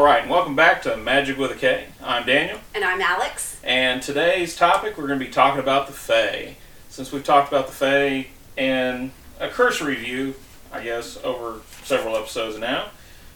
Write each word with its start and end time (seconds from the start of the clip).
All 0.00 0.06
right, 0.06 0.22
and 0.22 0.30
welcome 0.30 0.56
back 0.56 0.80
to 0.84 0.96
Magic 0.96 1.36
with 1.36 1.50
a 1.50 1.54
K. 1.54 1.88
I'm 2.02 2.24
Daniel, 2.24 2.58
And 2.74 2.82
I'm 2.86 3.02
Alex. 3.02 3.60
and 3.62 4.00
today's 4.00 4.56
topic 4.56 4.96
we're 4.96 5.06
going 5.06 5.18
to 5.18 5.26
be 5.26 5.30
talking 5.30 5.60
about 5.60 5.88
the 5.88 5.92
Fae. 5.92 6.56
Since 6.88 7.12
we've 7.12 7.22
talked 7.22 7.48
about 7.52 7.66
the 7.66 7.74
Fae 7.74 8.28
in 8.56 9.12
a 9.38 9.48
cursory 9.50 9.96
view, 9.96 10.36
I 10.72 10.82
guess, 10.82 11.18
over 11.22 11.60
several 11.84 12.16
episodes 12.16 12.58
now, 12.58 12.88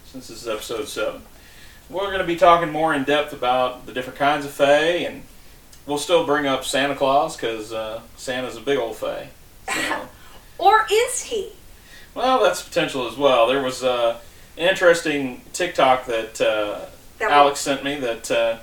since 0.06 0.28
this 0.28 0.40
is 0.40 0.48
episode 0.48 0.88
7, 0.88 1.20
we're 1.90 2.06
going 2.06 2.20
to 2.20 2.24
be 2.26 2.34
talking 2.36 2.70
more 2.72 2.94
in 2.94 3.04
depth 3.04 3.34
about 3.34 3.84
the 3.84 3.92
different 3.92 4.18
kinds 4.18 4.46
of 4.46 4.52
Fae, 4.52 5.04
and 5.04 5.24
we'll 5.84 5.98
still 5.98 6.24
bring 6.24 6.46
up 6.46 6.64
Santa 6.64 6.96
Claus 6.96 7.36
because 7.36 7.74
uh, 7.74 8.00
Santa's 8.16 8.56
a 8.56 8.62
big 8.62 8.78
old 8.78 8.96
Fae. 8.96 9.28
So. 9.70 10.08
Or 10.56 10.86
is 10.90 11.24
he? 11.24 11.52
Well, 12.14 12.42
that's 12.42 12.62
potential 12.62 13.06
as 13.06 13.18
well. 13.18 13.48
There 13.48 13.60
was 13.62 13.84
uh, 13.84 14.18
an 14.56 14.68
interesting 14.68 15.42
TikTok 15.52 16.06
that, 16.06 16.40
uh, 16.40 16.86
That 17.18 17.30
Alex 17.30 17.60
sent 17.60 17.84
me 17.84 17.96
that 18.00 18.30
uh, 18.30 18.58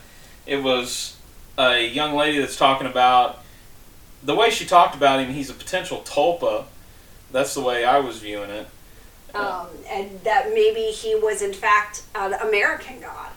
it 0.46 0.64
was 0.64 1.18
a 1.58 1.86
young 1.86 2.16
lady 2.16 2.40
that's 2.40 2.58
talking 2.58 2.88
about 2.88 3.40
the 4.24 4.36
way 4.36 4.50
she 4.50 4.66
talked 4.66 4.96
about 4.96 5.20
him. 5.20 5.34
He's 5.34 5.50
a 5.50 5.54
potential 5.54 6.02
tulpa. 6.06 6.66
That's 7.32 7.54
the 7.54 7.62
way 7.62 7.84
I 7.86 8.00
was 8.00 8.20
viewing 8.20 8.50
it. 8.50 8.68
Um, 9.34 9.68
and 9.90 10.22
that 10.24 10.50
maybe 10.54 10.92
he 10.92 11.16
was 11.16 11.42
in 11.42 11.54
fact 11.54 12.04
an 12.16 12.34
American 12.34 13.00
god. 13.00 13.32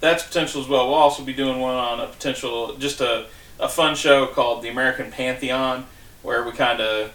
That's 0.00 0.22
potential 0.22 0.62
as 0.62 0.68
well. 0.68 0.88
We'll 0.88 0.96
also 0.96 1.22
be 1.22 1.34
doing 1.34 1.60
one 1.60 1.74
on 1.74 2.00
a 2.00 2.06
potential, 2.06 2.76
just 2.78 3.00
a, 3.00 3.26
a 3.60 3.68
fun 3.68 3.94
show 3.96 4.26
called 4.26 4.62
the 4.62 4.68
American 4.68 5.10
Pantheon, 5.10 5.86
where 6.22 6.42
we 6.44 6.52
kind 6.52 6.80
of 6.80 7.12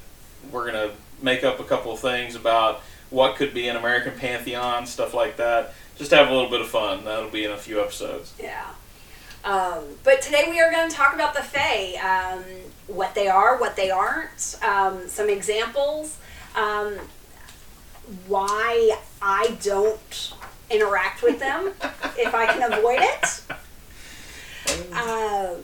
we're 0.52 0.66
gonna 0.66 0.92
make 1.22 1.44
up 1.44 1.60
a 1.60 1.64
couple 1.64 1.92
of 1.92 2.00
things 2.00 2.36
about 2.36 2.82
what 3.12 3.36
could 3.36 3.54
be 3.54 3.68
an 3.68 3.76
American 3.76 4.18
pantheon, 4.18 4.88
stuff 4.88 5.14
like 5.14 5.38
that. 5.38 5.74
Just 5.98 6.12
have 6.12 6.30
a 6.30 6.34
little 6.34 6.50
bit 6.50 6.62
of 6.62 6.68
fun. 6.68 7.06
That'll 7.06 7.30
be 7.30 7.46
in 7.46 7.52
a 7.52 7.58
few 7.58 7.80
episodes. 7.80 8.34
Yeah. 8.40 8.66
Um, 9.44 9.84
but 10.04 10.22
today 10.22 10.46
we 10.50 10.60
are 10.60 10.72
going 10.72 10.90
to 10.90 10.96
talk 10.96 11.14
about 11.14 11.34
the 11.34 11.42
Fae, 11.42 11.96
um, 12.02 12.44
what 12.88 13.14
they 13.14 13.28
are, 13.28 13.60
what 13.60 13.76
they 13.76 13.92
aren't, 13.92 14.58
um, 14.64 15.08
some 15.08 15.30
examples, 15.30 16.18
um, 16.56 16.96
why 18.28 18.98
I 19.22 19.58
don't 19.62 20.34
interact 20.70 21.22
with 21.22 21.40
them 21.40 21.74
if 22.18 22.34
I 22.34 22.46
can 22.46 22.72
avoid 22.72 23.00
it. 23.02 23.44
Um, 24.94 25.62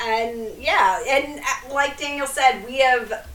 and 0.00 0.48
yeah, 0.58 1.02
and 1.08 1.40
uh, 1.40 1.72
like 1.74 1.96
Daniel 1.96 2.26
said, 2.26 2.64
we 2.66 2.78
have 2.78 3.26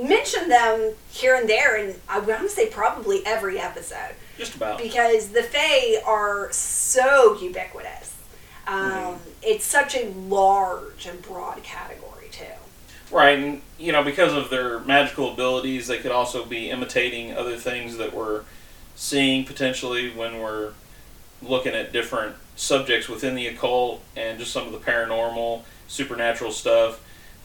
mentioned 0.00 0.50
them 0.50 0.92
here 1.10 1.34
and 1.34 1.48
there, 1.48 1.76
and 1.76 1.94
I 2.08 2.18
want 2.18 2.42
to 2.42 2.48
say 2.48 2.66
probably 2.66 3.24
every 3.26 3.58
episode 3.58 4.14
Just 4.36 4.54
about. 4.56 4.78
because 4.78 5.28
the 5.28 5.42
Fae 5.42 6.00
are 6.06 6.50
so 6.52 7.38
ubiquitous. 7.40 8.14
Um, 8.66 8.90
Mhm. 8.92 9.18
It's 9.42 9.64
such 9.64 9.94
a 9.96 10.06
large 10.28 11.06
and 11.06 11.22
broad 11.22 11.62
category 11.62 12.28
too. 12.30 12.44
Right, 13.10 13.38
and 13.38 13.62
you 13.78 13.92
know, 13.92 14.02
because 14.02 14.34
of 14.34 14.50
their 14.50 14.80
magical 14.80 15.32
abilities, 15.32 15.86
they 15.86 15.98
could 15.98 16.12
also 16.12 16.44
be 16.44 16.68
imitating 16.70 17.34
other 17.36 17.56
things 17.56 17.96
that 17.96 18.12
we're 18.12 18.42
seeing 18.96 19.44
potentially 19.44 20.10
when 20.10 20.40
we're 20.40 20.72
looking 21.40 21.72
at 21.72 21.92
different 21.92 22.34
subjects 22.56 23.08
within 23.08 23.36
the 23.36 23.46
occult 23.46 24.02
and 24.16 24.38
just 24.38 24.52
some 24.52 24.66
of 24.66 24.72
the 24.72 24.78
paranormal, 24.78 25.62
supernatural 25.86 26.50
stuff. 26.52 27.00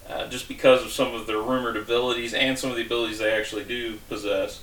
Uh, 0.10 0.28
just 0.28 0.50
because 0.50 0.84
of 0.84 0.92
some 0.92 1.16
of 1.16 1.28
their 1.28 1.38
rumored 1.38 1.78
abilities 1.78 2.34
and 2.34 2.60
some 2.60 2.70
of 2.70 2.76
the 2.76 2.86
abilities 2.86 3.20
they 3.20 3.32
actually 3.32 3.64
do 3.64 3.98
possess. 4.10 4.62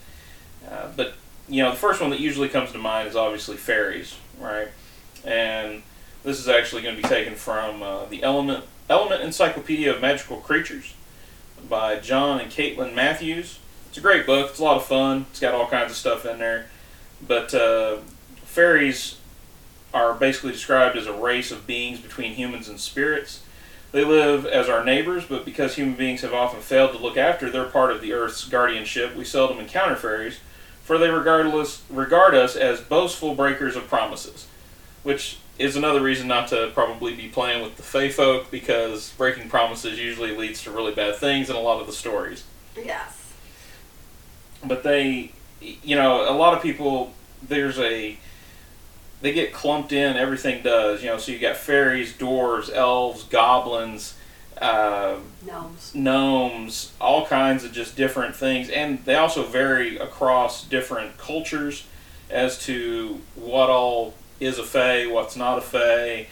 Uh, 0.71 0.89
but 0.95 1.15
you 1.49 1.63
know, 1.63 1.71
the 1.71 1.77
first 1.77 2.01
one 2.01 2.11
that 2.11 2.21
usually 2.21 2.49
comes 2.49 2.73
to 2.73 2.79
mind 2.79 3.09
is 3.09 3.17
obviously 3.17 3.57
fairies, 3.57 4.17
right? 4.39 4.69
And 5.25 5.83
this 6.23 6.39
is 6.39 6.49
actually 6.49 6.83
going 6.83 6.97
to 6.97 7.03
be 7.03 7.09
taken 7.09 7.35
from 7.35 7.83
uh, 7.83 8.05
the 8.05 8.23
Element 8.23 8.65
Element 8.89 9.23
Encyclopedia 9.23 9.93
of 9.95 10.01
Magical 10.01 10.39
Creatures 10.39 10.95
by 11.69 11.99
John 11.99 12.41
and 12.41 12.51
Caitlin 12.51 12.95
Matthews. 12.95 13.59
It's 13.89 13.99
a 13.99 14.01
great 14.01 14.27
book. 14.27 14.51
It's 14.51 14.59
a 14.59 14.65
lot 14.65 14.77
of 14.77 14.85
fun. 14.85 15.27
It's 15.31 15.41
got 15.41 15.55
all 15.55 15.67
kinds 15.67 15.91
of 15.91 15.97
stuff 15.97 16.27
in 16.27 16.39
there. 16.39 16.67
But 17.27 17.55
uh, 17.55 17.99
fairies 18.45 19.19
are 19.93 20.15
basically 20.15 20.53
described 20.53 20.97
as 20.97 21.07
a 21.07 21.13
race 21.13 21.51
of 21.51 21.67
beings 21.67 22.01
between 22.01 22.35
humans 22.35 22.69
and 22.69 22.79
spirits. 22.79 23.43
They 23.93 24.05
live 24.05 24.47
as 24.47 24.69
our 24.69 24.85
neighbors, 24.85 25.25
but 25.25 25.45
because 25.45 25.75
human 25.75 25.95
beings 25.95 26.21
have 26.23 26.33
often 26.33 26.61
failed 26.61 26.93
to 26.93 26.99
look 26.99 27.17
after 27.17 27.51
their 27.51 27.65
part 27.65 27.91
of 27.91 28.01
the 28.01 28.13
Earth's 28.13 28.45
guardianship, 28.49 29.17
we 29.17 29.25
seldom 29.25 29.59
encounter 29.59 29.97
fairies, 29.97 30.39
for 30.85 30.97
they 30.97 31.11
regard 31.11 31.47
us, 31.47 31.83
regard 31.91 32.35
us 32.35 32.55
as 32.55 32.81
boastful 32.81 33.35
breakers 33.35 33.75
of 33.77 33.89
promises. 33.89 34.47
Which 35.03 35.39
is 35.59 35.77
another 35.77 36.01
reason 36.01 36.29
not 36.29 36.49
to 36.49 36.71
probably 36.73 37.15
be 37.15 37.29
playing 37.29 37.63
with 37.63 37.77
the 37.77 37.83
Fey 37.83 38.11
folk, 38.11 38.51
because 38.51 39.13
breaking 39.19 39.49
promises 39.49 39.99
usually 39.99 40.37
leads 40.37 40.63
to 40.65 40.71
really 40.71 40.95
bad 40.95 41.17
things 41.17 41.51
in 41.51 41.57
a 41.57 41.61
lot 41.61 41.81
of 41.81 41.87
the 41.87 41.93
stories 41.93 42.45
Yes. 42.77 43.33
but 44.65 44.83
they 44.83 45.33
you 45.61 45.97
know 45.97 46.31
a 46.31 46.33
lot 46.33 46.55
of 46.57 46.63
people 46.63 47.13
there's 47.43 47.79
a 47.79 48.17
they 49.21 49.33
get 49.33 49.53
clumped 49.53 49.93
in 49.93 50.17
everything 50.17 50.63
does 50.63 51.03
you 51.03 51.09
know 51.09 51.19
so 51.19 51.33
you 51.33 51.39
got 51.39 51.57
fairies 51.57 52.13
dwarves 52.15 52.73
elves 52.75 53.25
goblins 53.25 54.15
uh, 54.61 55.17
Gnomes. 55.47 55.95
gnomes 55.95 56.93
all 57.01 57.27
kinds 57.27 57.65
of 57.65 57.73
just 57.73 57.97
different 57.97 58.37
things 58.37 58.69
and 58.69 59.03
they 59.07 59.15
also 59.15 59.43
vary 59.43 59.97
across 59.97 60.65
different 60.65 61.17
cultures 61.17 61.87
as 62.29 62.59
to 62.65 63.21
what 63.37 63.71
all 63.71 64.13
is 64.39 64.59
a 64.59 64.65
fae 64.65 65.07
what's 65.07 65.37
not 65.37 65.57
a 65.59 65.63
fae 65.63 66.27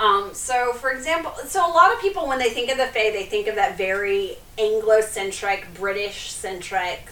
Um, 0.00 0.30
so, 0.32 0.72
for 0.72 0.90
example, 0.90 1.32
so 1.46 1.60
a 1.60 1.68
lot 1.68 1.92
of 1.92 2.00
people, 2.00 2.26
when 2.26 2.38
they 2.38 2.48
think 2.48 2.70
of 2.70 2.78
the 2.78 2.86
Fae, 2.86 3.10
they 3.10 3.24
think 3.26 3.46
of 3.48 3.56
that 3.56 3.76
very 3.76 4.38
Anglo-centric, 4.56 5.74
British-centric, 5.74 7.02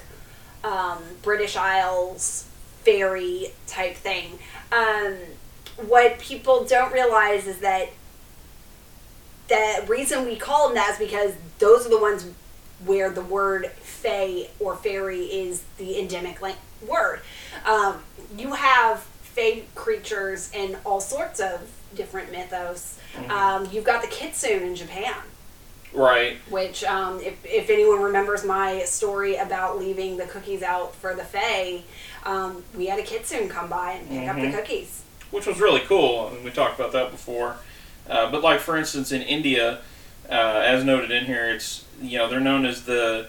um, 0.65 1.03
British 1.23 1.55
Isles 1.55 2.47
fairy 2.85 3.49
type 3.67 3.95
thing. 3.95 4.39
Um, 4.73 5.17
what 5.87 6.19
people 6.19 6.65
don't 6.65 6.93
realize 6.93 7.47
is 7.47 7.59
that 7.59 7.89
the 9.49 9.84
reason 9.89 10.25
we 10.27 10.37
call 10.37 10.69
them 10.69 10.75
that 10.75 10.93
is 10.93 10.99
because 10.99 11.34
those 11.59 11.87
are 11.87 11.91
the 11.91 11.99
ones 12.01 12.27
where 12.84 13.11
the 13.11 13.23
word 13.23 13.71
fae 13.83 14.49
or 14.61 14.77
fairy 14.77 15.23
is 15.23 15.65
the 15.79 15.99
endemic 15.99 16.41
lang- 16.43 16.56
word. 16.87 17.21
Um, 17.65 18.03
you 18.37 18.53
have 18.55 19.01
fae 19.23 19.62
creatures 19.75 20.51
in 20.53 20.77
all 20.85 21.00
sorts 21.00 21.41
of 21.41 21.61
different 21.95 22.31
mythos. 22.31 22.99
Um, 23.31 23.69
you've 23.73 23.85
got 23.85 24.03
the 24.03 24.09
kitsune 24.09 24.62
in 24.62 24.77
Japan, 24.77 25.15
right 25.93 26.37
which, 26.50 26.85
um, 26.85 27.19
if, 27.21 27.35
if 27.45 27.71
anyone 27.71 28.03
remembers 28.03 28.45
my 28.45 28.85
story 28.85 29.37
about 29.37 29.79
leaving 29.79 30.19
the 30.19 30.27
cookies 30.27 30.62
out 30.62 30.95
for 30.95 31.15
the 31.15 31.25
fae, 31.25 31.83
um, 32.25 32.62
we 32.77 32.87
had 32.87 32.99
a 32.99 33.03
kitsune 33.03 33.49
come 33.49 33.69
by 33.69 33.93
and 33.93 34.09
pick 34.09 34.29
up 34.29 34.37
Mhm. 34.37 34.51
the 34.53 34.56
cookies. 34.59 35.03
which 35.31 35.47
was 35.47 35.61
really 35.61 35.81
cool. 35.81 36.29
And 36.29 36.43
we 36.43 36.51
talked 36.51 36.79
about 36.81 36.93
that 36.93 37.11
before. 37.11 37.56
Uh, 38.09 38.31
but 38.31 38.43
like 38.43 38.61
for 38.61 38.77
instance, 38.79 39.12
in 39.12 39.21
India, 39.21 39.81
uh, 40.31 40.33
as 40.65 40.84
noted 40.84 41.11
in 41.11 41.27
here, 41.27 41.51
it's 41.51 41.84
you 42.01 42.17
know 42.17 42.29
they're 42.29 42.41
known 42.41 42.65
as 42.65 42.84
the 42.84 43.27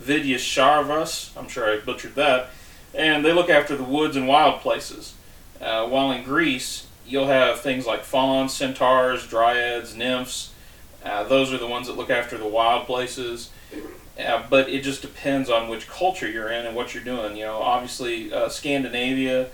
Vidyasharvas. 0.00 1.36
I'm 1.36 1.48
sure 1.48 1.72
I 1.72 1.78
butchered 1.78 2.14
that, 2.14 2.50
and 2.94 3.24
they 3.24 3.32
look 3.32 3.50
after 3.50 3.76
the 3.76 3.82
woods 3.84 4.16
and 4.16 4.28
wild 4.28 4.60
places. 4.60 5.14
Uh, 5.60 5.86
while 5.86 6.10
in 6.12 6.22
Greece, 6.22 6.86
you'll 7.06 7.26
have 7.26 7.60
things 7.60 7.86
like 7.86 8.04
fauns, 8.04 8.54
centaurs, 8.54 9.26
dryads, 9.26 9.94
nymphs. 9.94 10.50
Uh, 11.04 11.24
those 11.24 11.52
are 11.52 11.58
the 11.58 11.66
ones 11.66 11.86
that 11.86 11.96
look 11.96 12.10
after 12.10 12.38
the 12.38 12.46
wild 12.46 12.86
places. 12.86 13.50
Uh, 14.18 14.42
but 14.50 14.68
it 14.68 14.82
just 14.82 15.02
depends 15.02 15.48
on 15.48 15.68
which 15.68 15.88
culture 15.88 16.28
you're 16.28 16.50
in 16.50 16.66
and 16.66 16.76
what 16.76 16.94
you're 16.94 17.04
doing. 17.04 17.36
You 17.36 17.44
know, 17.44 17.58
obviously 17.58 18.32
uh, 18.32 18.48
Scandinavia, 18.48 19.48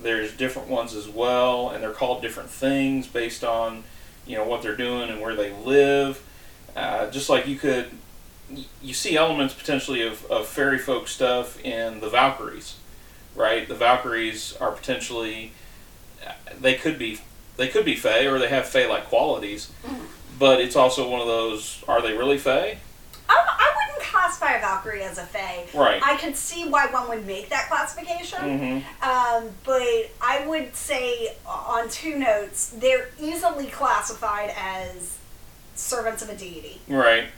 there's 0.00 0.32
different 0.32 0.68
ones 0.68 0.94
as 0.94 1.08
well, 1.08 1.70
and 1.70 1.82
they're 1.82 1.92
called 1.92 2.22
different 2.22 2.50
things 2.50 3.06
based 3.06 3.44
on 3.44 3.84
you 4.26 4.36
know 4.36 4.44
what 4.44 4.62
they're 4.62 4.76
doing 4.76 5.10
and 5.10 5.20
where 5.20 5.34
they 5.34 5.52
live. 5.52 6.22
Uh, 6.76 7.10
just 7.10 7.28
like 7.28 7.46
you 7.46 7.56
could, 7.56 7.90
you 8.80 8.94
see 8.94 9.16
elements 9.16 9.54
potentially 9.54 10.02
of, 10.02 10.24
of 10.26 10.46
fairy 10.46 10.78
folk 10.78 11.08
stuff 11.08 11.62
in 11.64 12.00
the 12.00 12.08
Valkyries, 12.08 12.76
right? 13.34 13.68
The 13.68 13.74
Valkyries 13.74 14.56
are 14.60 14.72
potentially 14.72 15.52
they 16.60 16.74
could 16.74 16.98
be 16.98 17.20
they 17.56 17.68
could 17.68 17.84
be 17.84 17.94
fey 17.94 18.26
or 18.26 18.38
they 18.38 18.48
have 18.48 18.66
fey 18.66 18.88
like 18.88 19.06
qualities, 19.06 19.70
but 20.38 20.60
it's 20.60 20.76
also 20.76 21.08
one 21.08 21.20
of 21.20 21.26
those 21.26 21.82
are 21.88 22.00
they 22.00 22.16
really 22.16 22.38
fey? 22.38 22.78
I, 23.32 23.56
I 23.58 23.86
wouldn't 23.88 24.10
classify 24.10 24.52
a 24.54 24.60
Valkyrie 24.60 25.02
as 25.02 25.18
a 25.18 25.22
Fae. 25.24 25.64
Right. 25.74 26.02
I 26.04 26.16
could 26.16 26.36
see 26.36 26.68
why 26.68 26.86
one 26.86 27.08
would 27.08 27.26
make 27.26 27.48
that 27.50 27.68
classification. 27.68 28.38
Mm-hmm. 28.38 29.08
Um, 29.44 29.50
but 29.64 29.82
I 30.20 30.44
would 30.46 30.74
say 30.76 31.36
on 31.46 31.88
two 31.88 32.18
notes, 32.18 32.70
they're 32.76 33.08
easily 33.20 33.66
classified 33.66 34.52
as 34.56 35.18
servants 35.74 36.22
of 36.22 36.28
a 36.28 36.36
deity, 36.36 36.80
Right. 36.88 37.28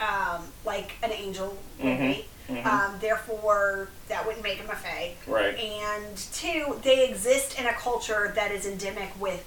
um, 0.00 0.42
like 0.64 0.92
an 1.02 1.12
angel 1.12 1.56
would 1.78 1.86
Mhm. 1.86 1.98
be. 2.16 2.26
Mhm. 2.48 2.66
Um, 2.66 2.98
therefore, 3.00 3.88
that 4.08 4.26
wouldn't 4.26 4.42
make 4.42 4.58
them 4.58 4.70
a 4.70 4.74
fae. 4.76 5.14
right. 5.26 5.56
And 5.56 6.16
two, 6.32 6.80
they 6.82 7.08
exist 7.08 7.58
in 7.60 7.66
a 7.66 7.72
culture 7.74 8.32
that 8.34 8.50
is 8.50 8.66
endemic 8.66 9.10
with 9.20 9.44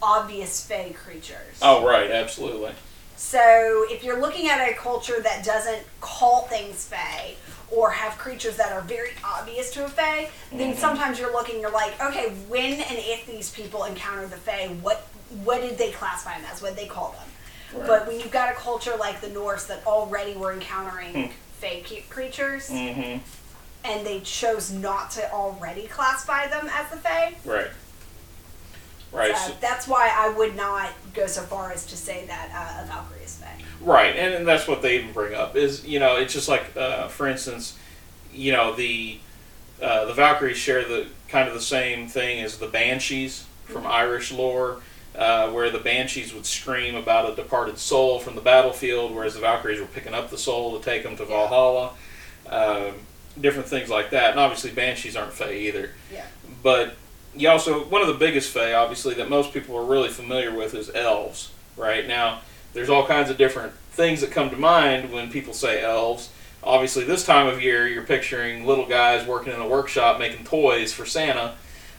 obvious 0.00 0.64
fae 0.64 0.92
creatures. 1.04 1.58
Oh, 1.60 1.84
right. 1.86 2.10
Absolutely. 2.10 2.72
So 3.22 3.86
if 3.88 4.02
you're 4.02 4.20
looking 4.20 4.48
at 4.48 4.68
a 4.68 4.74
culture 4.74 5.20
that 5.22 5.44
doesn't 5.44 5.84
call 6.00 6.42
things 6.48 6.84
fae 6.86 7.34
or 7.70 7.90
have 7.92 8.18
creatures 8.18 8.56
that 8.56 8.72
are 8.72 8.80
very 8.82 9.12
obvious 9.24 9.70
to 9.70 9.84
a 9.84 9.88
fae, 9.88 10.28
then 10.52 10.74
Mhm. 10.74 10.78
sometimes 10.78 11.20
you're 11.20 11.32
looking, 11.32 11.60
you're 11.60 11.70
like, 11.70 11.98
okay, 12.02 12.30
when 12.48 12.80
and 12.80 12.98
if 12.98 13.24
these 13.24 13.48
people 13.48 13.84
encounter 13.84 14.26
the 14.26 14.36
fae, 14.36 14.66
what 14.82 15.06
what 15.44 15.62
did 15.62 15.78
they 15.78 15.92
classify 15.92 16.34
them 16.36 16.46
as? 16.52 16.60
What 16.60 16.70
did 16.76 16.78
they 16.84 16.88
call 16.88 17.12
them? 17.18 17.78
Right. 17.80 17.86
But 17.86 18.06
when 18.08 18.18
you've 18.20 18.32
got 18.32 18.50
a 18.50 18.54
culture 18.54 18.96
like 18.98 19.20
the 19.22 19.28
Norse 19.30 19.64
that 19.64 19.86
already 19.86 20.34
were 20.34 20.52
encountering 20.52 21.14
Hmm. 21.14 21.32
fae 21.60 21.82
creatures, 22.10 22.68
Mm-hmm. 22.68 23.20
and 23.84 24.04
they 24.06 24.20
chose 24.20 24.70
not 24.70 25.10
to 25.12 25.32
already 25.32 25.86
classify 25.86 26.48
them 26.48 26.68
as 26.74 26.90
the 26.90 26.96
fae, 26.98 27.34
Right. 27.46 27.68
Right. 29.12 29.32
uh, 29.32 29.36
so- 29.36 29.54
that's 29.60 29.86
why 29.86 30.10
I 30.14 30.30
would 30.30 30.56
not 30.56 30.90
go 31.14 31.26
so 31.26 31.42
far 31.42 31.72
as 31.72 31.84
to 31.86 31.96
say 31.96 32.24
that 32.26 32.50
uh, 32.54 32.84
a 32.84 32.86
Valkyrie 32.86 33.24
is 33.24 33.36
fae. 33.36 33.58
Right, 33.82 34.16
and, 34.16 34.34
and 34.34 34.46
that's 34.48 34.66
what 34.66 34.80
they 34.80 34.96
even 34.98 35.12
bring 35.12 35.34
up 35.34 35.56
is 35.56 35.84
you 35.86 35.98
know 35.98 36.16
it's 36.16 36.32
just 36.32 36.48
like 36.48 36.76
uh, 36.76 37.08
for 37.08 37.26
instance, 37.26 37.76
you 38.32 38.52
know 38.52 38.74
the 38.74 39.18
uh, 39.82 40.04
the 40.06 40.14
Valkyries 40.14 40.56
share 40.56 40.84
the 40.84 41.08
kind 41.28 41.48
of 41.48 41.54
the 41.54 41.60
same 41.60 42.08
thing 42.08 42.42
as 42.42 42.58
the 42.58 42.68
Banshees 42.68 43.46
from 43.64 43.86
Irish 43.86 44.30
lore, 44.32 44.80
uh, 45.16 45.50
where 45.50 45.70
the 45.70 45.78
Banshees 45.78 46.32
would 46.32 46.46
scream 46.46 46.94
about 46.94 47.30
a 47.30 47.34
departed 47.34 47.78
soul 47.78 48.18
from 48.18 48.34
the 48.34 48.40
battlefield, 48.40 49.14
whereas 49.14 49.34
the 49.34 49.40
Valkyries 49.40 49.80
were 49.80 49.86
picking 49.86 50.14
up 50.14 50.30
the 50.30 50.38
soul 50.38 50.78
to 50.78 50.84
take 50.84 51.02
them 51.02 51.16
to 51.16 51.24
Valhalla. 51.24 51.90
Um, 52.48 52.94
different 53.40 53.66
things 53.66 53.88
like 53.88 54.10
that, 54.10 54.30
and 54.32 54.40
obviously 54.40 54.70
Banshees 54.70 55.16
aren't 55.16 55.32
Fae 55.32 55.52
either. 55.52 55.90
Yeah. 56.12 56.26
But 56.62 56.96
you 57.34 57.48
also 57.48 57.84
one 57.84 58.02
of 58.02 58.08
the 58.08 58.14
biggest 58.14 58.50
Fae, 58.50 58.74
obviously, 58.74 59.14
that 59.14 59.28
most 59.28 59.52
people 59.52 59.76
are 59.76 59.84
really 59.84 60.08
familiar 60.08 60.54
with 60.54 60.74
is 60.74 60.90
elves. 60.94 61.52
Right 61.76 62.06
now, 62.06 62.40
there's 62.74 62.90
all 62.90 63.06
kinds 63.06 63.30
of 63.30 63.38
different 63.38 63.72
things 63.92 64.20
that 64.20 64.30
come 64.30 64.50
to 64.50 64.56
mind 64.56 65.12
when 65.12 65.30
people 65.30 65.54
say 65.54 65.82
elves. 65.82 66.30
Obviously, 66.62 67.04
this 67.04 67.24
time 67.24 67.46
of 67.46 67.62
year, 67.62 67.88
you're 67.88 68.04
picturing 68.04 68.66
little 68.66 68.86
guys 68.86 69.26
working 69.26 69.52
in 69.52 69.60
a 69.60 69.66
workshop 69.66 70.18
making 70.18 70.44
toys 70.44 70.92
for 70.92 71.04
Santa. 71.04 71.54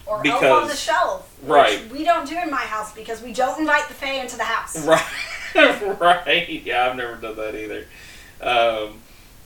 Or 0.06 0.26
elf 0.26 0.44
on 0.44 0.68
the 0.68 0.76
shelf. 0.76 1.34
which 1.42 1.50
right. 1.50 1.92
We 1.92 2.04
don't 2.04 2.28
do 2.28 2.38
in 2.38 2.50
my 2.50 2.58
house 2.58 2.94
because 2.94 3.22
we 3.22 3.34
don't 3.34 3.60
invite 3.60 3.88
the 3.88 3.94
fae 3.94 4.22
into 4.22 4.38
the 4.38 4.44
house. 4.44 4.86
Right. 5.56 6.00
right. 6.00 6.64
Yeah, 6.66 6.88
I've 6.88 6.96
never 6.96 7.16
done 7.16 7.36
that 7.36 7.54
either. 7.54 7.86
Um, 8.42 9.02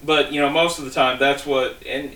but 0.05 0.31
you 0.31 0.39
know, 0.39 0.49
most 0.49 0.79
of 0.79 0.85
the 0.85 0.91
time, 0.91 1.19
that's 1.19 1.45
what, 1.45 1.75
and 1.85 2.15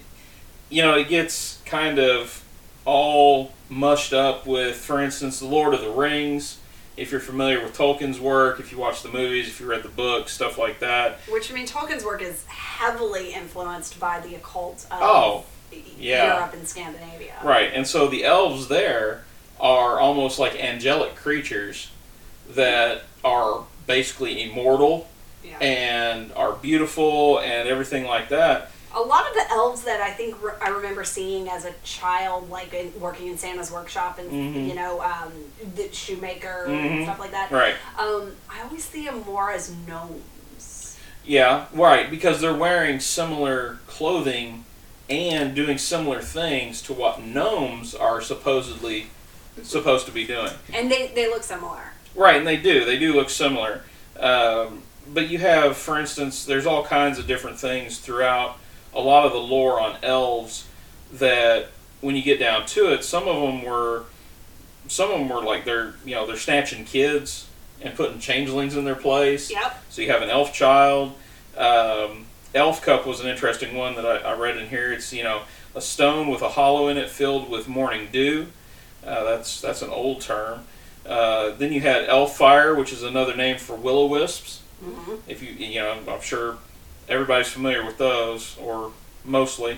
you 0.70 0.82
know, 0.82 0.96
it 0.96 1.10
gets 1.10 1.60
kind 1.66 2.00
of 2.00 2.44
all 2.86 3.52
mushed 3.76 4.14
up 4.14 4.46
with, 4.46 4.76
for 4.76 5.02
instance, 5.02 5.40
the 5.40 5.46
Lord 5.48 5.74
of 5.74 5.82
the 5.82 5.90
Rings. 5.90 6.60
If 6.98 7.10
you're 7.10 7.22
familiar 7.22 7.64
with 7.64 7.76
Tolkien's 7.76 8.20
work, 8.20 8.60
if 8.60 8.72
you 8.72 8.78
watch 8.78 9.02
the 9.02 9.10
movies, 9.10 9.48
if 9.48 9.60
you 9.62 9.66
read 9.66 9.82
the 9.82 9.90
books, 9.90 10.34
stuff 10.34 10.58
like 10.58 10.80
that. 10.80 11.20
Which 11.32 11.50
I 11.50 11.56
mean, 11.56 11.66
Tolkien's 11.66 12.04
work 12.04 12.22
is 12.22 12.46
heavily 12.48 13.34
influenced 13.34 13.98
by 14.00 14.20
the 14.20 14.36
occult 14.36 14.86
of 14.92 15.00
Oh, 15.02 15.46
yeah. 15.98 16.36
Europe 16.36 16.54
and 16.54 16.68
Scandinavia. 16.68 17.34
Right, 17.44 17.72
and 17.74 17.88
so 17.88 18.08
the 18.08 18.26
elves 18.26 18.68
there 18.68 19.24
are 19.60 20.00
almost 20.00 20.38
like 20.38 20.54
angelic 20.62 21.16
creatures 21.16 21.92
that 22.50 23.04
are 23.24 23.64
basically 23.88 24.44
immortal 24.44 25.08
Yeah. 25.46 25.58
and 25.60 26.32
are 26.34 26.52
beautiful 26.52 27.40
and 27.40 27.70
everything 27.70 28.04
like 28.04 28.28
that. 28.30 28.70
A 28.94 29.00
lot 29.00 29.28
of 29.28 29.34
the 29.34 29.46
elves 29.52 29.84
that 29.84 30.02
I 30.02 30.12
think 30.12 30.42
re- 30.44 30.52
I 30.62 30.70
remember 30.70 31.04
seeing 31.04 31.48
as 31.48 31.64
a 31.66 31.74
child, 31.84 32.50
like 32.50 32.74
in, 32.74 32.92
working 33.00 33.28
in 33.28 33.38
Santa's 33.38 33.72
workshop 33.72 34.20
and 34.20 34.30
Mhm. 34.32 34.68
you 34.68 34.76
know, 34.76 35.02
um, 35.02 35.32
the 35.76 35.92
shoemaker 35.94 36.66
Mhm. 36.68 36.88
and 36.92 37.04
stuff 37.06 37.20
like 37.20 37.32
that. 37.32 37.52
Right. 37.52 37.76
Um, 37.98 38.36
I 38.50 38.62
always 38.64 38.84
see 38.84 39.06
them 39.06 39.24
more 39.26 39.52
as 39.52 39.72
gnomes. 39.88 40.98
Yeah, 41.24 41.66
right, 41.72 42.10
because 42.10 42.42
they're 42.42 42.54
wearing 42.54 43.00
similar 43.00 43.80
clothing 43.88 44.66
and 45.10 45.54
doing 45.56 45.78
similar 45.78 46.22
things 46.22 46.82
to 46.84 46.94
what 46.94 47.22
gnomes 47.22 47.94
are 47.96 48.22
supposedly 48.22 49.08
supposed 49.64 50.06
to 50.08 50.12
be 50.12 50.26
doing. 50.26 50.52
And 50.74 50.92
they, 50.92 51.08
they 51.08 51.28
look 51.30 51.44
similar. 51.44 51.94
Right, 52.16 52.38
and 52.38 52.48
they 52.48 52.58
do. 52.58 52.84
They 52.86 52.98
do 52.98 53.14
look 53.14 53.30
similar. 53.30 53.84
Um, 54.20 54.84
but 55.14 55.30
you 55.30 55.38
have, 55.40 55.78
for 55.78 56.00
instance, 56.00 56.44
there's 56.46 56.66
all 56.66 56.84
kinds 56.84 57.20
of 57.20 57.28
different 57.28 57.60
things 57.60 57.98
throughout 58.00 58.58
a 58.94 59.02
lot 59.02 59.26
of 59.26 59.32
the 59.32 59.40
lore 59.40 59.80
on 59.80 59.98
elves 60.04 60.68
that, 61.14 61.68
when 62.02 62.16
you 62.16 62.22
get 62.22 62.40
down 62.40 62.66
to 62.66 62.92
it, 62.92 63.04
some 63.04 63.28
of 63.28 63.36
them 63.42 63.64
were, 63.64 64.06
some 64.88 65.12
of 65.12 65.20
them 65.20 65.30
were 65.30 65.44
like 65.44 65.66
they're, 65.66 65.94
you 66.06 66.16
know, 66.16 66.26
they're 66.26 66.36
snatching 66.38 66.84
kids 66.86 67.48
and 67.82 67.96
putting 67.96 68.20
changelings 68.20 68.76
in 68.76 68.86
their 68.86 68.96
place. 68.96 69.52
Yep. 69.52 69.84
So 69.90 70.02
you 70.02 70.12
have 70.12 70.22
an 70.22 70.30
elf 70.30 70.54
child. 70.54 71.14
Um, 71.58 72.26
elf 72.54 72.82
cup 72.82 73.06
was 73.06 73.20
an 73.22 73.28
interesting 73.28 73.76
one 73.76 73.96
that 73.96 74.06
I, 74.06 74.18
I 74.18 74.38
read 74.38 74.58
in 74.58 74.68
here. 74.70 74.92
It's 74.92 75.12
you 75.14 75.24
know 75.24 75.42
a 75.76 75.82
stone 75.82 76.30
with 76.30 76.42
a 76.42 76.50
hollow 76.50 76.88
in 76.88 76.98
it 76.98 77.10
filled 77.10 77.50
with 77.50 77.68
morning 77.68 78.10
dew. 78.12 78.48
Uh, 79.06 79.24
that's 79.24 79.62
that's 79.62 79.82
an 79.82 79.90
old 79.90 80.22
term. 80.22 80.62
Uh, 81.06 81.52
then 81.52 81.72
you 81.72 81.82
had 81.82 82.08
elf 82.08 82.38
fire, 82.38 82.76
which 82.76 82.94
is 82.94 83.04
another 83.04 83.36
name 83.36 83.58
for 83.58 83.76
will 83.76 83.98
o 84.00 84.06
wisps. 84.06 84.62
hmm 84.84 85.16
If 85.28 85.42
you 85.42 85.52
you 85.54 85.80
know, 85.80 85.98
I'm 86.08 86.22
sure 86.22 86.58
everybody's 87.10 87.48
familiar 87.50 87.86
with 87.86 87.98
those, 87.98 88.58
or 88.60 88.92
mostly. 89.26 89.78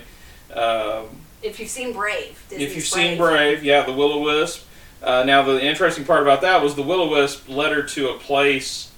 Um, 0.54 1.06
If 1.42 1.58
you've 1.60 1.68
seen 1.68 1.92
Brave, 1.92 2.42
Disney's 2.48 2.68
if 2.70 2.76
you've 2.76 2.84
seen 2.86 3.18
Brave, 3.18 3.62
yeah, 3.64 3.82
the 3.84 3.92
will 3.92 4.12
o 4.12 4.20
wisp. 4.20 4.66
Uh, 5.02 5.22
now 5.24 5.42
the 5.42 5.62
interesting 5.62 6.04
part 6.04 6.22
about 6.22 6.40
that 6.40 6.62
was 6.62 6.74
the 6.74 6.82
will 6.82 7.02
o 7.02 7.08
wisp 7.10 7.48
led 7.48 7.72
her 7.72 7.82
to 7.82 8.08
a 8.10 8.18
place 8.18 8.90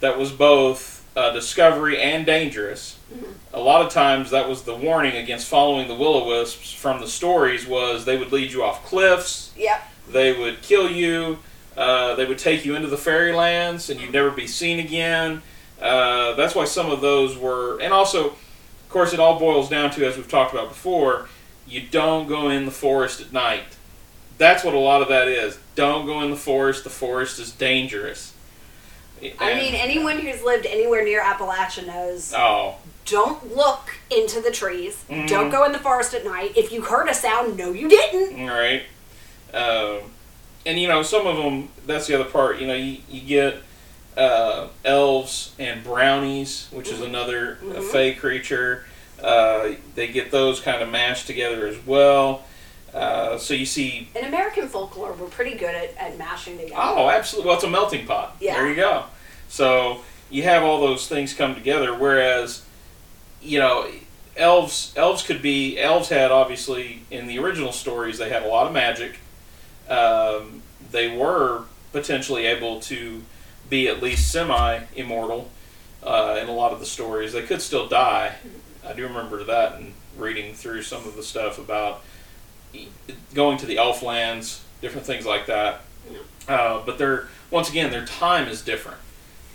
that 0.00 0.16
was 0.18 0.30
both 0.30 1.04
uh, 1.16 1.30
discovery 1.32 2.00
and 2.00 2.26
dangerous. 2.26 2.98
Mhm. 3.12 3.32
A 3.54 3.60
lot 3.60 3.80
of 3.84 3.90
times 3.90 4.30
that 4.30 4.48
was 4.48 4.62
the 4.62 4.74
warning 4.74 5.16
against 5.16 5.48
following 5.48 5.88
the 5.88 5.94
will 5.94 6.14
o 6.14 6.24
wisps 6.28 6.72
from 6.72 7.00
the 7.00 7.08
stories 7.08 7.66
was 7.66 8.04
they 8.04 8.16
would 8.18 8.30
lead 8.32 8.52
you 8.52 8.62
off 8.62 8.84
cliffs, 8.84 9.50
Yep. 9.56 9.82
they 10.10 10.32
would 10.34 10.60
kill 10.62 10.90
you, 10.90 11.38
uh, 11.76 12.14
they 12.16 12.26
would 12.26 12.38
take 12.38 12.64
you 12.66 12.76
into 12.76 12.88
the 12.88 12.98
fairylands, 12.98 13.88
and 13.90 13.98
you'd 14.00 14.12
never 14.12 14.30
be 14.30 14.46
seen 14.46 14.78
again. 14.78 15.42
Uh, 15.80 16.34
that's 16.34 16.54
why 16.54 16.64
some 16.64 16.90
of 16.90 17.00
those 17.00 17.36
were, 17.36 17.78
and 17.80 17.92
also, 17.92 18.28
of 18.30 18.88
course, 18.88 19.12
it 19.12 19.20
all 19.20 19.38
boils 19.38 19.68
down 19.68 19.90
to, 19.92 20.06
as 20.06 20.16
we've 20.16 20.28
talked 20.28 20.52
about 20.54 20.68
before, 20.68 21.28
you 21.66 21.82
don't 21.90 22.26
go 22.26 22.48
in 22.48 22.64
the 22.64 22.70
forest 22.70 23.20
at 23.20 23.32
night. 23.32 23.64
That's 24.38 24.64
what 24.64 24.74
a 24.74 24.78
lot 24.78 25.02
of 25.02 25.08
that 25.08 25.28
is. 25.28 25.58
Don't 25.74 26.06
go 26.06 26.20
in 26.22 26.30
the 26.30 26.36
forest. 26.36 26.84
The 26.84 26.90
forest 26.90 27.38
is 27.38 27.52
dangerous. 27.52 28.32
I 29.40 29.54
mean, 29.54 29.74
anyone 29.74 30.18
who's 30.18 30.42
lived 30.42 30.66
anywhere 30.66 31.02
near 31.02 31.22
Appalachia 31.22 31.86
knows 31.86 32.34
Oh, 32.36 32.76
don't 33.06 33.56
look 33.56 33.94
into 34.10 34.42
the 34.42 34.50
trees. 34.50 35.04
Mhm. 35.08 35.26
Don't 35.26 35.48
go 35.50 35.64
in 35.64 35.72
the 35.72 35.78
forest 35.78 36.12
at 36.12 36.24
night. 36.24 36.52
If 36.54 36.70
you 36.70 36.82
heard 36.82 37.08
a 37.08 37.14
sound, 37.14 37.56
no, 37.56 37.72
you 37.72 37.88
didn't. 37.88 38.38
all 38.48 38.54
right. 38.56 38.82
Um, 39.54 40.10
and 40.66 40.78
you 40.78 40.86
know, 40.88 41.02
some 41.02 41.26
of 41.26 41.36
them. 41.38 41.70
That's 41.86 42.06
the 42.08 42.14
other 42.20 42.28
part. 42.30 42.58
You 42.58 42.66
know, 42.66 42.74
you, 42.74 42.98
you 43.08 43.22
get 43.22 43.62
uh, 44.16 44.68
elves 44.84 45.52
and 45.58 45.84
brownies, 45.84 46.68
which 46.70 46.88
is 46.88 47.00
another 47.00 47.58
uh 47.62 47.66
Mhm. 47.80 47.92
fey 47.92 48.14
creature. 48.14 48.84
Uh, 49.22 49.70
they 49.94 50.06
get 50.08 50.30
those 50.30 50.60
kind 50.60 50.82
of 50.82 50.88
mashed 50.88 51.26
together 51.26 51.66
as 51.66 51.76
well. 51.86 52.44
Uh, 52.94 53.36
so 53.36 53.52
you 53.54 53.66
see 53.66 54.08
In 54.14 54.24
American 54.24 54.68
folklore, 54.68 55.12
we're 55.12 55.26
pretty 55.26 55.54
good 55.56 55.74
at, 55.74 55.94
at 55.98 56.16
mashing 56.18 56.56
together. 56.56 56.76
Oh, 56.78 57.10
absolutely. 57.10 57.46
Well, 57.48 57.56
it's 57.56 57.64
a 57.64 57.68
melting 57.70 58.06
pot. 58.06 58.36
Yeah. 58.40 58.54
There 58.54 58.68
you 58.68 58.74
go. 58.76 59.04
So 59.48 60.00
you 60.30 60.42
have 60.44 60.62
all 60.62 60.80
those 60.80 61.06
things 61.08 61.34
come 61.34 61.54
together. 61.54 61.94
Whereas, 61.94 62.62
you 63.42 63.58
know, 63.58 63.86
elves 64.36 64.92
elves 64.96 65.22
could 65.22 65.40
be 65.42 65.78
elves 65.78 66.08
had 66.10 66.30
obviously 66.30 67.02
in 67.10 67.26
the 67.26 67.38
original 67.38 67.72
stories 67.72 68.18
they 68.18 68.28
had 68.30 68.42
a 68.42 68.48
lot 68.48 68.66
of 68.66 68.72
magic. 68.72 69.16
Um, 69.88 70.62
they 70.90 71.14
were 71.14 71.62
potentially 71.92 72.46
able 72.46 72.80
to 72.80 73.22
be 73.68 73.88
at 73.88 74.02
least 74.02 74.30
semi 74.30 74.80
immortal 74.94 75.50
uh, 76.02 76.38
in 76.40 76.48
a 76.48 76.52
lot 76.52 76.72
of 76.72 76.80
the 76.80 76.86
stories. 76.86 77.32
They 77.32 77.42
could 77.42 77.62
still 77.62 77.88
die. 77.88 78.36
I 78.86 78.92
do 78.92 79.02
remember 79.04 79.42
that 79.44 79.74
and 79.76 79.92
reading 80.16 80.54
through 80.54 80.82
some 80.82 81.04
of 81.06 81.16
the 81.16 81.22
stuff 81.22 81.58
about 81.58 82.02
going 83.34 83.58
to 83.58 83.66
the 83.66 83.78
elf 83.78 84.02
lands, 84.02 84.62
different 84.80 85.06
things 85.06 85.26
like 85.26 85.46
that. 85.46 85.80
Uh, 86.48 86.82
but 86.84 86.98
their 86.98 87.28
once 87.50 87.68
again, 87.70 87.90
their 87.90 88.04
time 88.04 88.48
is 88.48 88.62
different. 88.62 88.98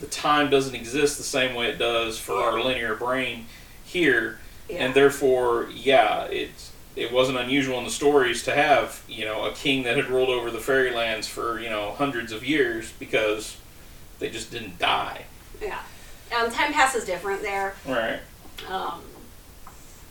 The 0.02 0.08
time 0.08 0.50
doesn't 0.50 0.76
exist 0.76 1.18
the 1.18 1.24
same 1.24 1.56
way 1.56 1.68
it 1.68 1.78
does 1.78 2.18
for 2.18 2.34
our 2.34 2.62
linear 2.62 2.96
brain 2.96 3.46
here, 3.86 4.40
Yeah. 4.68 4.86
and 4.86 4.94
therefore, 4.94 5.70
yeah, 5.74 6.24
it's 6.26 6.72
it 6.96 7.12
wasn't 7.12 7.38
unusual 7.38 7.78
in 7.78 7.86
the 7.86 7.92
stories 7.92 8.44
to 8.44 8.54
have 8.54 9.04
you 9.08 9.24
know 9.24 9.46
a 9.46 9.52
king 9.54 9.84
that 9.84 9.96
had 9.96 10.10
ruled 10.10 10.30
over 10.30 10.52
the 10.52 10.60
fairylands 10.60 11.28
for 11.28 11.60
you 11.60 11.70
know 11.70 11.92
hundreds 11.92 12.32
of 12.34 12.44
years 12.44 12.92
because 13.00 13.56
they 14.22 14.30
just 14.30 14.52
didn't 14.52 14.80
die. 14.80 15.26
yeah. 15.62 15.80
Um, 16.38 16.50
time 16.50 16.72
passes 16.72 17.04
different 17.04 17.42
there. 17.42 17.74
Right. 17.86 18.20
Um, 18.70 19.02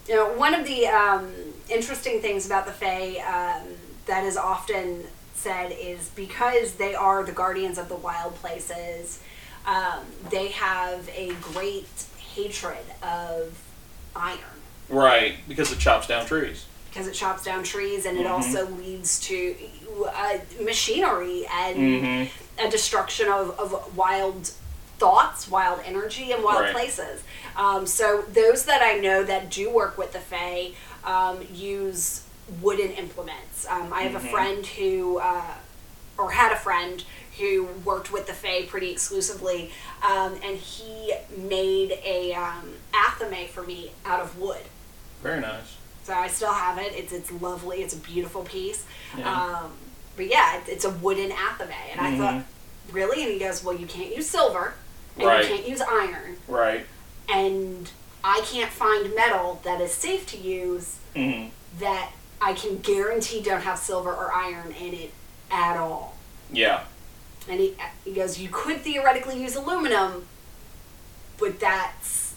You 0.07 0.15
know, 0.15 0.33
one 0.33 0.53
of 0.53 0.67
the 0.67 0.85
um, 0.87 1.33
interesting 1.69 2.21
things 2.21 2.45
about 2.45 2.65
the 2.67 2.71
Fae 2.73 3.17
um, 3.25 3.67
that 4.05 4.23
is 4.25 4.37
often 4.37 5.05
said 5.33 5.71
is 5.71 6.09
because 6.09 6.73
they 6.73 6.93
are 6.93 7.23
the 7.23 7.31
guardians 7.31 7.77
of 7.79 7.87
the 7.89 7.95
wild 7.95 8.35
places, 8.35 9.19
um, 9.65 10.01
they 10.29 10.49
have 10.49 11.07
a 11.15 11.33
great 11.53 11.87
hatred 12.35 12.85
of 13.01 13.57
iron 14.15 14.39
Right, 14.89 15.35
because 15.47 15.71
it 15.71 15.79
chops 15.79 16.05
down 16.07 16.25
trees. 16.25 16.65
because 16.89 17.07
it 17.07 17.13
chops 17.13 17.43
down 17.45 17.63
trees 17.63 18.05
and 18.05 18.17
it 18.17 18.25
Mhm. 18.27 18.31
also 18.31 18.67
leads 18.67 19.19
to 19.21 19.55
uh, 20.13 20.37
machinery 20.61 21.45
and 21.49 21.77
Mm-hmm. 21.77 22.50
A 22.59 22.69
destruction 22.69 23.27
of, 23.27 23.57
of 23.59 23.95
wild 23.97 24.51
thoughts, 24.97 25.49
wild 25.49 25.79
energy, 25.85 26.31
and 26.31 26.43
wild 26.43 26.61
Right. 26.61 26.73
places. 26.73 27.23
Um, 27.55 27.85
so 27.87 28.23
those 28.33 28.65
that 28.65 28.81
I 28.81 28.97
know 28.99 29.23
that 29.23 29.49
do 29.49 29.69
work 29.69 29.97
with 29.97 30.13
the 30.13 30.19
Fae 30.19 30.71
um, 31.03 31.39
use 31.51 32.23
wooden 32.61 32.91
implements. 32.91 33.65
Um, 33.67 33.91
I 33.93 34.03
have 34.03 34.15
a 34.15 34.25
Mhm. 34.25 34.31
friend 34.31 34.65
who, 34.65 35.17
uh, 35.19 35.41
or 36.17 36.31
had 36.31 36.51
a 36.51 36.55
friend 36.55 37.03
who 37.39 37.63
worked 37.85 38.11
with 38.11 38.27
the 38.27 38.33
Fae 38.33 38.63
pretty 38.63 38.91
exclusively, 38.91 39.71
um, 40.03 40.37
and 40.43 40.57
he 40.57 41.13
made 41.35 41.97
a 42.03 42.33
um, 42.35 42.75
athame 42.93 43.47
for 43.49 43.63
me 43.63 43.91
out 44.05 44.19
of 44.19 44.37
wood. 44.37 44.61
Very 45.23 45.39
nice. 45.39 45.77
So 46.03 46.13
I 46.13 46.27
still 46.27 46.53
have 46.53 46.77
it. 46.77 46.93
It's 46.93 47.13
it's 47.13 47.31
lovely. 47.31 47.81
It's 47.81 47.93
a 47.93 47.97
beautiful 47.97 48.43
piece. 48.43 48.83
Yeah. 49.17 49.31
Um, 49.33 49.71
but 50.15 50.27
yeah, 50.27 50.57
it, 50.57 50.63
it's 50.67 50.85
a 50.85 50.89
wooden 50.89 51.31
athame, 51.31 51.71
and 51.91 52.01
I 52.01 52.17
thought, 52.17 52.33
Mhm. 52.35 52.43
really? 52.93 53.23
And 53.23 53.31
he 53.31 53.39
goes, 53.39 53.63
well, 53.63 53.75
you 53.75 53.87
can't 53.87 54.15
use 54.15 54.29
silver, 54.29 54.73
and 55.17 55.25
Right. 55.27 55.43
you 55.49 55.55
can't 55.55 55.67
use 55.67 55.81
iron, 55.81 56.37
Right. 56.47 56.85
and 57.29 57.89
I 58.23 58.41
can't 58.41 58.71
find 58.71 59.13
metal 59.15 59.59
that 59.63 59.81
is 59.81 59.93
safe 59.93 60.25
to 60.27 60.37
use 60.37 60.95
hmm 61.15 61.47
that 61.79 62.11
I 62.41 62.53
can 62.53 62.79
guarantee 62.79 63.41
don't 63.41 63.61
have 63.61 63.79
silver 63.79 64.11
or 64.13 64.31
iron 64.33 64.71
in 64.73 64.93
it 64.93 65.13
at 65.49 65.77
all. 65.77 66.17
Yeah. 66.51 66.83
And 67.47 67.59
he, 67.59 67.75
he 68.03 68.13
goes, 68.13 68.37
you 68.39 68.49
could 68.51 68.81
theoretically 68.81 69.41
use 69.41 69.55
aluminum, 69.55 70.27
but 71.39 71.59
that's 71.59 72.33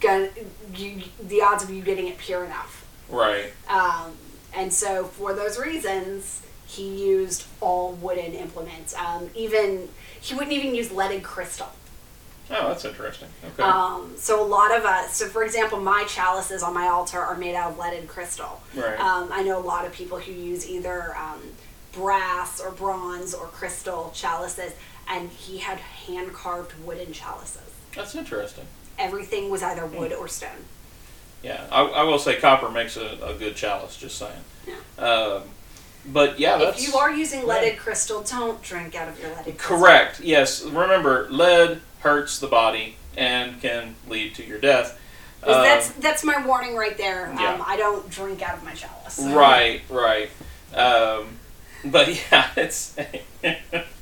gonna 0.00 0.28
you, 0.74 1.02
the 1.22 1.42
odds 1.42 1.62
of 1.62 1.70
you 1.70 1.82
getting 1.82 2.08
it 2.08 2.18
pure 2.18 2.44
enough. 2.44 2.84
Right. 3.08 3.52
Um, 3.68 4.16
and 4.56 4.72
so, 4.72 5.04
for 5.04 5.32
those 5.34 5.58
reasons, 5.58 6.42
he 6.66 6.88
used 7.04 7.46
all 7.60 7.92
wooden 7.92 8.32
implements. 8.32 8.94
Um, 8.94 9.30
even 9.34 9.88
he 10.20 10.34
wouldn't 10.34 10.52
even 10.52 10.74
use 10.74 10.90
leaded 10.90 11.22
crystal. 11.22 11.68
Oh, 12.50 12.68
that's 12.68 12.84
interesting. 12.84 13.28
Okay. 13.52 13.62
Um, 13.62 14.12
so 14.16 14.42
a 14.42 14.46
lot 14.46 14.76
of 14.76 14.84
us, 14.84 15.16
so 15.16 15.26
for 15.28 15.44
example, 15.44 15.80
my 15.80 16.04
chalices 16.06 16.62
on 16.62 16.74
my 16.74 16.88
altar 16.88 17.18
are 17.18 17.36
made 17.36 17.54
out 17.54 17.72
of 17.72 17.78
leaded 17.78 18.06
crystal. 18.06 18.60
right. 18.74 19.00
Um, 19.00 19.30
I 19.32 19.42
know 19.42 19.58
a 19.58 19.64
lot 19.64 19.86
of 19.86 19.92
people 19.92 20.18
who 20.18 20.32
use 20.32 20.68
either 20.68 21.16
um, 21.16 21.40
brass 21.92 22.60
or 22.60 22.70
bronze 22.70 23.32
or 23.32 23.46
crystal 23.46 24.10
chalices, 24.14 24.72
and 25.08 25.30
he 25.30 25.58
had 25.58 25.78
hand 25.78 26.32
carved 26.34 26.72
wooden 26.84 27.12
chalices. 27.14 27.62
that's 27.94 28.14
interesting. 28.14 28.64
Everything 28.98 29.50
was 29.50 29.62
either 29.62 29.86
wood 29.86 30.12
or 30.12 30.28
stone. 30.28 30.66
Yeah. 31.44 31.66
I, 31.70 31.82
I 31.82 32.02
will 32.04 32.18
say 32.18 32.40
copper 32.40 32.70
makes 32.70 32.96
a, 32.96 33.18
a 33.22 33.34
good 33.34 33.54
chalice. 33.54 33.96
Just 33.96 34.18
saying. 34.18 34.32
Yeah. 34.66 35.04
Um, 35.04 35.42
but 36.06 36.38
yeah, 36.38 36.56
that's 36.58 36.82
If 36.82 36.92
you 36.92 36.98
are 36.98 37.12
using 37.12 37.46
leaded 37.46 37.70
right. 37.70 37.78
crystal, 37.78 38.22
don't 38.22 38.60
drink 38.62 38.94
out 38.94 39.08
of 39.08 39.20
your 39.20 39.30
leaded 39.30 39.58
crystal. 39.58 39.78
correct. 39.78 40.20
Yes. 40.20 40.64
Remember, 40.64 41.28
lead 41.30 41.80
hurts 42.00 42.38
the 42.38 42.46
body 42.46 42.96
and 43.16 43.60
can 43.60 43.94
lead 44.08 44.34
to 44.36 44.44
your 44.46 44.58
death. 44.58 45.00
Um, 45.42 45.62
that's 45.62 45.90
that's 45.92 46.24
my 46.24 46.44
warning 46.46 46.74
right 46.74 46.96
there. 46.96 47.30
Um, 47.30 47.38
yeah. 47.38 47.62
I 47.66 47.76
don't 47.76 48.08
drink 48.08 48.40
out 48.42 48.56
of 48.56 48.64
my 48.64 48.72
chalice. 48.72 49.20
Right, 49.20 49.82
right. 49.90 50.30
Um, 50.74 51.38
but 51.84 52.08
yeah, 52.32 52.48
it's 52.56 52.96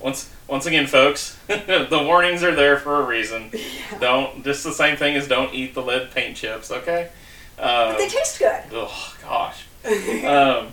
once 0.00 0.30
once 0.48 0.66
again, 0.66 0.86
folks. 0.86 1.36
the 1.46 2.02
warnings 2.04 2.42
are 2.42 2.54
there 2.54 2.78
for 2.78 3.00
a 3.00 3.04
reason. 3.06 3.50
Don't 4.00 4.42
just 4.44 4.64
the 4.64 4.72
same 4.72 4.96
thing 4.96 5.16
as 5.16 5.28
don't 5.28 5.54
eat 5.54 5.74
the 5.74 5.82
lead 5.82 6.10
paint 6.12 6.36
chips. 6.36 6.70
Okay. 6.70 7.10
Uh, 7.58 7.92
But 7.92 7.98
they 7.98 8.08
taste 8.08 8.38
good. 8.38 8.62
oh 8.72 9.16
gosh. 9.22 9.66
Um, 10.26 10.68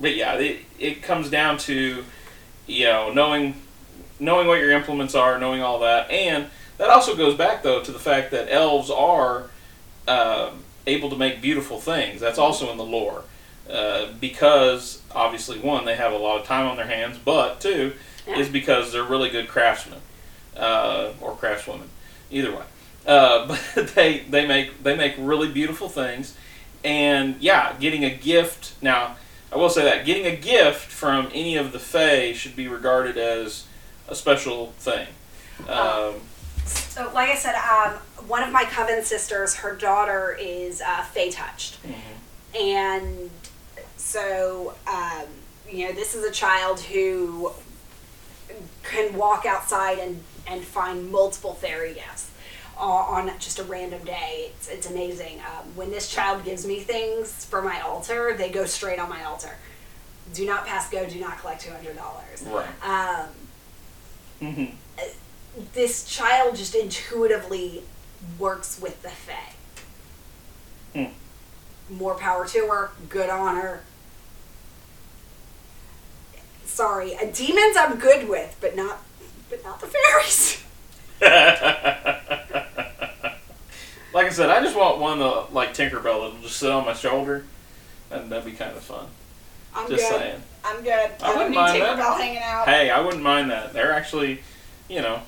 but 0.00 0.14
yeah, 0.16 0.34
it 0.34 0.60
it 0.78 1.02
comes 1.02 1.30
down 1.30 1.58
to 1.58 2.04
you 2.66 2.84
know 2.84 3.12
knowing 3.12 3.54
knowing 4.18 4.46
what 4.46 4.58
your 4.60 4.70
implements 4.72 5.14
are, 5.14 5.38
knowing 5.38 5.62
all 5.62 5.80
that, 5.80 6.10
and 6.10 6.46
that 6.78 6.90
also 6.90 7.14
goes 7.16 7.36
back 7.36 7.62
though 7.62 7.82
to 7.82 7.92
the 7.92 7.98
fact 7.98 8.30
that 8.32 8.50
elves 8.50 8.90
are 8.90 9.50
um 10.08 10.64
able 10.86 11.08
to 11.10 11.16
make 11.16 11.40
beautiful 11.40 11.80
things. 11.80 12.20
That's 12.20 12.38
also 12.38 12.70
in 12.70 12.76
the 12.78 12.84
lore. 12.84 13.24
Uh, 13.70 14.08
because 14.20 15.00
obviously, 15.14 15.58
one, 15.58 15.86
they 15.86 15.94
have 15.94 16.12
a 16.12 16.18
lot 16.18 16.38
of 16.40 16.46
time 16.46 16.66
on 16.66 16.76
their 16.76 16.86
hands, 16.86 17.16
but 17.24 17.60
two, 17.62 17.94
Yeah. 18.26 18.38
is 18.38 18.48
because 18.48 18.92
they're 18.92 19.04
really 19.04 19.28
good 19.30 19.48
craftsmen 19.48 20.00
uh, 20.56 21.12
or 21.20 21.34
craftswomen, 21.36 21.88
either 22.30 22.52
way. 22.52 22.64
Uh, 23.06 23.46
but 23.74 23.88
they 23.88 24.20
they 24.20 24.46
make 24.46 24.82
they 24.82 24.96
make 24.96 25.14
really 25.18 25.48
beautiful 25.48 25.88
things, 25.88 26.36
and 26.82 27.36
yeah, 27.40 27.74
getting 27.78 28.04
a 28.04 28.14
gift 28.14 28.74
now. 28.82 29.16
I 29.52 29.56
will 29.56 29.68
say 29.70 29.84
that 29.84 30.04
getting 30.04 30.26
a 30.26 30.34
gift 30.34 30.90
from 30.90 31.28
any 31.32 31.56
of 31.56 31.70
the 31.70 31.78
Fae 31.78 32.32
should 32.32 32.56
be 32.56 32.66
regarded 32.66 33.16
as 33.16 33.66
a 34.08 34.14
special 34.14 34.72
thing. 34.78 35.06
Um, 35.68 36.14
So, 36.64 37.10
like 37.14 37.28
I 37.28 37.36
said, 37.36 37.54
um, 37.54 37.92
one 38.26 38.42
of 38.42 38.50
my 38.50 38.64
coven 38.64 39.04
sisters, 39.04 39.54
her 39.56 39.76
daughter 39.76 40.36
is 40.40 40.80
uh, 40.80 41.02
Fey 41.04 41.30
touched, 41.30 41.78
mhm. 41.82 42.60
and 42.60 43.30
so 43.96 44.74
um, 44.86 45.26
you 45.70 45.86
know 45.86 45.92
this 45.92 46.14
is 46.14 46.24
a 46.24 46.30
child 46.30 46.80
who 46.80 47.52
can 48.82 49.14
walk 49.16 49.46
outside 49.46 49.98
and 49.98 50.22
and 50.46 50.62
find 50.62 51.10
multiple 51.10 51.54
fairy 51.54 51.94
gifts 51.94 52.30
uh, 52.78 52.82
on 52.82 53.28
just 53.38 53.58
a 53.58 53.64
random 53.64 54.04
day. 54.04 54.50
It's, 54.56 54.68
it's 54.68 54.90
amazing. 54.90 55.40
Um, 55.40 55.74
when 55.74 55.90
this 55.90 56.10
child 56.10 56.44
gives 56.44 56.66
me 56.66 56.80
things 56.80 57.44
for 57.46 57.62
my 57.62 57.80
altar, 57.80 58.34
they 58.36 58.50
go 58.50 58.66
straight 58.66 58.98
on 58.98 59.08
my 59.08 59.24
altar. 59.24 59.56
Do 60.34 60.44
not 60.46 60.66
pass 60.66 60.90
go. 60.90 61.08
Do 61.08 61.18
not 61.20 61.38
collect 61.40 61.62
two 61.62 61.70
hundred 61.70 61.96
dollars. 61.96 62.42
Right. 62.46 62.66
Um, 62.82 63.28
Mhm. 64.42 64.74
this 65.72 66.04
child 66.04 66.56
just 66.56 66.74
intuitively 66.74 67.84
works 68.38 68.80
with 68.80 69.00
the 69.02 69.10
Fae. 69.10 69.54
Hmm. 70.94 71.94
More 71.98 72.14
power 72.14 72.46
to 72.48 72.66
her. 72.66 72.90
Good 73.08 73.30
on 73.30 73.56
her. 73.56 73.84
Sorry, 76.74 77.14
uh, 77.14 77.26
demons 77.32 77.76
I'm 77.78 78.00
good 78.00 78.28
with, 78.28 78.56
but 78.60 78.74
not, 78.74 79.00
but 79.48 79.62
not 79.62 79.80
the 79.80 79.86
fairies. 79.86 80.60
like 84.12 84.26
I 84.26 84.30
said, 84.30 84.50
I 84.50 84.60
just 84.60 84.76
want 84.76 84.98
one 84.98 85.22
uh, 85.22 85.44
like 85.52 85.72
Tinkerbell 85.72 86.02
that'll 86.02 86.42
just 86.42 86.56
sit 86.56 86.72
on 86.72 86.84
my 86.84 86.94
shoulder, 86.94 87.44
and 88.10 88.28
that'd 88.28 88.44
be 88.44 88.50
kind 88.58 88.76
of 88.76 88.82
fun. 88.82 89.06
I'm 89.72 89.88
just 89.88 90.10
good. 90.10 90.20
saying. 90.20 90.42
I'm 90.64 90.82
good. 90.82 91.12
I, 91.22 91.28
don't 91.28 91.36
wouldn't 91.36 91.50
need 91.50 91.56
mind 91.58 91.80
that. 91.80 92.18
Hanging 92.18 92.42
out. 92.42 92.66
Hey, 92.66 92.90
I 92.90 92.98
wouldn't 92.98 93.22
mind 93.22 93.52
that. 93.52 93.72
They're 93.72 93.92
actually, 93.92 94.42
you 94.88 95.00
know, 95.00 95.22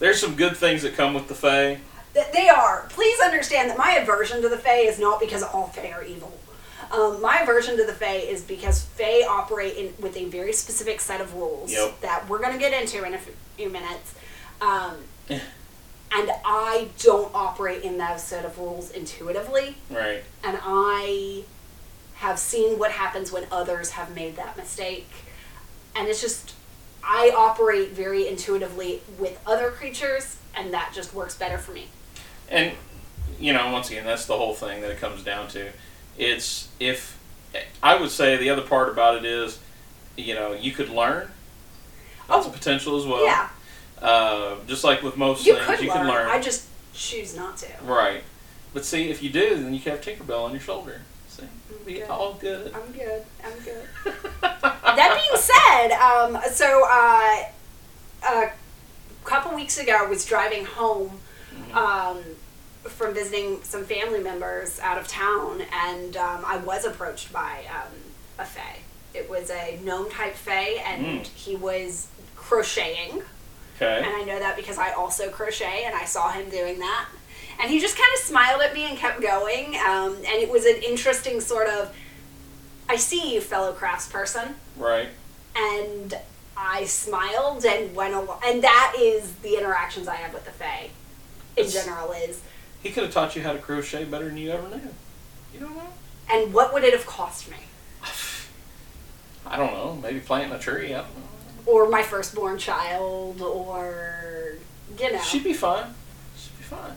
there's 0.00 0.20
some 0.20 0.36
good 0.36 0.54
things 0.54 0.82
that 0.82 0.94
come 0.96 1.14
with 1.14 1.28
the 1.28 1.34
Fae. 1.34 1.78
They 2.12 2.50
are. 2.50 2.88
Please 2.90 3.18
understand 3.20 3.70
that 3.70 3.78
my 3.78 3.92
aversion 3.92 4.42
to 4.42 4.50
the 4.50 4.58
Fae 4.58 4.80
is 4.80 4.98
not 4.98 5.18
because 5.18 5.42
all 5.42 5.68
Fae 5.68 5.92
are 5.92 6.04
evil. 6.04 6.38
Um, 6.92 7.20
my 7.20 7.44
version 7.44 7.76
to 7.76 7.84
the 7.84 7.92
Fae 7.92 8.16
is 8.16 8.42
because 8.42 8.82
Fae 8.84 9.22
operate 9.28 9.76
in, 9.76 9.94
with 10.00 10.16
a 10.16 10.24
very 10.26 10.52
specific 10.52 11.00
set 11.00 11.20
of 11.20 11.34
rules 11.34 11.72
Yep. 11.72 12.00
that 12.00 12.28
we're 12.28 12.38
going 12.40 12.52
to 12.52 12.58
get 12.58 12.72
into 12.72 13.04
in 13.04 13.14
a 13.14 13.18
few 13.56 13.70
minutes. 13.70 14.14
Um, 14.60 14.96
and 15.30 16.30
I 16.44 16.88
don't 16.98 17.34
operate 17.34 17.82
in 17.82 17.98
that 17.98 18.20
set 18.20 18.44
of 18.44 18.58
rules 18.58 18.90
intuitively. 18.90 19.76
Right. 19.90 20.22
And 20.42 20.58
I 20.62 21.44
have 22.16 22.38
seen 22.38 22.78
what 22.78 22.92
happens 22.92 23.32
when 23.32 23.46
others 23.50 23.90
have 23.90 24.14
made 24.14 24.36
that 24.36 24.56
mistake. 24.56 25.08
And 25.96 26.08
it's 26.08 26.20
just, 26.20 26.54
I 27.02 27.32
operate 27.36 27.90
very 27.90 28.28
intuitively 28.28 29.02
with 29.18 29.40
other 29.46 29.70
creatures, 29.70 30.36
and 30.54 30.72
that 30.72 30.92
just 30.94 31.12
works 31.14 31.36
better 31.36 31.58
for 31.58 31.72
me. 31.72 31.88
And 32.48 32.72
you 33.40 33.52
know, 33.52 33.72
once 33.72 33.90
again, 33.90 34.04
that's 34.06 34.26
the 34.26 34.36
whole 34.38 34.54
thing 34.54 34.80
that 34.82 34.90
it 34.90 34.98
comes 34.98 35.24
down 35.24 35.48
to. 35.48 35.70
It's 36.18 36.68
if 36.80 37.18
I 37.82 37.96
would 37.96 38.10
say 38.10 38.36
the 38.36 38.50
other 38.50 38.62
part 38.62 38.88
about 38.88 39.16
it 39.16 39.24
is, 39.24 39.58
you 40.16 40.34
know, 40.34 40.52
you 40.52 40.72
could 40.72 40.88
learn. 40.88 41.28
That's 42.28 42.46
Oh, 42.46 42.50
a 42.50 42.52
potential 42.52 42.96
as 42.98 43.06
well. 43.06 43.24
Yeah. 43.24 43.48
Uh, 44.00 44.56
just 44.66 44.82
like 44.84 45.02
with 45.02 45.16
most 45.16 45.46
You 45.46 45.54
things, 45.54 45.66
could 45.66 45.80
you 45.80 45.88
learn. 45.88 45.98
can 45.98 46.06
learn. 46.08 46.28
I 46.28 46.40
just 46.40 46.66
choose 46.94 47.36
not 47.36 47.56
to. 47.58 47.68
Right. 47.82 48.22
But 48.72 48.84
see, 48.84 49.08
if 49.10 49.22
you 49.22 49.30
do, 49.30 49.56
then 49.56 49.72
you 49.74 49.80
can 49.80 49.92
have 49.92 50.00
Tinkerbell 50.00 50.44
on 50.44 50.50
your 50.52 50.60
shoulder. 50.60 51.00
See, 51.28 51.44
it'll 51.70 51.84
be 51.84 51.94
Good. 51.94 52.08
all 52.10 52.34
good. 52.34 52.72
I'm 52.74 52.92
good. 52.92 53.24
I'm 53.44 53.58
good. 53.64 53.86
that 54.40 55.20
being 55.30 55.40
said, 55.40 55.92
um, 55.98 56.38
so 56.52 56.84
uh, 56.90 57.42
a 58.28 58.52
couple 59.24 59.54
weeks 59.54 59.78
ago, 59.78 59.96
I 60.00 60.06
was 60.08 60.24
driving 60.24 60.64
home 60.64 61.18
um, 61.72 62.18
from 62.94 63.12
visiting 63.14 63.62
some 63.62 63.84
family 63.84 64.20
members 64.20 64.78
out 64.80 64.98
of 64.98 65.08
town, 65.08 65.62
and 65.72 66.16
um, 66.16 66.44
I 66.46 66.58
was 66.58 66.84
approached 66.84 67.32
by 67.32 67.64
um, 67.70 67.92
a 68.38 68.44
fae. 68.44 68.78
It 69.12 69.28
was 69.28 69.50
a 69.50 69.78
gnome 69.82 70.10
type 70.10 70.34
fae, 70.34 70.82
and 70.86 71.04
Mm. 71.22 71.26
he 71.26 71.56
was 71.56 72.08
crocheting. 72.36 73.22
Okay. 73.76 73.96
And 73.98 74.06
I 74.06 74.22
know 74.22 74.38
that 74.38 74.56
because 74.56 74.78
I 74.78 74.92
also 74.92 75.30
crochet, 75.30 75.84
and 75.84 75.94
I 75.94 76.04
saw 76.04 76.30
him 76.30 76.48
doing 76.50 76.78
that. 76.78 77.06
And 77.60 77.70
he 77.70 77.78
just 77.80 77.96
kind 77.96 78.08
of 78.14 78.20
smiled 78.20 78.62
at 78.62 78.74
me 78.74 78.84
and 78.88 78.98
kept 78.98 79.20
going. 79.20 79.76
Um, 79.76 80.14
and 80.16 80.26
it 80.42 80.50
was 80.50 80.64
an 80.64 80.76
interesting 80.82 81.40
sort 81.40 81.68
of, 81.68 81.94
I 82.88 82.96
see 82.96 83.34
you, 83.34 83.40
fellow 83.40 83.72
craftsperson. 83.72 84.54
Right. 84.76 85.08
And 85.56 86.14
I 86.56 86.84
smiled 86.84 87.64
and 87.64 87.94
went 87.94 88.14
along. 88.14 88.40
And 88.44 88.62
that 88.64 88.94
is 88.98 89.32
the 89.36 89.56
interactions 89.56 90.08
I 90.08 90.16
have 90.16 90.34
with 90.34 90.44
the 90.44 90.50
Fae 90.50 90.90
in 91.56 91.68
general 91.68 92.10
is, 92.12 92.40
He 92.84 92.90
could 92.90 93.02
have 93.04 93.12
taught 93.12 93.34
you 93.34 93.42
how 93.42 93.52
to 93.52 93.58
crochet 93.58 94.04
better 94.04 94.26
than 94.26 94.36
you 94.36 94.52
ever 94.52 94.68
knew. 94.68 94.80
You 95.52 95.60
don't 95.60 95.74
know? 95.74 95.88
and 96.32 96.54
what 96.54 96.72
would 96.72 96.84
it 96.84 96.92
have 96.94 97.06
cost 97.06 97.50
me? 97.50 97.56
I 99.46 99.56
don't 99.56 99.72
know. 99.72 99.98
Maybe 100.02 100.20
planting 100.20 100.52
a 100.52 100.58
tree. 100.58 100.94
I 100.94 100.98
don't 100.98 101.08
know. 101.18 101.22
Or 101.66 101.88
my 101.88 102.02
firstborn 102.02 102.58
child, 102.58 103.40
or, 103.40 104.54
you 105.00 105.12
know, 105.12 105.20
She'd 105.20 105.44
be 105.44 105.52
fine. 105.54 105.86
She'd 106.36 106.56
be 106.58 106.64
fine. 106.64 106.92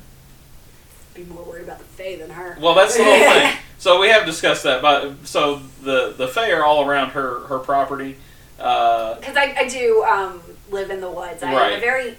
be 1.13 1.23
more 1.23 1.43
worried 1.43 1.63
about 1.63 1.79
the 1.79 1.85
Fae 1.85 2.17
than 2.17 2.29
her. 2.31 2.57
Well, 2.59 2.75
that's 2.75 2.97
the 2.97 3.03
whole 3.03 3.13
thing. 3.19 3.57
So 3.79 4.01
we 4.01 4.07
have 4.09 4.25
discussed 4.25 4.63
that. 4.63 4.81
But 4.81 5.27
so 5.27 5.61
the 5.83 6.11
the 6.17 6.27
fae 6.27 6.51
are 6.51 6.65
all 6.65 6.83
around 6.89 7.11
her 7.11 7.41
her 7.41 7.59
property. 7.59 8.15
Uh, 8.59 9.13
because 9.19 9.37
I, 9.37 9.53
I 9.55 9.67
do 9.67 10.03
um, 10.03 10.41
live 10.71 10.89
in 10.89 10.99
the 10.99 11.11
woods. 11.11 11.43
I 11.43 11.47
have 11.51 11.57
Right. 11.61 11.77
a 11.77 11.79
very, 11.79 12.15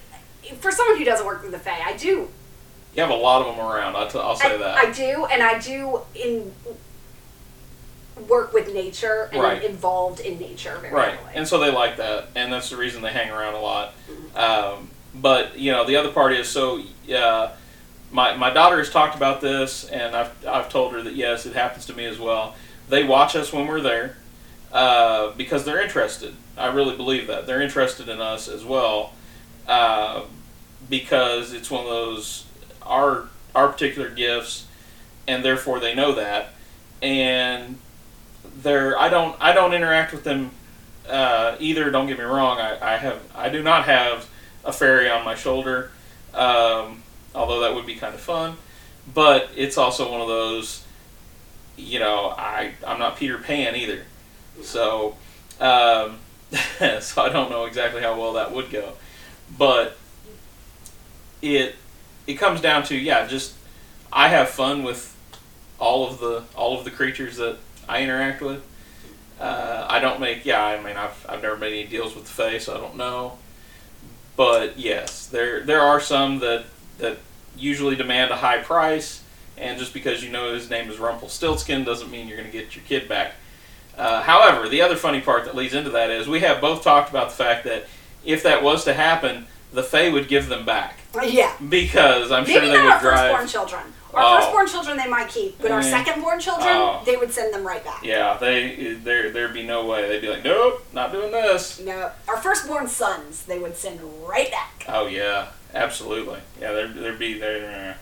for 0.61 0.71
someone 0.71 0.97
who 0.97 1.03
doesn't 1.03 1.25
work 1.25 1.41
with 1.43 1.51
the 1.51 1.59
Fae, 1.59 1.81
I 1.85 1.97
do. 1.97 2.29
You 2.95 3.01
have 3.01 3.11
a 3.11 3.15
lot 3.15 3.41
of 3.45 3.55
them 3.55 3.65
around. 3.65 3.95
I'll, 3.95 4.35
say 4.35 4.53
I, 4.55 4.57
that. 4.57 4.77
I 4.77 4.91
do, 4.91 5.25
and 5.25 5.43
I 5.43 5.59
do 5.59 6.01
in 6.15 6.53
work 8.27 8.53
with 8.53 8.73
nature 8.73 9.29
and 9.31 9.41
Right. 9.41 9.63
involved 9.63 10.19
in 10.19 10.39
nature 10.39 10.77
very 10.81 10.93
right, 10.93 11.11
heavily. 11.13 11.31
and 11.35 11.47
so 11.47 11.57
they 11.59 11.71
like 11.71 11.97
that, 11.97 12.27
and 12.35 12.51
that's 12.51 12.69
the 12.69 12.77
reason 12.77 13.01
they 13.01 13.11
hang 13.11 13.29
around 13.31 13.53
a 13.53 13.61
lot. 13.61 13.93
Um, 14.35 14.89
but 15.15 15.57
you 15.57 15.71
know, 15.71 15.85
the 15.85 15.95
other 15.95 16.11
part 16.11 16.33
is 16.33 16.47
so. 16.47 16.81
Uh, 17.13 17.51
my 18.11 18.35
my 18.35 18.49
daughter 18.49 18.77
has 18.77 18.89
talked 18.89 19.15
about 19.15 19.39
this, 19.39 19.85
and 19.85 20.15
I've 20.15 20.45
I've 20.45 20.69
told 20.69 20.93
her 20.93 21.01
that 21.03 21.15
yes, 21.15 21.45
it 21.45 21.53
happens 21.53 21.85
to 21.87 21.93
me 21.93 22.05
as 22.05 22.19
well. 22.19 22.55
They 22.89 23.03
watch 23.03 23.35
us 23.35 23.53
when 23.53 23.67
we're 23.67 23.81
there 23.81 24.17
uh, 24.73 25.31
because 25.37 25.63
they're 25.63 25.81
interested. 25.81 26.35
I 26.57 26.67
really 26.67 26.97
believe 26.97 27.27
that 27.27 27.47
they're 27.47 27.61
interested 27.61 28.09
in 28.09 28.19
us 28.19 28.47
as 28.49 28.65
well 28.65 29.13
uh, 29.67 30.23
because 30.89 31.53
it's 31.53 31.69
one 31.71 31.85
of 31.85 31.89
those 31.89 32.45
our 32.89 33.29
our 33.55 33.69
particular 33.69 34.09
gifts, 34.09 34.67
and 35.27 35.45
therefore 35.45 35.79
they 35.79 35.95
know 35.95 36.13
that, 36.13 36.49
and 37.01 37.77
they're 38.61 38.97
I 38.99 39.09
don't 39.09 39.35
I 39.39 39.53
don't 39.53 39.73
interact 39.73 40.11
with 40.11 40.23
them 40.23 40.51
uh, 41.07 41.55
either. 41.59 41.89
Don't 41.91 42.07
get 42.07 42.17
me 42.17 42.25
wrong. 42.25 42.59
I, 42.59 42.95
I 42.95 42.97
have 42.97 43.21
I 43.35 43.49
do 43.49 43.63
not 43.63 43.85
have 43.85 44.27
a 44.65 44.73
fairy 44.73 45.09
on 45.09 45.23
my 45.23 45.35
shoulder, 45.35 45.91
um, 46.33 47.03
although 47.33 47.61
that 47.61 47.75
would 47.75 47.85
be 47.85 47.95
kind 47.95 48.13
of 48.13 48.19
fun. 48.19 48.57
But 49.13 49.49
it's 49.55 49.77
also 49.77 50.11
one 50.11 50.21
of 50.21 50.27
those, 50.27 50.83
you 51.77 51.99
know, 51.99 52.33
I 52.37 52.73
I'm 52.85 52.99
not 52.99 53.17
Peter 53.17 53.37
Pan 53.37 53.75
either, 53.75 54.03
so 54.61 55.15
um, 55.59 56.19
so 56.99 57.21
I 57.21 57.29
don't 57.29 57.49
know 57.49 57.65
exactly 57.65 58.01
how 58.01 58.19
well 58.19 58.33
that 58.33 58.51
would 58.51 58.69
go, 58.69 58.93
but 59.57 59.97
it 61.41 61.75
it 62.29 62.37
comes 62.37 62.61
down 62.61 62.83
to 62.83 62.95
yeah, 62.95 63.25
just 63.25 63.55
I 64.13 64.29
have 64.29 64.49
fun 64.49 64.83
with 64.83 65.17
all 65.79 66.07
of 66.07 66.19
the 66.19 66.43
all 66.55 66.77
of 66.77 66.85
the 66.85 66.91
creatures 66.91 67.37
that 67.37 67.57
I 67.87 68.03
interact 68.03 68.41
with. 68.41 68.63
Uh, 69.39 69.87
I 69.89 69.99
don't 69.99 70.19
make 70.19 70.45
yeah. 70.45 70.63
I 70.63 70.81
mean, 70.81 70.95
I've 70.95 71.25
I've 71.27 71.41
never 71.41 71.57
made 71.57 71.73
any 71.73 71.87
deals 71.87 72.15
with 72.15 72.25
the 72.25 72.31
face, 72.31 72.65
so 72.65 72.75
I 72.75 72.79
don't 72.79 72.97
know. 72.97 73.39
But 74.35 74.77
yes, 74.77 75.25
there 75.25 75.61
there 75.61 75.81
are 75.81 75.99
some 75.99 76.37
that 76.39 76.65
that 76.99 77.17
usually 77.57 77.95
demand 77.95 78.29
a 78.29 78.35
high 78.35 78.59
price, 78.59 79.23
and 79.57 79.79
just 79.79 79.91
because 79.91 80.23
you 80.23 80.29
know 80.29 80.53
his 80.53 80.69
name 80.69 80.87
is 80.91 80.99
Rumpelstiltskin 80.99 81.83
doesn't 81.83 82.11
mean 82.11 82.27
you're 82.27 82.37
going 82.37 82.51
to 82.51 82.55
get 82.55 82.75
your 82.75 82.85
kid 82.85 83.09
back. 83.09 83.33
Uh, 83.97 84.21
however, 84.21 84.69
the 84.69 84.83
other 84.83 84.95
funny 84.95 85.19
part 85.19 85.45
that 85.45 85.55
leads 85.55 85.73
into 85.73 85.89
that 85.89 86.11
is 86.11 86.27
we 86.27 86.41
have 86.41 86.61
both 86.61 86.83
talked 86.83 87.09
about 87.09 87.29
the 87.29 87.35
fact 87.35 87.63
that 87.63 87.87
if 88.23 88.43
that 88.43 88.61
was 88.61 88.85
to 88.85 88.93
happen, 88.93 89.47
the 89.73 89.83
Fae 89.83 90.09
would 90.09 90.27
give 90.27 90.47
them 90.47 90.63
back 90.63 90.98
yeah. 91.23 91.53
because 91.69 92.31
I'm 92.31 92.43
Maybe 92.43 92.53
sure 92.53 92.61
they 92.61 92.73
not 92.73 92.83
would 92.83 92.91
our 92.93 92.99
drive. 93.01 93.17
firstborn 93.37 93.47
children. 93.47 93.93
Our 94.13 94.23
Oh. 94.23 94.37
firstborn 94.41 94.67
children 94.67 94.97
they 94.97 95.07
might 95.07 95.27
keep, 95.29 95.61
but 95.61 95.71
our 95.71 95.81
Mm. 95.81 95.91
secondborn 96.03 96.39
children 96.39 96.67
Oh. 96.75 97.01
they 97.05 97.15
would 97.15 97.31
send 97.31 97.53
them 97.53 97.65
right 97.65 97.83
back. 97.83 97.99
Yeah, 98.03 98.37
they 98.39 98.93
there 99.03 99.29
there'd 99.29 99.53
be 99.53 99.63
no 99.65 99.85
way. 99.85 100.07
They'd 100.07 100.21
be 100.21 100.29
like, 100.29 100.43
nope, 100.43 100.83
not 100.93 101.11
doing 101.11 101.31
this. 101.31 101.79
No, 101.79 102.11
our 102.27 102.37
firstborn 102.37 102.87
sons 102.87 103.43
they 103.43 103.59
would 103.59 103.77
send 103.77 103.99
right 104.27 104.49
back. 104.49 104.85
Oh 104.87 105.05
yeah, 105.07 105.47
absolutely. 105.75 106.39
Yeah, 106.59 106.71
there 106.71 106.87
there'd 106.87 107.19
be 107.19 107.37
there. 107.39 107.97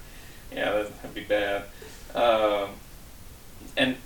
Yeah, 0.53 0.71
that'd 0.71 1.13
be 1.13 1.21
bad. 1.25 1.63
Um, 2.15 2.69
and 3.75 3.97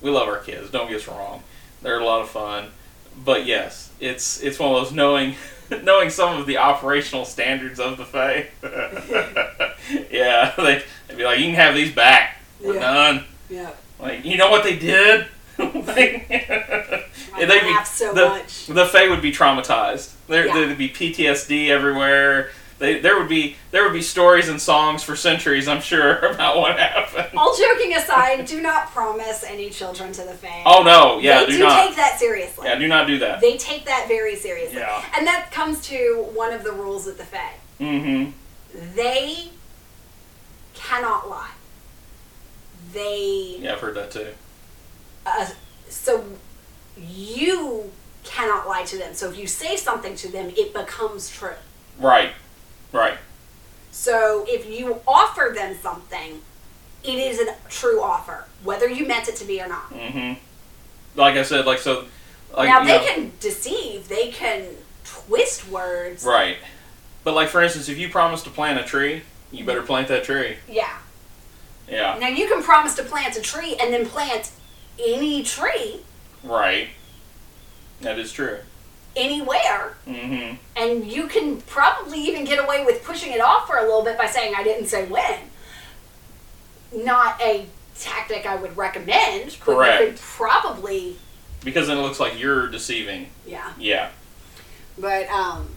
we 0.00 0.10
love 0.10 0.28
our 0.28 0.38
kids. 0.38 0.70
Don't 0.70 0.88
get 0.88 0.96
us 1.00 1.06
wrong; 1.08 1.44
they're 1.82 2.00
a 2.00 2.04
lot 2.04 2.20
of 2.20 2.28
fun. 2.30 2.72
But 3.16 3.46
yes, 3.46 3.90
it's 4.00 4.40
it's 4.42 4.58
one 4.58 4.74
of 4.74 4.82
those 4.82 4.92
knowing 4.92 5.36
knowing 5.82 6.10
some 6.10 6.38
of 6.40 6.46
the 6.46 6.58
operational 6.58 7.24
standards 7.24 7.78
of 7.80 7.96
the 7.98 8.04
Fae. 8.04 8.48
yeah, 10.10 10.52
they 10.56 10.82
they'd 11.08 11.16
be 11.16 11.24
like, 11.24 11.38
you 11.38 11.46
can 11.46 11.54
have 11.54 11.74
these 11.74 11.92
back. 11.94 12.38
We're 12.60 12.74
Yeah. 12.74 12.80
done. 12.80 13.24
Yeah, 13.50 13.70
Like, 13.98 14.24
you 14.24 14.36
know 14.36 14.50
what 14.50 14.62
they 14.64 14.76
did? 14.78 15.26
Like, 15.58 16.26
I 16.30 17.44
they'd 17.46 17.60
be- 17.62 17.84
so 17.84 18.12
the, 18.12 18.28
much. 18.28 18.66
The 18.66 18.86
Fae 18.86 19.08
would 19.08 19.22
be 19.22 19.32
traumatized. 19.32 20.12
There, 20.28 20.46
Yeah. 20.46 20.54
There'd 20.54 20.78
be 20.78 20.88
PTSD 20.90 21.68
everywhere. 21.70 22.50
They, 22.78 23.00
there 23.00 23.18
would 23.18 23.28
be 23.28 23.56
there 23.72 23.82
would 23.84 23.92
be 23.92 24.02
stories 24.02 24.48
and 24.48 24.60
songs 24.60 25.02
for 25.02 25.16
centuries, 25.16 25.66
I'm 25.66 25.80
sure, 25.80 26.18
about 26.32 26.58
what 26.58 26.78
happened. 26.78 27.36
All 27.36 27.56
joking 27.56 27.94
aside, 27.94 28.44
do 28.46 28.60
not 28.60 28.86
promise 28.88 29.42
any 29.44 29.68
children 29.70 30.12
to 30.12 30.22
the 30.22 30.34
Fae. 30.34 30.62
Oh 30.64 30.82
no, 30.84 31.18
yeah, 31.18 31.40
they 31.40 31.46
do 31.46 31.52
do 31.58 31.64
not. 31.64 31.86
take 31.86 31.96
that 31.96 32.18
seriously. 32.18 32.68
yeah, 32.68 32.76
do 32.78 32.86
not 32.86 33.06
do 33.08 33.18
that. 33.18 33.40
They 33.40 33.56
take 33.56 33.84
that 33.86 34.06
very 34.06 34.36
seriously. 34.36 34.78
Yeah. 34.78 35.04
And 35.16 35.26
that 35.26 35.50
comes 35.50 35.80
to 35.88 36.28
one 36.34 36.52
of 36.52 36.62
the 36.62 36.72
rules 36.72 37.06
with 37.06 37.18
the 37.18 37.24
Fae. 37.24 37.54
Mm-hmm. 37.80 38.30
They 38.94 39.48
cannot 40.74 41.28
lie. 41.28 41.50
They 42.92 43.56
Yeah, 43.60 43.72
I've 43.72 43.80
heard 43.80 43.94
that 43.96 44.10
too. 44.10 44.28
uh, 45.26 45.48
so 45.88 46.24
you 46.96 47.90
cannot 48.24 48.66
lie 48.68 48.84
to 48.84 48.96
them. 48.98 49.14
So 49.14 49.30
if 49.30 49.36
you 49.38 49.46
say 49.46 49.76
something 49.76 50.14
to 50.16 50.28
them, 50.30 50.52
it 50.56 50.72
becomes 50.72 51.28
true. 51.30 51.54
Right, 51.98 52.30
right. 52.92 53.18
So 53.90 54.44
if 54.46 54.66
you 54.66 55.00
offer 55.06 55.52
them 55.54 55.76
something, 55.80 56.40
it 57.02 57.14
is 57.14 57.40
a 57.40 57.54
true 57.68 58.00
offer, 58.00 58.46
whether 58.62 58.88
you 58.88 59.06
meant 59.06 59.28
it 59.28 59.36
to 59.36 59.44
be 59.44 59.60
or 59.60 59.68
not. 59.68 59.90
Mm-hmm. 59.90 60.40
Like 61.18 61.36
I 61.36 61.42
said, 61.42 61.66
like 61.66 61.78
so. 61.78 62.04
Like, 62.56 62.68
now 62.68 62.80
they 62.84 62.98
know- 62.98 63.04
can 63.04 63.32
deceive, 63.40 64.08
they 64.08 64.30
can 64.30 64.66
twist 65.04 65.68
words. 65.68 66.24
Right. 66.24 66.58
But 67.24 67.34
like 67.34 67.48
for 67.48 67.62
instance, 67.62 67.88
if 67.88 67.98
you 67.98 68.08
promise 68.08 68.42
to 68.44 68.50
plant 68.50 68.78
a 68.78 68.84
tree, 68.84 69.22
you 69.50 69.64
better 69.64 69.82
plant 69.82 70.08
that 70.08 70.24
tree. 70.24 70.56
Yeah. 70.68 70.98
Yeah. 71.88 72.18
Now 72.20 72.28
you 72.28 72.46
can 72.48 72.62
promise 72.62 72.94
to 72.96 73.02
plant 73.02 73.36
a 73.36 73.40
tree 73.40 73.76
and 73.80 73.92
then 73.92 74.06
plant 74.06 74.50
any 74.98 75.42
tree 75.42 76.02
Right. 76.42 76.88
That 78.00 78.18
is 78.18 78.32
true. 78.32 78.58
Anywhere, 79.16 79.94
Mm-hmm. 80.06 80.56
and 80.76 81.06
you 81.06 81.26
can 81.26 81.60
probably 81.62 82.18
even 82.20 82.44
get 82.44 82.62
away 82.62 82.84
with 82.84 83.04
pushing 83.04 83.32
it 83.32 83.40
off 83.40 83.66
for 83.66 83.76
a 83.76 83.82
little 83.82 84.02
bit 84.02 84.16
by 84.16 84.26
saying 84.26 84.54
I 84.56 84.62
didn't 84.64 84.86
say 84.86 85.06
when. 85.06 85.38
Not 86.92 87.40
a 87.42 87.66
tactic 87.98 88.46
I 88.46 88.56
would 88.56 88.76
recommend, 88.76 89.56
but 89.64 89.72
you 89.72 89.76
Correct. 89.76 89.98
could 90.04 90.16
probably 90.20 91.16
Because 91.64 91.88
then 91.88 91.98
it 91.98 92.02
looks 92.02 92.20
like 92.20 92.38
you're 92.40 92.68
deceiving. 92.68 93.28
yeah. 93.46 93.72
Yeah. 93.78 94.10
But 94.98 95.28
um, 95.28 95.68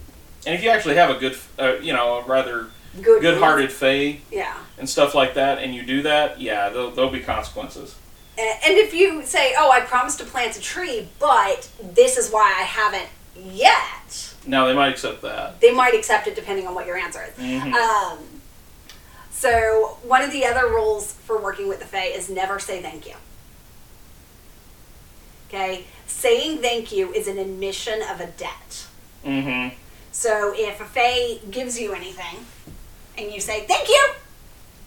And 0.46 0.54
if 0.54 0.62
you 0.64 0.70
actually 0.70 0.94
have 0.96 1.10
a 1.10 1.18
good, 1.18 1.36
uh, 1.58 1.74
you 1.82 1.92
know, 1.92 2.18
a 2.18 2.22
rather 2.22 2.68
good 3.02 3.20
good-hearted 3.22 3.70
fae 3.72 4.20
Yeah. 4.30 4.56
and 4.78 4.88
stuff 4.88 5.14
like 5.14 5.34
that, 5.34 5.58
and 5.58 5.74
you 5.74 5.82
do 5.82 6.02
that, 6.02 6.40
yeah, 6.40 6.68
there'll, 6.70 6.90
there'll 6.90 7.10
be 7.10 7.20
consequences. 7.20 7.96
And 8.38 8.78
if 8.78 8.94
you 8.94 9.24
say, 9.26 9.54
"Oh, 9.58 9.70
I 9.70 9.80
promised 9.80 10.18
to 10.20 10.24
plant 10.24 10.56
a 10.56 10.60
tree, 10.60 11.08
but 11.18 11.68
this 11.82 12.16
is 12.16 12.30
why 12.30 12.54
I 12.58 12.62
haven't 12.62 13.08
yet," 13.36 14.34
Now 14.46 14.66
they 14.66 14.74
might 14.74 14.88
accept 14.92 15.22
that. 15.22 15.60
they 15.60 15.72
might 15.72 15.94
accept 15.94 16.26
it 16.26 16.34
depending 16.34 16.66
on 16.66 16.74
what 16.74 16.86
your 16.86 16.96
answer 16.96 17.22
is. 17.24 17.42
Mhm. 17.44 17.72
Um, 17.74 18.18
so 19.30 19.98
one 20.02 20.22
of 20.22 20.30
the 20.32 20.44
other 20.46 20.68
rules 20.68 21.12
for 21.26 21.38
working 21.40 21.68
with 21.68 21.78
the 21.80 21.86
Fae 21.86 22.06
is 22.06 22.28
never 22.28 22.58
say 22.58 22.80
thank 22.82 23.06
you. 23.06 23.14
Okay, 25.48 25.84
saying 26.06 26.58
thank 26.62 26.92
you 26.92 27.12
is 27.12 27.28
an 27.28 27.38
admission 27.38 28.00
of 28.02 28.20
a 28.20 28.26
debt. 28.26 28.86
Mm-hmm. 29.24 29.74
So 30.10 30.54
if 30.56 30.80
a 30.80 30.84
Fae 30.84 31.38
gives 31.50 31.78
you 31.78 31.92
anything, 31.92 32.46
and 33.18 33.30
you 33.32 33.40
say 33.40 33.64
thank 33.66 33.88
you, 33.88 34.08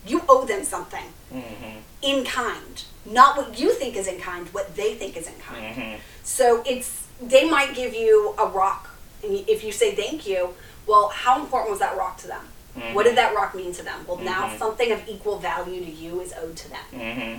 You 0.07 0.21
owe 0.29 0.45
them 0.45 0.63
something 0.63 1.13
Mm-hmm. 1.33 1.79
in 2.03 2.23
kind, 2.25 2.83
not 3.05 3.35
what 3.37 3.57
you 3.57 3.73
think 3.73 3.95
is 3.95 4.05
in 4.07 4.19
kind, 4.19 4.47
what 4.53 4.75
they 4.75 4.93
think 4.93 5.17
is 5.17 5.25
in 5.27 5.33
kind. 5.39 5.65
Mm-hmm. 5.75 5.95
So 6.23 6.61
it's 6.63 7.04
they 7.21 7.49
might 7.49 7.73
give 7.75 7.93
you 7.93 8.33
a 8.37 8.45
rock, 8.45 8.89
and 9.23 9.43
if 9.47 9.63
you 9.63 9.71
say 9.71 9.95
thank 9.95 10.27
you, 10.27 10.53
well, 10.87 11.07
how 11.09 11.39
important 11.41 11.71
was 11.71 11.79
that 11.79 11.95
rock 11.97 12.17
to 12.19 12.27
them? 12.27 12.41
What 12.93 13.03
did 13.03 13.15
that 13.15 13.33
rock 13.33 13.55
mean 13.55 13.71
to 13.73 13.83
them? 13.83 14.05
Well, 14.05 14.17
now 14.17 14.49
Mhm. 14.49 14.59
something 14.59 14.91
of 14.91 15.07
equal 15.07 15.39
value 15.39 15.79
to 15.85 15.89
you 15.91 16.19
is 16.19 16.33
owed 16.33 16.57
to 16.57 16.69
them. 16.69 16.85
Mm-hmm. 16.91 17.37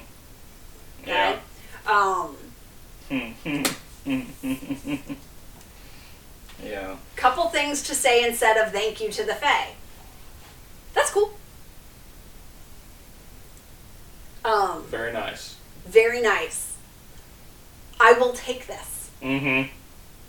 Okay. 1.03 1.39
Um, 1.87 2.37
Yeah. 3.11 3.33
yeah. 6.65 6.97
couple 7.17 7.49
things 7.51 7.83
to 7.83 7.95
say 7.95 8.25
instead 8.27 8.57
of 8.57 8.73
thank 8.73 8.99
you 9.01 9.11
to 9.13 9.25
the 9.25 9.35
Fae. 9.35 9.75
That's 10.95 11.11
cool. 11.11 11.33
Um, 14.45 14.85
Very 14.89 15.13
nice. 15.13 15.57
very 15.85 16.23
nice. 16.23 16.77
I 18.01 18.13
will 18.13 18.33
take 18.33 18.67
this. 18.67 18.96
Mm-hmm. 19.23 19.73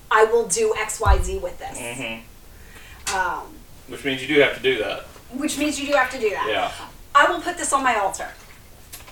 I 0.10 0.24
will 0.26 0.48
do 0.48 0.74
X, 0.78 1.00
Y, 1.00 1.20
Z 1.22 1.38
with 1.40 1.58
this. 1.60 1.78
Mm-hmm. 1.78 3.16
Um, 3.16 3.48
Which 3.88 4.04
means 4.06 4.22
you 4.22 4.34
do 4.34 4.40
have 4.42 4.56
to 4.56 4.62
do 4.62 4.78
that. 4.80 5.04
which 5.34 5.58
means 5.58 5.80
you 5.80 5.88
do 5.88 5.94
have 5.94 6.10
to 6.12 6.20
do 6.20 6.30
that. 6.30 6.48
Yeah. 6.50 6.72
I 7.14 7.30
will 7.30 7.42
put 7.42 7.58
this 7.58 7.74
on 7.74 7.84
my 7.84 7.96
altar, 7.96 8.30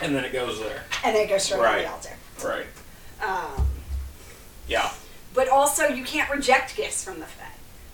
And 0.01 0.15
then 0.15 0.23
it 0.23 0.31
goes 0.31 0.59
there. 0.59 0.83
and 1.03 1.15
then 1.15 1.25
it 1.25 1.29
goes 1.29 1.43
straight 1.43 1.59
on 1.59 1.63
Right. 1.65 1.83
the 1.85 1.91
altar. 1.91 2.13
Right. 2.43 2.65
Um, 3.21 3.67
Yeah. 4.67 4.91
but 5.33 5.49
also, 5.49 5.87
you 5.87 6.03
can't 6.03 6.29
reject 6.29 6.75
gifts 6.75 7.03
from 7.03 7.19
the 7.19 7.25
Fae 7.25 7.43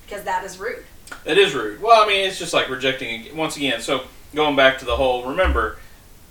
because 0.05 0.23
that 0.25 0.43
is 0.43 0.59
rude. 0.59 0.85
It 1.25 1.37
is 1.37 1.53
rude. 1.53 1.81
Well, 1.81 2.01
I 2.03 2.07
mean, 2.07 2.27
it's 2.27 2.37
just 2.39 2.53
like 2.53 2.69
rejecting 2.69 3.35
once 3.35 3.57
again. 3.57 3.81
So 3.81 4.03
going 4.35 4.55
back 4.55 4.77
to 4.79 4.85
the 4.85 4.95
whole, 4.95 5.25
remember, 5.25 5.77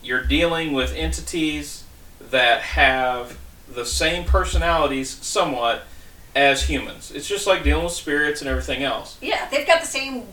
you're 0.03 0.25
dealing 0.25 0.73
with 0.73 0.95
entities 0.95 1.85
that 2.31 2.63
have 2.63 3.37
the 3.75 3.85
same 3.87 4.25
personalities 4.25 5.11
somewhat 5.11 5.83
as 6.35 6.65
humans. 6.65 7.11
It's 7.15 7.27
just 7.29 7.47
like 7.47 7.63
dealing 7.65 7.85
with 7.85 7.93
spirits 7.93 8.41
and 8.41 8.49
everything 8.49 8.83
else. 8.83 9.17
Yeah, 9.21 9.49
they've 9.51 9.67
got 9.67 9.81
the 9.81 9.87
same 9.87 10.25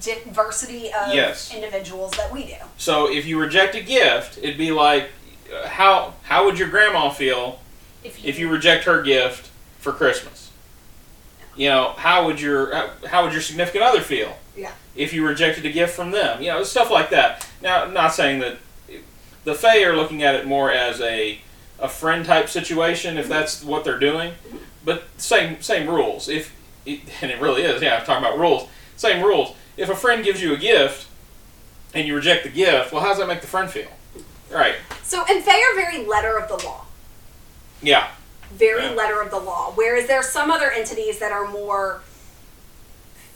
diversity 0.00 0.86
of 0.92 1.14
Yes. 1.14 1.54
individuals 1.54 2.12
that 2.12 2.32
we 2.32 2.44
do. 2.44 2.56
So 2.76 3.10
if 3.10 3.26
you 3.26 3.38
reject 3.38 3.74
a 3.74 3.80
gift, 3.82 4.38
it'd 4.38 4.58
be 4.58 4.70
like, 4.72 5.10
uh, 5.54 5.68
how 5.68 6.14
how 6.24 6.44
would 6.44 6.58
your 6.58 6.68
grandma 6.68 7.08
feel 7.10 7.60
If 8.02 8.22
you, 8.22 8.28
if 8.28 8.38
you 8.38 8.48
reject 8.50 8.84
her 8.84 9.00
gift 9.02 9.50
for 9.78 9.92
Christmas? 9.92 10.50
You 11.56 11.68
know, 11.70 11.94
how 11.96 12.26
would 12.26 12.40
your 12.40 12.74
how, 12.74 12.90
how 13.08 13.24
would 13.24 13.32
your 13.32 13.42
significant 13.42 13.84
other 13.84 14.00
feel? 14.00 14.36
Yeah. 14.56 14.72
If 14.94 15.12
you 15.12 15.26
rejected 15.26 15.64
a 15.64 15.70
gift 15.70 15.94
from 15.94 16.10
them, 16.10 16.42
you 16.42 16.48
know, 16.48 16.62
stuff 16.64 16.90
like 16.90 17.10
that. 17.10 17.46
Now, 17.62 17.84
I'm 17.84 17.94
not 17.94 18.12
saying 18.14 18.40
that 18.40 18.56
the 19.44 19.54
Fae 19.54 19.84
are 19.84 19.94
looking 19.96 20.22
at 20.22 20.34
it 20.34 20.46
more 20.46 20.70
as 20.72 21.00
a 21.00 21.38
a 21.78 21.88
friend 21.88 22.24
type 22.24 22.48
situation, 22.48 23.18
if 23.18 23.28
that's 23.28 23.62
what 23.62 23.84
they're 23.84 23.98
doing, 23.98 24.32
but 24.84 25.04
same 25.18 25.60
same 25.62 25.88
rules. 25.88 26.28
If 26.28 26.54
and 26.86 27.30
it 27.30 27.40
really 27.40 27.62
is, 27.62 27.82
yeah, 27.82 27.96
I'm 27.98 28.06
talking 28.06 28.24
about 28.24 28.38
rules. 28.38 28.68
Same 28.96 29.22
rules. 29.24 29.54
If 29.76 29.88
a 29.90 29.94
friend 29.96 30.24
gives 30.24 30.40
you 30.42 30.54
a 30.54 30.56
gift 30.56 31.06
and 31.92 32.06
you 32.06 32.14
reject 32.14 32.44
the 32.44 32.50
gift, 32.50 32.92
well, 32.92 33.02
how 33.02 33.08
does 33.08 33.18
that 33.18 33.26
make 33.28 33.40
the 33.40 33.46
friend 33.46 33.70
feel? 33.70 33.88
Right. 34.50 34.76
So, 35.02 35.24
and 35.28 35.42
Fae 35.44 35.60
are 35.60 35.74
very 35.74 36.04
letter 36.06 36.38
of 36.38 36.48
the 36.48 36.64
law. 36.66 36.84
Yeah. 37.82 38.08
Very 38.52 38.84
Yeah. 38.84 38.92
letter 38.92 39.20
of 39.20 39.30
the 39.30 39.38
law. 39.40 39.72
Whereas 39.74 40.06
there 40.06 40.18
are 40.18 40.22
some 40.22 40.50
other 40.50 40.70
entities 40.70 41.18
that 41.18 41.32
are 41.32 41.46
more 41.48 42.00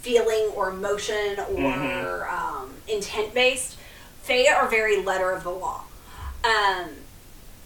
feeling 0.00 0.50
or 0.54 0.70
emotion 0.70 1.38
or 1.40 2.26
Mhm. 2.26 2.32
um, 2.32 2.74
intent 2.88 3.34
based. 3.34 3.76
Fae 4.22 4.46
are 4.46 4.66
very 4.68 5.02
letter 5.02 5.30
of 5.32 5.42
the 5.42 5.50
law. 5.50 5.82
Um, 6.44 6.90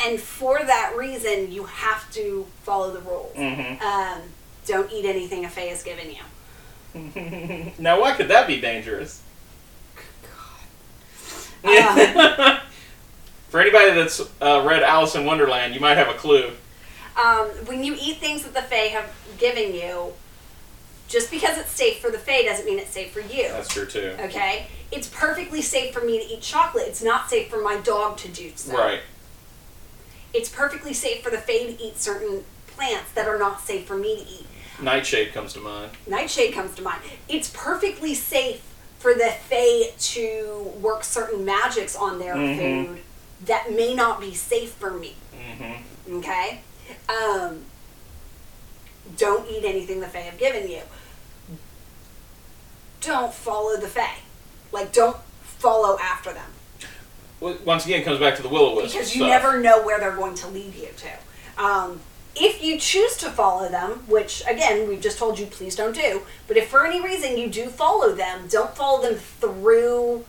and 0.05 0.21
for 0.21 0.59
that 0.59 0.95
reason, 0.97 1.51
you 1.51 1.65
have 1.65 2.11
to 2.13 2.47
follow 2.63 2.93
the 2.93 3.01
rules. 3.01 3.35
Mm-hmm. 3.35 3.83
Um, 3.83 4.23
don't 4.67 4.93
eat 4.93 5.05
anything 5.05 5.45
a 5.45 5.49
Fae 5.49 5.63
has 5.63 5.83
given 5.83 6.11
you. 6.11 7.73
now, 7.79 8.01
why 8.01 8.13
could 8.13 8.29
that 8.29 8.47
be 8.47 8.61
dangerous? 8.61 9.23
Um, 11.65 12.59
For 13.49 13.61
anybody 13.61 13.95
that's 13.95 14.21
uh, 14.43 14.65
read 14.67 14.83
Alice 14.83 15.15
in 15.15 15.25
Wonderland, 15.25 15.75
you 15.75 15.81
might 15.81 15.97
have 15.97 16.09
a 16.09 16.15
clue. 16.15 16.51
um, 17.17 17.47
when 17.67 17.85
you 17.85 17.97
eat 18.01 18.19
things 18.19 18.43
that 18.43 18.53
the 18.53 18.63
Fae 18.63 18.89
have 18.89 19.11
given 19.39 19.73
you, 19.75 20.13
just 21.09 21.31
because 21.31 21.57
it's 21.59 21.71
safe 21.71 21.99
for 22.01 22.11
the 22.11 22.19
Fae 22.19 22.43
doesn't 22.43 22.67
mean 22.67 22.79
it's 22.79 22.91
safe 22.91 23.13
for 23.13 23.21
you. 23.21 23.49
That's 23.49 23.69
true 23.73 23.87
too. 23.87 24.17
Okay? 24.21 24.67
It's 24.91 25.09
perfectly 25.09 25.63
safe 25.63 25.95
for 25.95 26.05
me 26.05 26.19
to 26.19 26.35
eat 26.35 26.41
chocolate. 26.41 26.87
It's 26.89 27.03
not 27.03 27.31
safe 27.31 27.49
for 27.49 27.63
my 27.63 27.77
dog 27.79 28.17
to 28.19 28.29
do 28.29 28.51
so. 28.57 28.77
Right. 28.77 29.01
It's 30.35 30.49
perfectly 30.49 30.93
safe 30.93 31.23
for 31.23 31.31
the 31.31 31.39
Fae 31.39 31.65
to 31.67 31.83
eat 31.83 31.97
certain 31.99 32.45
plants 32.67 33.13
that 33.13 33.29
are 33.29 33.39
not 33.39 33.61
safe 33.61 33.87
for 33.87 33.97
me 33.97 34.17
to 34.17 34.23
eat. 34.23 34.47
Nightshade 34.83 35.33
comes 35.33 35.53
to 35.53 35.61
mind. 35.61 35.93
Nightshade 36.09 36.53
comes 36.53 36.75
to 36.75 36.83
mind. 36.83 37.01
It's 37.29 37.49
perfectly 37.51 38.15
safe 38.15 38.61
for 38.99 39.15
the 39.15 39.31
Fae 39.49 39.93
to 39.97 40.73
work 40.81 41.05
certain 41.05 41.45
magics 41.45 41.95
on 41.95 42.19
their 42.19 42.35
Mhm. 42.35 42.87
food 42.87 43.03
that 43.47 43.71
may 43.71 43.95
not 43.95 44.21
be 44.21 44.35
safe 44.35 44.73
for 44.73 44.91
me. 44.91 45.15
Mm-hmm. 45.33 46.17
Okay? 46.19 46.63
Um, 47.09 47.67
don't 49.17 49.49
eat 49.49 49.65
anything 49.65 50.01
the 50.01 50.09
Fae 50.09 50.21
have 50.23 50.39
given 50.39 50.69
you. 50.69 50.83
Don't 53.01 53.33
follow 53.33 53.77
the 53.77 53.89
Fae. 53.89 54.19
Like, 54.73 54.93
don't 54.93 55.19
follow 55.43 55.99
after 56.01 56.33
them. 56.33 56.51
Once 57.65 57.85
again, 57.85 58.01
it 58.01 58.05
comes 58.05 58.19
back 58.19 58.37
to 58.37 58.43
the 58.43 58.49
will 58.49 58.67
o 58.67 58.77
wisp 58.77 58.93
because 58.95 59.15
you 59.15 59.23
stuff. 59.23 59.29
never 59.43 59.61
know 59.61 59.83
where 59.85 59.99
they're 60.01 60.17
going 60.17 60.35
to 60.35 60.49
lead 60.49 60.75
you 60.75 60.89
to. 60.97 61.63
Um, 61.63 62.01
if 62.37 62.65
you 62.65 62.79
choose 62.79 63.17
to 63.19 63.31
follow 63.31 63.69
them, 63.69 63.91
which 64.09 64.43
again 64.49 64.89
we've 64.89 65.01
just 65.01 65.19
told 65.19 65.39
you 65.39 65.47
please 65.47 65.77
don't 65.77 65.95
do, 65.95 66.23
but 66.49 66.57
if 66.57 66.69
for 66.69 66.85
any 66.87 67.01
reason 67.03 67.37
you 67.39 67.49
do 67.49 67.67
follow 67.67 68.13
them, 68.13 68.47
don't 68.49 68.75
follow 68.75 69.03
them 69.03 69.15
through 69.17 70.25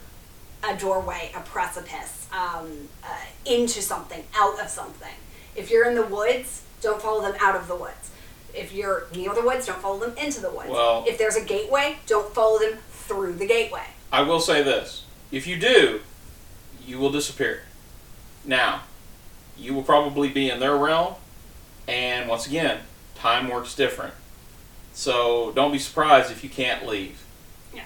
a 0.67 0.75
doorway, 0.75 1.32
a 1.36 1.39
precipice, 1.41 2.28
um, 2.32 2.89
uh, 3.04 3.08
into 3.45 3.82
something, 3.82 4.23
out 4.36 4.60
of 4.60 4.67
something. 4.69 5.13
If 5.56 5.71
you're 5.71 5.88
in 5.89 5.95
the 5.95 6.06
woods, 6.06 6.63
don't 6.82 7.01
follow 7.01 7.21
them 7.21 7.36
out 7.39 7.56
of 7.56 7.67
the 7.67 7.75
woods. 7.75 8.12
If 8.54 8.73
you're 8.73 9.08
near 9.15 9.34
the 9.34 9.41
woods, 9.41 9.65
don't 9.65 9.80
follow 9.82 9.99
them 9.99 10.17
into 10.17 10.41
the 10.41 10.49
woods. 10.49 10.69
Well- 10.69 11.06
if 11.08 11.17
there's 11.17 11.36
a 11.36 11.43
gateway, 11.43 11.97
don't 12.08 12.34
follow 12.34 12.60
them 12.60 12.80
through 12.91 13.34
the 13.34 13.47
gateway. 13.47 13.86
I 14.12 14.21
will 14.21 14.39
say 14.39 14.63
this: 14.63 15.04
if 15.32 15.45
you 15.47 15.58
do, 15.58 16.01
you 16.85 16.99
will 16.99 17.11
disappear. 17.11 17.63
Now, 18.43 18.81
you 19.57 19.73
will 19.73 19.83
probably 19.83 20.29
be 20.29 20.49
in 20.49 20.59
their 20.59 20.75
realm, 20.75 21.15
and 21.87 22.29
once 22.29 22.47
again, 22.47 22.79
time 23.15 23.49
works 23.49 23.75
different. 23.75 24.13
So 24.93 25.51
don't 25.55 25.71
be 25.71 25.79
surprised 25.79 26.31
if 26.31 26.43
you 26.43 26.49
can't 26.49 26.85
leave. 26.85 27.23
Yeah. 27.73 27.83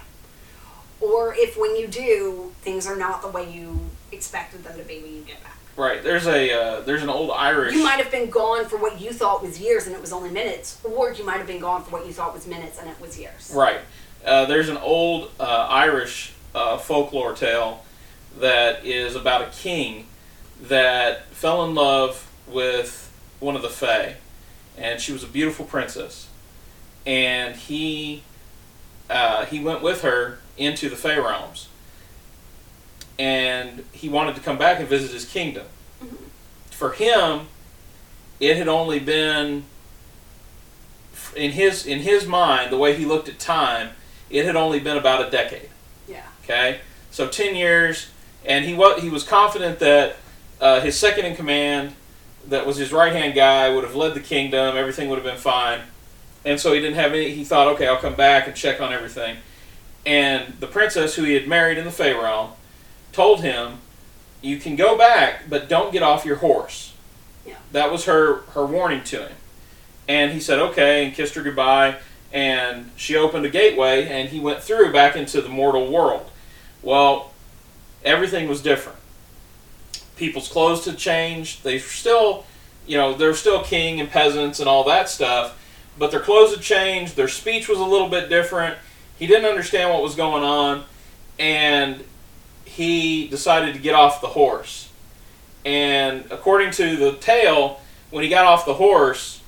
Or 1.01 1.33
if 1.35 1.57
when 1.57 1.75
you 1.75 1.87
do, 1.87 2.53
things 2.61 2.85
are 2.85 2.95
not 2.95 3.21
the 3.21 3.29
way 3.29 3.51
you 3.51 3.79
expected 4.11 4.63
them 4.63 4.77
to 4.77 4.83
be 4.83 4.99
when 5.01 5.15
you 5.15 5.21
get 5.21 5.43
back. 5.43 5.57
Right? 5.75 6.03
There's 6.03 6.27
a 6.27 6.51
uh, 6.51 6.81
there's 6.81 7.03
an 7.03 7.09
old 7.09 7.31
Irish. 7.31 7.73
You 7.73 7.83
might 7.83 8.03
have 8.03 8.11
been 8.11 8.29
gone 8.29 8.65
for 8.65 8.77
what 8.77 8.99
you 8.99 9.13
thought 9.13 9.41
was 9.41 9.59
years 9.61 9.87
and 9.87 9.95
it 9.95 10.01
was 10.01 10.11
only 10.11 10.29
minutes, 10.29 10.79
or 10.83 11.13
you 11.13 11.25
might 11.25 11.37
have 11.37 11.47
been 11.47 11.61
gone 11.61 11.83
for 11.83 11.91
what 11.91 12.05
you 12.05 12.11
thought 12.11 12.33
was 12.33 12.45
minutes 12.45 12.79
and 12.79 12.89
it 12.89 12.99
was 12.99 13.17
years. 13.17 13.51
Right. 13.55 13.79
Uh, 14.25 14.45
there's 14.45 14.67
an 14.67 14.77
old 14.77 15.31
uh, 15.39 15.67
Irish 15.69 16.33
uh, 16.53 16.77
folklore 16.77 17.33
tale 17.33 17.85
that 18.39 18.85
is 18.85 19.15
about 19.15 19.41
a 19.41 19.47
king 19.47 20.07
that 20.61 21.25
fell 21.27 21.63
in 21.65 21.75
love 21.75 22.29
with 22.47 23.11
one 23.39 23.55
of 23.55 23.61
the 23.61 23.69
Fae, 23.69 24.15
and 24.77 24.99
she 24.99 25.11
was 25.11 25.23
a 25.23 25.27
beautiful 25.27 25.65
princess, 25.65 26.27
and 27.05 27.55
he 27.55 28.23
uh, 29.09 29.45
he 29.45 29.59
went 29.59 29.81
with 29.81 30.01
her 30.01 30.39
into 30.57 30.89
the 30.89 30.95
Fae 30.95 31.17
realms, 31.17 31.67
and 33.17 33.85
he 33.91 34.09
wanted 34.09 34.35
to 34.35 34.41
come 34.41 34.57
back 34.57 34.79
and 34.79 34.87
visit 34.87 35.11
his 35.11 35.25
kingdom. 35.25 35.65
For 36.69 36.91
him, 36.91 37.47
it 38.39 38.57
had 38.57 38.67
only 38.67 38.99
been 38.99 39.65
in 41.35 41.51
his 41.51 41.85
in 41.85 41.99
his 41.99 42.25
mind 42.25 42.71
the 42.71 42.77
way 42.77 42.95
he 42.95 43.05
looked 43.05 43.29
at 43.29 43.39
time 43.39 43.89
it 44.29 44.45
had 44.45 44.55
only 44.55 44.79
been 44.79 44.97
about 44.97 45.27
a 45.27 45.31
decade. 45.31 45.69
Yeah. 46.07 46.23
okay? 46.43 46.79
So 47.11 47.27
10 47.27 47.55
years 47.55 48.09
and 48.45 48.65
he 48.65 48.73
was 48.73 49.01
he 49.01 49.09
was 49.09 49.23
confident 49.23 49.79
that 49.79 50.17
uh, 50.61 50.81
his 50.81 50.97
second 50.97 51.25
in 51.25 51.35
command 51.35 51.93
that 52.47 52.65
was 52.65 52.77
his 52.77 52.91
right 52.91 53.13
hand 53.13 53.35
guy 53.35 53.73
would 53.73 53.83
have 53.83 53.95
led 53.95 54.13
the 54.13 54.19
kingdom 54.19 54.75
everything 54.77 55.09
would 55.09 55.17
have 55.17 55.25
been 55.25 55.37
fine. 55.37 55.81
And 56.45 56.59
so 56.59 56.73
he 56.73 56.79
didn't 56.79 56.95
have 56.95 57.13
any 57.13 57.31
he 57.31 57.43
thought 57.43 57.67
okay 57.75 57.87
i'll 57.87 57.97
come 57.97 58.15
back 58.15 58.47
and 58.47 58.55
check 58.55 58.81
on 58.81 58.93
everything. 58.93 59.37
And 60.05 60.53
the 60.59 60.67
princess 60.67 61.15
who 61.15 61.23
he 61.23 61.33
had 61.33 61.47
married 61.47 61.77
in 61.77 61.85
the 61.85 61.91
Fey 61.91 62.13
realm 62.13 62.51
told 63.11 63.41
him 63.41 63.79
you 64.41 64.57
can 64.57 64.75
go 64.75 64.97
back 64.97 65.49
but 65.49 65.67
don't 65.67 65.91
get 65.91 66.03
off 66.03 66.25
your 66.25 66.37
horse. 66.37 66.93
Yeah. 67.45 67.55
that 67.71 67.91
was 67.91 68.05
her 68.05 68.41
her 68.53 68.65
warning 68.65 69.03
to 69.05 69.27
him. 69.27 69.37
And 70.07 70.31
he 70.31 70.39
said 70.39 70.59
okay 70.59 71.05
and 71.05 71.13
kissed 71.13 71.35
her 71.35 71.43
goodbye. 71.43 71.97
And 72.31 72.91
she 72.95 73.15
opened 73.15 73.45
a 73.45 73.49
gateway 73.49 74.07
and 74.07 74.29
he 74.29 74.39
went 74.39 74.61
through 74.61 74.93
back 74.93 75.15
into 75.15 75.41
the 75.41 75.49
mortal 75.49 75.91
world. 75.91 76.29
Well 76.81 77.28
everything 78.03 78.47
was 78.47 78.61
different 78.61 78.99
people's 80.19 80.49
clothes 80.49 80.85
had 80.85 80.97
changed. 80.97 81.63
They 81.63 81.79
still, 81.79 82.45
you 82.85 82.97
know, 82.97 83.15
they're 83.15 83.33
still 83.33 83.63
king 83.63 83.99
and 83.99 84.09
peasants 84.09 84.59
and 84.59 84.69
all 84.69 84.83
that 84.83 85.09
stuff, 85.09 85.57
but 85.97 86.11
their 86.11 86.19
clothes 86.19 86.53
had 86.53 86.61
changed. 86.61 87.15
Their 87.15 87.29
speech 87.29 87.67
was 87.67 87.79
a 87.79 87.85
little 87.85 88.09
bit 88.09 88.29
different. 88.29 88.77
He 89.17 89.25
didn't 89.25 89.49
understand 89.49 89.89
what 89.89 90.03
was 90.03 90.15
going 90.15 90.43
on, 90.43 90.83
and 91.39 92.03
he 92.65 93.27
decided 93.29 93.73
to 93.73 93.79
get 93.79 93.95
off 93.95 94.21
the 94.21 94.27
horse. 94.27 94.89
And 95.65 96.25
according 96.29 96.71
to 96.71 96.95
the 96.97 97.13
tale, 97.13 97.81
when 98.11 98.23
he 98.23 98.29
got 98.29 98.45
off 98.45 98.65
the 98.65 98.75
horse, 98.75 99.41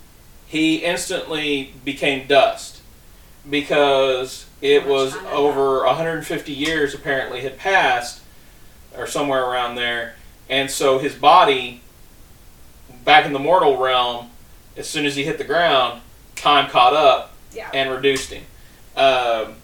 he 0.48 0.78
instantly 0.78 1.74
became 1.86 2.28
dust 2.28 2.82
because 3.50 4.46
it 4.62 4.86
was 4.86 5.16
over 5.32 5.84
150 5.86 6.52
years 6.52 6.94
apparently 6.94 7.42
had 7.42 7.58
passed 7.58 8.21
or 8.98 9.08
somewhere 9.08 9.44
around 9.44 9.76
there. 9.76 10.16
And 10.50 10.70
so 10.70 11.00
his 11.00 11.16
body 11.16 11.82
back 13.06 13.26
in 13.26 13.34
the 13.34 13.40
mortal 13.40 13.78
realm 13.78 14.30
as 14.78 14.88
soon 14.90 15.06
as 15.06 15.16
he 15.16 15.24
hit 15.24 15.38
the 15.38 15.44
ground 15.44 16.02
time 16.36 16.70
caught 16.70 16.94
up 16.94 17.34
Yeah. 17.54 17.70
and 17.74 17.90
reduced 17.92 18.32
him. 18.32 18.44
Um, 18.96 19.56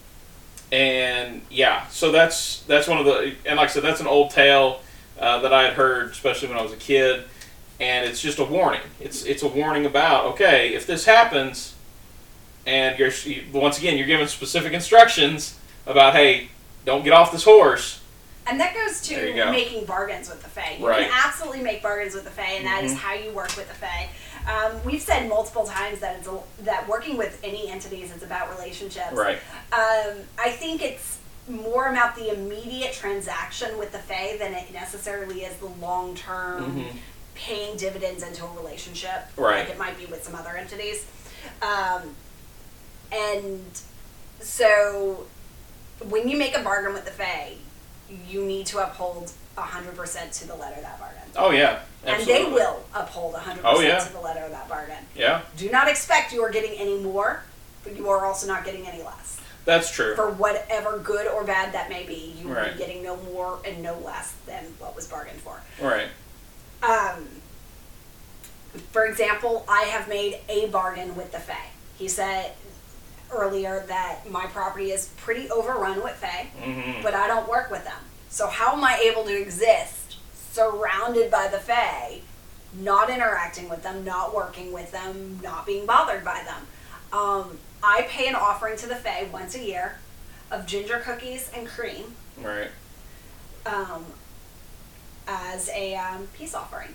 and 0.70 1.40
yeah 1.50 1.86
so 1.88 2.12
that's 2.12 2.60
that's 2.64 2.86
one 2.86 2.98
of 2.98 3.06
the 3.06 3.34
and 3.46 3.56
like 3.56 3.70
i 3.70 3.72
said 3.72 3.82
that's 3.82 4.00
an 4.02 4.06
old 4.06 4.30
tale 4.30 4.80
uh, 5.18 5.38
that 5.40 5.50
i 5.50 5.62
had 5.62 5.72
heard 5.72 6.10
especially 6.10 6.46
when 6.46 6.58
i 6.58 6.62
was 6.62 6.72
a 6.72 6.76
kid. 6.76 7.24
And 7.80 8.04
it's 8.08 8.20
just 8.20 8.40
a 8.40 8.44
warning. 8.44 8.80
It's 8.98 9.24
it's 9.24 9.44
a 9.44 9.48
warning 9.48 9.86
about 9.86 10.24
okay 10.32 10.74
if 10.74 10.84
this 10.86 11.04
happens 11.04 11.74
and 12.66 12.98
you're 12.98 13.12
you, 13.24 13.44
once 13.52 13.78
again 13.78 13.96
you're 13.96 14.06
given 14.06 14.26
specific 14.26 14.72
instructions 14.72 15.56
about 15.86 16.14
hey 16.14 16.48
don't 16.84 17.04
get 17.04 17.12
off 17.12 17.30
this 17.30 17.44
horse 17.44 17.97
And 18.48 18.58
that 18.60 18.74
goes 18.74 19.00
to 19.02 19.32
go. 19.34 19.50
making 19.52 19.84
bargains 19.84 20.28
with 20.28 20.42
the 20.42 20.48
Fae. 20.48 20.76
You 20.78 20.86
Right. 20.88 21.08
can 21.08 21.20
absolutely 21.24 21.60
make 21.60 21.82
bargains 21.82 22.14
with 22.14 22.24
the 22.24 22.30
Fae, 22.30 22.52
and 22.56 22.66
that 22.66 22.82
is 22.84 22.92
Mhm. 22.92 22.96
how 22.96 23.12
you 23.12 23.30
work 23.32 23.54
with 23.56 23.68
the 23.68 23.74
Fae. 23.74 24.08
Um, 24.46 24.82
we've 24.84 25.02
said 25.02 25.28
multiple 25.28 25.66
times 25.66 26.00
that 26.00 26.16
it's 26.16 26.26
a, 26.28 26.38
that 26.60 26.88
working 26.88 27.16
with 27.18 27.38
any 27.44 27.68
entities 27.70 28.10
is 28.10 28.22
about 28.22 28.50
relationships. 28.56 29.12
right 29.12 29.38
Um, 29.72 30.24
I 30.38 30.50
think 30.50 30.80
it's 30.82 31.18
more 31.46 31.88
about 31.88 32.14
the 32.16 32.30
immediate 32.32 32.92
transaction 32.94 33.76
with 33.78 33.92
the 33.92 33.98
Fae 33.98 34.36
than 34.38 34.54
it 34.54 34.72
necessarily 34.72 35.44
is 35.44 35.56
the 35.58 35.66
long 35.66 36.14
term 36.14 36.76
Mhm. 36.80 36.96
paying 37.34 37.76
dividends 37.76 38.22
into 38.22 38.44
a 38.44 38.48
relationship. 38.52 39.26
Right. 39.36 39.60
Like 39.60 39.68
it 39.70 39.78
might 39.78 39.98
be 39.98 40.06
with 40.06 40.24
some 40.24 40.34
other 40.34 40.56
entities. 40.56 41.04
Um, 41.62 42.16
and 43.12 43.64
so 44.40 45.26
when 46.00 46.28
you 46.28 46.36
make 46.36 46.56
a 46.56 46.60
bargain 46.62 46.94
with 46.94 47.04
the 47.04 47.10
Fae, 47.10 47.54
you 48.28 48.44
need 48.44 48.66
to 48.66 48.78
uphold 48.78 49.32
100% 49.56 50.38
to 50.40 50.46
the 50.46 50.54
letter 50.54 50.76
of 50.76 50.82
that 50.82 50.98
bargain. 51.00 51.22
oh 51.36 51.50
yeah 51.50 51.80
And 52.04 52.24
they 52.26 52.44
will 52.44 52.82
uphold 52.94 53.34
100% 53.34 53.60
Oh, 53.64 53.80
yeah. 53.80 53.98
to 53.98 54.12
the 54.12 54.20
letter 54.20 54.40
of 54.44 54.50
that 54.52 54.68
bargain. 54.68 55.04
yeah 55.14 55.42
Do 55.56 55.68
not 55.70 55.88
expect 55.88 56.32
you 56.32 56.42
are 56.42 56.50
getting 56.50 56.72
any 56.78 56.98
more, 56.98 57.42
but 57.84 57.96
you 57.96 58.08
are 58.08 58.24
also 58.24 58.46
not 58.46 58.64
getting 58.64 58.86
any 58.86 59.02
less. 59.02 59.40
that's 59.64 59.90
true 59.90 60.14
For 60.14 60.30
whatever 60.30 60.98
good 60.98 61.26
or 61.26 61.44
bad 61.44 61.72
that 61.74 61.88
may 61.90 62.04
be, 62.06 62.34
you 62.40 62.48
will 62.48 62.54
Right. 62.54 62.72
be 62.72 62.78
getting 62.78 63.02
no 63.02 63.16
more 63.16 63.58
and 63.64 63.82
no 63.82 63.98
less 63.98 64.34
than 64.46 64.64
what 64.78 64.94
was 64.96 65.06
bargained 65.06 65.40
for. 65.40 65.60
right 65.80 66.08
Um, 66.82 67.26
for 68.92 69.04
example, 69.06 69.64
I 69.68 69.82
have 69.84 70.08
made 70.08 70.38
a 70.48 70.66
bargain 70.68 71.16
with 71.16 71.32
the 71.32 71.40
Fae. 71.40 71.70
He 71.98 72.06
said 72.06 72.52
earlier 73.32 73.84
that 73.88 74.30
my 74.30 74.46
property 74.46 74.90
is 74.90 75.08
pretty 75.16 75.50
overrun 75.50 76.02
with 76.02 76.14
Fae, 76.14 76.48
hmm 76.62 77.02
but 77.02 77.14
I 77.14 77.26
don't 77.26 77.48
work 77.48 77.70
with 77.70 77.84
them. 77.84 78.00
So 78.30 78.46
how 78.46 78.74
am 78.74 78.84
I 78.84 78.98
able 78.98 79.24
to 79.24 79.40
exist 79.40 80.16
surrounded 80.34 81.30
by 81.30 81.48
the 81.48 81.58
Fae, 81.58 82.20
not 82.74 83.10
interacting 83.10 83.68
with 83.68 83.82
them, 83.82 84.04
not 84.04 84.34
working 84.34 84.72
with 84.72 84.92
them, 84.92 85.40
not 85.42 85.66
being 85.66 85.86
bothered 85.86 86.24
by 86.24 86.42
them? 86.44 86.66
Um, 87.18 87.58
I 87.82 88.02
pay 88.08 88.26
an 88.28 88.34
offering 88.34 88.76
to 88.78 88.86
the 88.86 88.96
Fae 88.96 89.28
once 89.32 89.54
a 89.54 89.62
year 89.62 89.98
of 90.50 90.66
ginger 90.66 90.98
cookies 90.98 91.50
and 91.54 91.66
cream 91.66 92.14
right 92.42 92.68
um, 93.66 94.04
as 95.26 95.68
a 95.70 95.94
um, 95.96 96.26
peace 96.34 96.54
offering. 96.54 96.88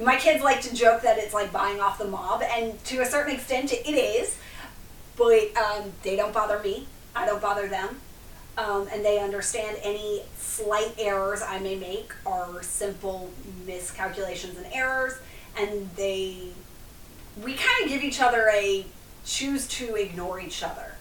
My 0.00 0.16
kids 0.16 0.44
like 0.44 0.60
to 0.62 0.74
joke 0.74 1.02
that 1.02 1.18
it's 1.18 1.34
like 1.34 1.52
buying 1.52 1.80
off 1.80 1.98
the 1.98 2.04
mob, 2.06 2.42
and 2.42 2.82
to 2.84 3.00
a 3.00 3.06
certain 3.06 3.34
extent, 3.34 3.72
it 3.72 3.86
is. 3.88 4.36
But 5.18 5.56
um, 5.56 5.92
they 6.04 6.14
don't 6.16 6.32
bother 6.32 6.60
me. 6.60 6.86
I 7.14 7.26
don't 7.26 7.42
bother 7.42 7.66
them, 7.66 8.00
um, 8.56 8.88
and 8.92 9.04
they 9.04 9.18
understand 9.18 9.76
any 9.82 10.22
slight 10.36 10.94
errors 10.98 11.42
I 11.42 11.58
may 11.58 11.74
make 11.74 12.12
are 12.24 12.62
simple 12.62 13.30
miscalculations 13.66 14.56
and 14.56 14.66
errors, 14.72 15.14
and 15.58 15.90
they 15.96 16.50
we 17.42 17.54
kind 17.54 17.84
of 17.84 17.88
give 17.88 18.02
each 18.04 18.20
other 18.20 18.48
a 18.54 18.86
choose 19.24 19.66
to 19.68 19.94
ignore 19.96 20.40
each 20.40 20.62
other 20.62 20.94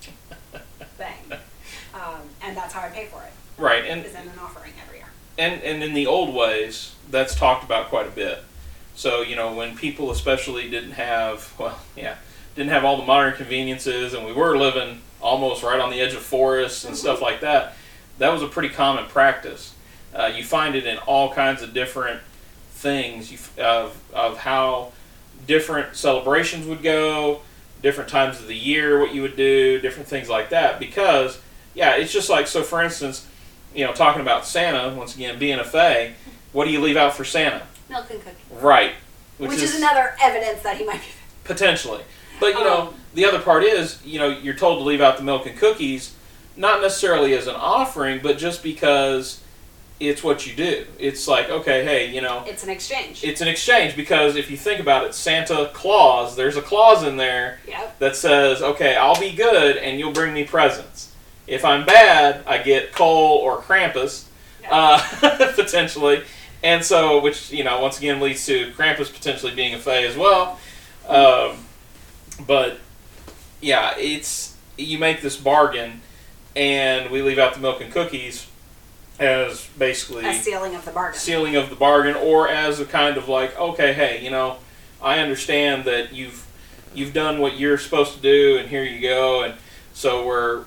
thing, 0.96 1.38
um, 1.94 2.20
and 2.42 2.54
that's 2.56 2.74
how 2.74 2.82
I 2.86 2.90
pay 2.90 3.06
for 3.06 3.22
it. 3.22 3.32
Right 3.56 3.84
and 3.84 4.04
is 4.04 4.14
in 4.14 4.22
an 4.22 4.38
offering 4.38 4.72
every 4.84 4.98
year. 4.98 5.06
and 5.38 5.62
and 5.62 5.82
in 5.82 5.94
the 5.94 6.06
old 6.06 6.34
ways 6.34 6.94
that's 7.10 7.34
talked 7.34 7.64
about 7.64 7.88
quite 7.88 8.06
a 8.06 8.10
bit. 8.10 8.42
So 8.94 9.22
you 9.22 9.36
know 9.36 9.54
when 9.54 9.76
people 9.76 10.10
especially 10.10 10.68
didn't 10.68 10.92
have 10.92 11.54
well 11.58 11.78
yeah 11.96 12.16
didn't 12.54 12.70
have 12.70 12.84
all 12.84 12.96
the 12.96 13.04
modern 13.04 13.34
conveniences 13.34 14.14
and 14.14 14.24
we 14.26 14.32
were 14.32 14.56
living 14.56 15.00
almost 15.20 15.62
right 15.62 15.80
on 15.80 15.90
the 15.90 16.00
edge 16.00 16.14
of 16.14 16.22
forests 16.22 16.84
and 16.84 16.96
stuff 16.96 17.20
like 17.20 17.40
that 17.40 17.74
that 18.18 18.32
was 18.32 18.42
a 18.42 18.46
pretty 18.46 18.68
common 18.68 19.04
practice 19.06 19.74
uh, 20.14 20.26
you 20.34 20.42
find 20.42 20.74
it 20.74 20.86
in 20.86 20.98
all 20.98 21.32
kinds 21.32 21.62
of 21.62 21.72
different 21.72 22.20
things 22.72 23.30
you, 23.30 23.38
of, 23.62 23.96
of 24.12 24.38
how 24.38 24.92
different 25.46 25.94
celebrations 25.94 26.66
would 26.66 26.82
go 26.82 27.40
different 27.82 28.10
times 28.10 28.40
of 28.40 28.46
the 28.46 28.56
year 28.56 28.98
what 29.00 29.14
you 29.14 29.22
would 29.22 29.36
do 29.36 29.80
different 29.80 30.08
things 30.08 30.28
like 30.28 30.50
that 30.50 30.78
because 30.78 31.40
yeah 31.74 31.96
it's 31.96 32.12
just 32.12 32.28
like 32.28 32.46
so 32.46 32.62
for 32.62 32.82
instance 32.82 33.26
you 33.74 33.84
know, 33.86 33.92
talking 33.92 34.20
about 34.20 34.46
Santa, 34.46 34.94
once 34.96 35.14
again, 35.14 35.38
being 35.38 35.58
a 35.58 35.64
Fae, 35.64 36.14
what 36.52 36.64
do 36.64 36.70
you 36.70 36.80
leave 36.80 36.96
out 36.96 37.14
for 37.14 37.24
Santa? 37.24 37.62
Milk 37.88 38.10
and 38.10 38.20
cookies. 38.22 38.62
Right. 38.62 38.92
Which, 39.38 39.52
is, 39.52 39.76
another 39.76 40.14
evidence 40.20 40.62
that 40.62 40.76
he 40.76 40.84
might 40.84 41.00
be. 41.00 41.06
Potentially. 41.44 42.02
But, 42.40 42.54
you 42.54 42.64
know, 42.64 42.80
Um, 42.80 42.94
the 43.14 43.24
other 43.26 43.38
part 43.40 43.62
is, 43.64 43.98
you 44.04 44.18
know, 44.18 44.28
you're 44.28 44.54
told 44.54 44.78
to 44.78 44.84
leave 44.84 45.00
out 45.00 45.16
the 45.16 45.22
milk 45.22 45.46
and 45.46 45.58
cookies, 45.58 46.12
not 46.56 46.80
necessarily 46.80 47.34
as 47.36 47.46
an 47.46 47.56
offering, 47.56 48.20
but 48.22 48.38
just 48.38 48.62
because 48.62 49.40
it's 49.98 50.24
what 50.24 50.46
you 50.46 50.54
do. 50.54 50.86
It's 50.98 51.28
like, 51.28 51.50
okay, 51.50 51.84
hey, 51.84 52.10
you 52.10 52.22
know, 52.22 52.42
It's 52.46 52.64
an 52.64 52.70
exchange. 52.70 53.22
it's 53.22 53.42
an 53.42 53.48
exchange 53.48 53.94
because 53.94 54.34
if 54.36 54.50
you 54.50 54.56
think 54.56 54.80
about 54.80 55.04
it, 55.04 55.14
Santa 55.14 55.70
Claus, 55.74 56.36
there's 56.36 56.56
a 56.56 56.62
clause 56.62 57.02
in 57.02 57.18
there 57.18 57.58
yep. 57.68 57.98
that 57.98 58.16
says, 58.16 58.62
okay, 58.62 58.96
I'll 58.96 59.20
be 59.20 59.32
good 59.32 59.76
and 59.76 59.98
you'll 59.98 60.12
bring 60.12 60.32
me 60.32 60.44
presents. 60.44 61.12
If 61.46 61.64
I'm 61.64 61.84
bad, 61.84 62.42
I 62.46 62.58
get 62.58 62.92
coal 62.92 63.36
or 63.38 63.60
Krampus, 63.60 64.24
uh, 64.70 65.00
potentially. 65.54 66.22
And 66.62 66.84
so, 66.84 67.20
which, 67.20 67.50
you 67.52 67.64
know, 67.64 67.80
once 67.80 67.98
again 67.98 68.20
leads 68.20 68.46
to 68.46 68.70
Krampus 68.72 69.12
potentially 69.12 69.54
being 69.54 69.74
a 69.74 69.78
Fae 69.78 70.04
as 70.04 70.16
well. 70.16 70.58
Um, 71.08 71.56
but, 72.46 72.78
yeah, 73.60 73.94
it's, 73.98 74.56
you 74.76 74.98
make 74.98 75.22
this 75.22 75.36
bargain 75.36 76.00
and 76.56 77.10
we 77.10 77.22
leave 77.22 77.38
out 77.38 77.54
the 77.54 77.60
milk 77.60 77.80
and 77.80 77.92
cookies 77.92 78.46
as 79.18 79.66
basically 79.78 80.26
A 80.26 80.34
sealing 80.34 80.74
of 80.74 80.84
the 80.84 80.90
bargain. 80.90 81.18
sealing 81.18 81.56
of 81.56 81.70
the 81.70 81.76
bargain 81.76 82.14
or 82.16 82.48
as 82.48 82.80
a 82.80 82.84
kind 82.86 83.16
of 83.16 83.28
like 83.28 83.56
okay 83.58 83.92
hey 83.92 84.24
you 84.24 84.30
know 84.30 84.56
i 85.02 85.18
understand 85.18 85.84
that 85.84 86.12
you've 86.12 86.46
you've 86.94 87.12
done 87.12 87.38
what 87.38 87.58
you're 87.58 87.78
supposed 87.78 88.14
to 88.14 88.20
do 88.20 88.56
and 88.58 88.68
here 88.68 88.82
you 88.82 89.00
go 89.00 89.42
and 89.44 89.54
so 89.92 90.26
we're 90.26 90.64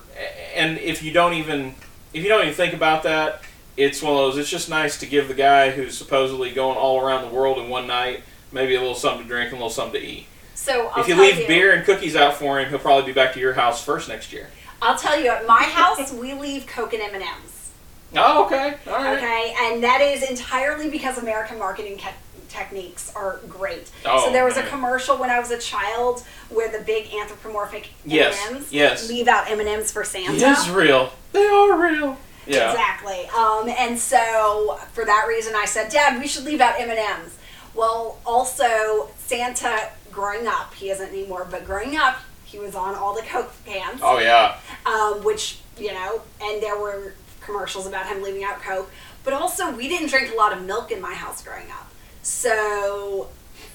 and 0.56 0.78
if 0.78 1.02
you 1.04 1.12
don't 1.12 1.34
even 1.34 1.74
if 2.14 2.22
you 2.24 2.30
don't 2.30 2.42
even 2.44 2.54
think 2.54 2.74
about 2.74 3.04
that 3.04 3.42
it's 3.76 4.02
one 4.04 4.14
of 4.14 4.20
those 4.20 4.38
it's 4.38 4.50
just 4.50 4.70
nice 4.70 5.00
to 5.00 5.08
give 5.08 5.28
the 5.28 5.34
guy 5.34 5.72
who's 5.72 5.98
supposedly 5.98 6.52
going 6.52 6.78
all 6.78 7.02
around 7.02 7.28
the 7.28 7.34
world 7.36 7.58
in 7.58 7.68
one 7.70 7.88
night 7.88 8.22
maybe 8.52 8.76
a 8.76 8.80
little 8.80 8.96
something 8.96 9.24
to 9.24 9.28
drink 9.28 9.48
and 9.48 9.54
a 9.54 9.58
little 9.58 9.70
something 9.70 10.00
to 10.00 10.08
eat 10.08 10.28
So 10.56 10.88
I'll 10.90 11.02
if 11.02 11.08
you 11.08 11.16
leave 11.16 11.48
beer 11.48 11.74
and 11.74 11.84
cookies 11.86 12.16
out 12.16 12.36
for 12.36 12.60
him 12.60 12.70
he'll 12.70 12.80
probably 12.80 13.06
be 13.08 13.14
back 13.14 13.34
to 13.34 13.40
your 13.40 13.54
house 13.54 13.84
first 13.84 14.08
next 14.10 14.32
year 14.34 14.50
I'll 14.82 14.98
tell 14.98 15.20
you, 15.20 15.30
at 15.30 15.48
my 15.48 15.64
house 15.64 16.12
we 16.12 16.34
leave 16.34 16.68
Coke 16.68 16.94
and 16.94 17.02
M 17.02 17.14
and 17.16 17.24
M's. 17.24 17.72
oh 18.16 18.46
okay 18.46 18.76
all 18.88 18.94
right 18.94 19.18
Okay, 19.18 19.56
and 19.62 19.84
that 19.84 20.02
is 20.02 20.30
entirely 20.30 20.90
because 20.90 21.18
American 21.18 21.58
marketing 21.60 21.98
ca- 21.98 22.14
techniques 22.50 23.12
are 23.16 23.40
great. 23.50 23.90
Oh, 24.06 24.26
so 24.26 24.32
there 24.32 24.46
was 24.46 24.58
a 24.58 24.64
commercial 24.64 25.18
when 25.18 25.32
I 25.32 25.40
was 25.40 25.50
a 25.50 25.58
child 25.58 26.24
where 26.50 26.70
the 26.72 26.84
big 26.86 27.12
anthropomorphic 27.14 27.90
Yes, 28.06 28.40
M&Ms 28.52 28.72
yes. 28.72 29.10
leave 29.10 29.28
out 29.28 29.50
M&Ms 29.50 29.92
for 29.92 30.04
Santa. 30.04 30.34
it 30.36 30.42
is 30.44 30.70
real 30.70 31.12
they 31.32 31.46
are 31.48 31.82
real 31.82 32.18
yeah 32.46 32.70
Exactly. 32.72 33.26
Um, 33.36 33.70
and 33.70 33.98
so 33.98 34.78
for 34.92 35.04
that 35.06 35.26
reason, 35.28 35.54
I 35.56 35.66
said, 35.66 35.90
Dad, 35.90 36.20
we 36.20 36.28
should 36.28 36.44
leave 36.44 36.60
out 36.62 36.80
M 36.80 36.90
and 36.90 37.00
M's. 37.00 37.38
Well, 37.74 38.20
also 38.26 39.10
Santa, 39.18 39.90
growing 40.14 40.48
up, 40.48 40.74
he 40.74 40.90
isn't 40.90 41.10
anymore, 41.10 41.48
but 41.50 41.66
growing 41.66 41.96
up, 41.98 42.18
he 42.46 42.60
was 42.60 42.76
on 42.76 42.94
all 42.96 43.16
the 43.16 43.22
Coke 43.24 43.52
cans, 43.66 44.00
oh 44.04 44.20
yeah 44.20 44.58
um, 44.86 45.24
which 45.24 45.60
you 45.78 45.92
know, 45.92 46.22
and 46.42 46.62
there 46.62 46.78
were 46.80 47.14
commercials 47.42 47.88
about 47.88 48.06
him 48.06 48.22
leaving 48.22 48.44
out 48.44 48.62
Coke. 48.62 48.92
But 49.24 49.34
also, 49.34 49.72
we 49.72 49.88
didn't 49.88 50.10
drink 50.10 50.32
a 50.32 50.36
lot 50.36 50.54
of 50.56 50.64
milk 50.64 50.92
in 50.92 51.02
my 51.02 51.14
house 51.14 51.42
growing 51.44 51.70
up. 51.72 51.90
So, 52.22 53.30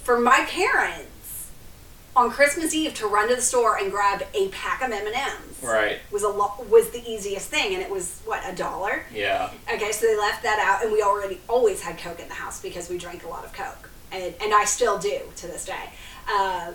for 0.05 0.19
my 0.21 0.45
parents, 0.49 1.49
on 2.15 2.31
Christmas 2.31 2.75
Eve 2.75 2.95
to 2.95 3.07
run 3.07 3.29
to 3.29 3.35
the 3.37 3.41
store 3.43 3.77
and 3.79 3.91
grab 3.91 4.23
a 4.35 4.49
pack 4.49 4.83
of 4.83 4.91
M&Ms 4.93 5.63
Right. 5.63 5.99
was 6.11 6.23
a 6.23 6.29
lo- 6.29 6.55
was 6.69 6.91
the 6.91 7.03
easiest 7.09 7.49
thing, 7.49 7.75
and 7.75 7.83
it 7.83 7.91
was 7.91 8.21
what 8.25 8.43
a 8.47 8.55
dollar. 8.55 9.05
Yeah. 9.13 9.51
Okay, 9.73 9.91
so 9.93 10.07
they 10.07 10.17
left 10.17 10.43
that 10.43 10.59
out, 10.59 10.85
and 10.85 10.93
we 10.93 11.03
already 11.03 11.41
always 11.49 11.81
had 11.81 11.97
Coke 11.99 12.21
in 12.21 12.29
the 12.29 12.35
house 12.35 12.61
because 12.61 12.89
we 12.91 12.99
drank 12.99 13.25
a 13.25 13.29
lot 13.29 13.45
of 13.45 13.53
Coke, 13.53 13.89
and 14.13 14.35
and 14.41 14.53
I 14.55 14.65
still 14.65 14.99
do 14.99 15.21
to 15.37 15.47
this 15.47 15.65
day. 15.65 15.91
Um, 16.31 16.75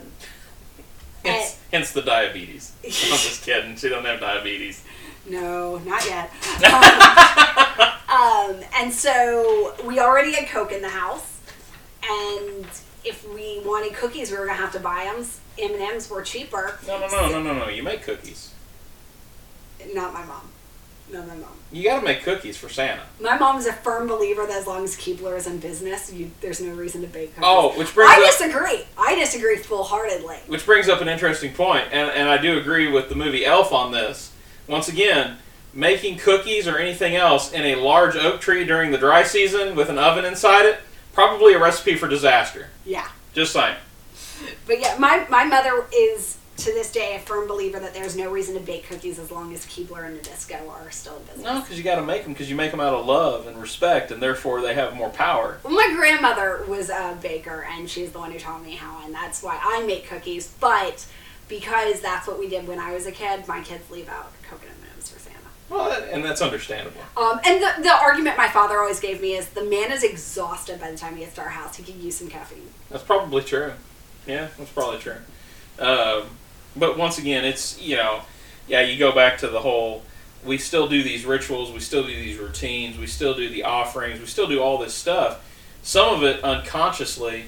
Hence, 1.24 1.60
hence 1.72 1.92
the 1.94 2.02
diabetes. 2.02 2.74
I'm 2.84 2.90
just 2.90 3.44
kidding. 3.44 3.76
She 3.78 3.88
don't 3.90 4.06
have 4.06 4.20
diabetes. 4.20 4.84
No, 5.30 5.78
not 5.80 6.06
yet. 6.06 6.32
Um, 8.14 8.56
um, 8.56 8.64
and 8.76 8.94
so 8.94 9.74
we 9.86 10.00
already 10.00 10.34
had 10.34 10.48
Coke 10.48 10.72
in 10.72 10.82
the 10.84 10.90
house, 10.90 11.40
and 12.08 12.66
if 13.04 13.28
we 13.34 13.60
wanted 13.66 13.94
cookies, 13.94 14.30
we 14.30 14.38
were 14.38 14.46
gonna 14.46 14.58
have 14.60 14.72
to 14.74 14.80
buy 14.80 15.06
them. 15.06 15.26
M 15.58 15.72
and 15.72 15.82
M's 15.82 16.10
were 16.12 16.22
cheaper. 16.22 16.78
No, 16.86 17.00
no, 17.00 17.08
no, 17.08 17.30
no, 17.30 17.42
no, 17.42 17.54
no. 17.54 17.70
You 17.70 17.82
make 17.82 18.04
cookies. 18.04 18.54
Not 19.94 20.14
my 20.14 20.24
mom. 20.26 20.50
Not 21.12 21.28
my 21.28 21.36
mom. 21.36 21.50
You 21.72 21.84
got 21.84 22.00
to 22.00 22.06
make 22.06 22.24
cookies 22.24 22.58
for 22.58 22.70
Santa. 22.70 23.02
My 23.20 23.38
mom 23.38 23.58
is 23.58 23.68
a 23.68 23.74
firm 23.74 24.08
believer 24.08 24.46
that 24.46 24.56
as 24.58 24.68
long 24.68 24.84
as 24.84 24.96
Keebler 24.96 25.38
is 25.38 25.48
in 25.48 25.60
business, 25.60 26.12
you, 26.12 26.32
there's 26.42 26.62
no 26.62 26.74
reason 26.74 27.02
to 27.02 27.08
bake 27.08 27.36
cookies. 27.36 27.44
Oh, 27.48 27.78
which 27.78 27.94
brings 27.94 28.12
I 28.12 28.22
up 28.22 28.26
disagree. 28.32 28.84
I 28.98 29.16
disagree 29.16 29.58
full 29.58 29.84
heartedly. 29.84 30.38
which 30.48 30.66
brings 30.66 30.88
up 30.90 31.02
an 31.02 31.08
interesting 31.10 31.54
point, 31.54 31.86
and 31.92 32.10
and 32.12 32.30
I 32.30 32.38
do 32.38 32.58
agree 32.58 32.92
with 32.92 33.10
the 33.10 33.16
movie 33.16 33.46
Elf 33.46 33.72
on 33.72 33.92
this. 33.92 34.32
Once 34.68 34.88
again, 34.88 35.38
making 35.74 36.18
cookies 36.18 36.68
or 36.68 36.78
anything 36.78 37.16
else 37.16 37.52
in 37.52 37.64
a 37.64 37.76
large 37.76 38.16
oak 38.16 38.40
tree 38.40 38.64
during 38.66 38.92
the 38.92 38.98
dry 38.98 39.24
season 39.24 39.76
with 39.76 39.90
an 39.90 39.98
oven 39.98 40.26
inside 40.26 40.66
it, 40.66 40.80
probably 41.12 41.54
a 41.54 41.60
recipe 41.60 41.96
for 41.96 42.08
disaster. 42.08 42.70
Yeah. 42.86 43.08
Just 43.34 43.52
saying. 43.54 43.76
But 44.66 44.80
yeah, 44.80 44.96
my, 45.00 45.26
my 45.30 45.44
mother 45.44 45.86
is 45.94 46.38
to 46.56 46.66
this 46.66 46.92
day 46.92 47.16
a 47.16 47.20
firm 47.20 47.48
believer 47.48 47.80
that 47.80 47.94
there's 47.94 48.16
no 48.16 48.30
reason 48.32 48.54
to 48.54 48.60
bake 48.62 48.88
cookies 48.88 49.18
as 49.18 49.32
long 49.32 49.52
as 49.54 49.66
Keebler 49.66 50.06
and 50.06 50.20
Nabisco 50.22 50.70
are 50.70 50.92
still 50.92 51.18
in 51.18 51.24
business. 51.24 51.44
No, 51.46 51.60
because 51.62 51.78
you 51.78 51.84
got 51.84 51.96
to 51.96 52.04
make 52.04 52.24
them 52.24 52.34
because 52.34 52.50
you 52.50 52.56
make 52.56 52.72
them 52.72 52.80
out 52.80 52.94
of 52.94 53.06
love 53.06 53.48
and 53.48 53.60
respect, 53.60 54.12
and 54.12 54.22
therefore 54.22 54.62
they 54.62 54.74
have 54.76 54.96
more 54.96 55.10
power. 55.10 55.58
Well, 55.64 55.74
my 55.74 55.92
grandmother 55.96 56.64
was 56.68 56.90
a 56.90 57.18
baker, 57.22 57.66
and 57.70 57.90
she's 57.90 58.12
the 58.12 58.20
one 58.20 58.32
who 58.32 58.40
taught 58.40 58.64
me 58.64 58.76
how, 58.76 59.02
and 59.04 59.14
that's 59.14 59.42
why 59.42 59.60
I 59.62 59.84
make 59.86 60.08
cookies. 60.08 60.48
But 60.60 61.06
because 61.50 62.02
that's 62.02 62.28
what 62.28 62.38
we 62.40 62.48
did 62.48 62.68
when 62.68 62.80
I 62.80 62.94
was 62.94 63.06
a 63.08 63.12
kid, 63.12 63.48
my 63.48 63.62
kids 63.62 63.90
leave 63.90 64.08
out 64.08 64.32
coconut 64.44 64.76
M&Ms 64.94 65.10
for 65.10 65.20
Santa. 65.20 65.38
Well, 65.70 65.90
that- 65.90 66.10
and 66.14 66.24
that's 66.24 66.42
understandable. 66.42 67.02
Um, 67.18 67.40
and 67.46 67.62
the, 67.64 67.82
the 67.82 67.92
argument 67.92 68.38
my 68.38 68.48
father 68.48 68.78
always 68.80 69.00
gave 69.00 69.22
me 69.22 69.34
is 69.34 69.50
the 69.50 69.64
man 69.66 69.92
is 69.92 70.04
exhausted 70.04 70.80
by 70.80 70.92
the 70.92 70.98
time 70.98 71.16
he 71.16 71.24
gets 71.24 71.36
to 71.36 71.42
our 71.42 71.50
house. 71.50 71.76
He 71.78 71.84
could 71.84 71.96
use 71.96 72.16
some 72.16 72.28
caffeine. 72.30 72.70
That's 72.92 73.04
probably 73.04 73.44
true. 73.44 73.74
Yeah, 74.28 74.48
that's 74.58 74.70
probably 74.70 75.00
true. 75.00 75.16
Um, 75.80 76.24
but 76.76 76.98
once 76.98 77.18
again, 77.18 77.46
it's 77.46 77.80
you 77.82 77.96
know, 77.96 78.22
yeah, 78.68 78.82
you 78.82 78.98
go 78.98 79.12
back 79.12 79.38
to 79.40 79.48
the 79.48 79.60
whole. 79.60 80.04
We 80.46 80.58
still 80.58 80.88
do 80.88 81.04
these 81.04 81.26
rituals. 81.26 81.72
We 81.72 81.80
still 81.80 82.04
do 82.04 82.14
these 82.14 82.38
routines. 82.38 82.98
We 82.98 83.08
still 83.08 83.34
do 83.34 83.50
the 83.50 83.64
offerings. 83.64 84.20
We 84.20 84.26
still 84.26 84.48
do 84.48 84.62
all 84.62 84.78
this 84.78 84.94
stuff. 84.94 85.42
Some 85.84 86.14
of 86.14 86.24
it 86.24 86.44
unconsciously, 86.44 87.46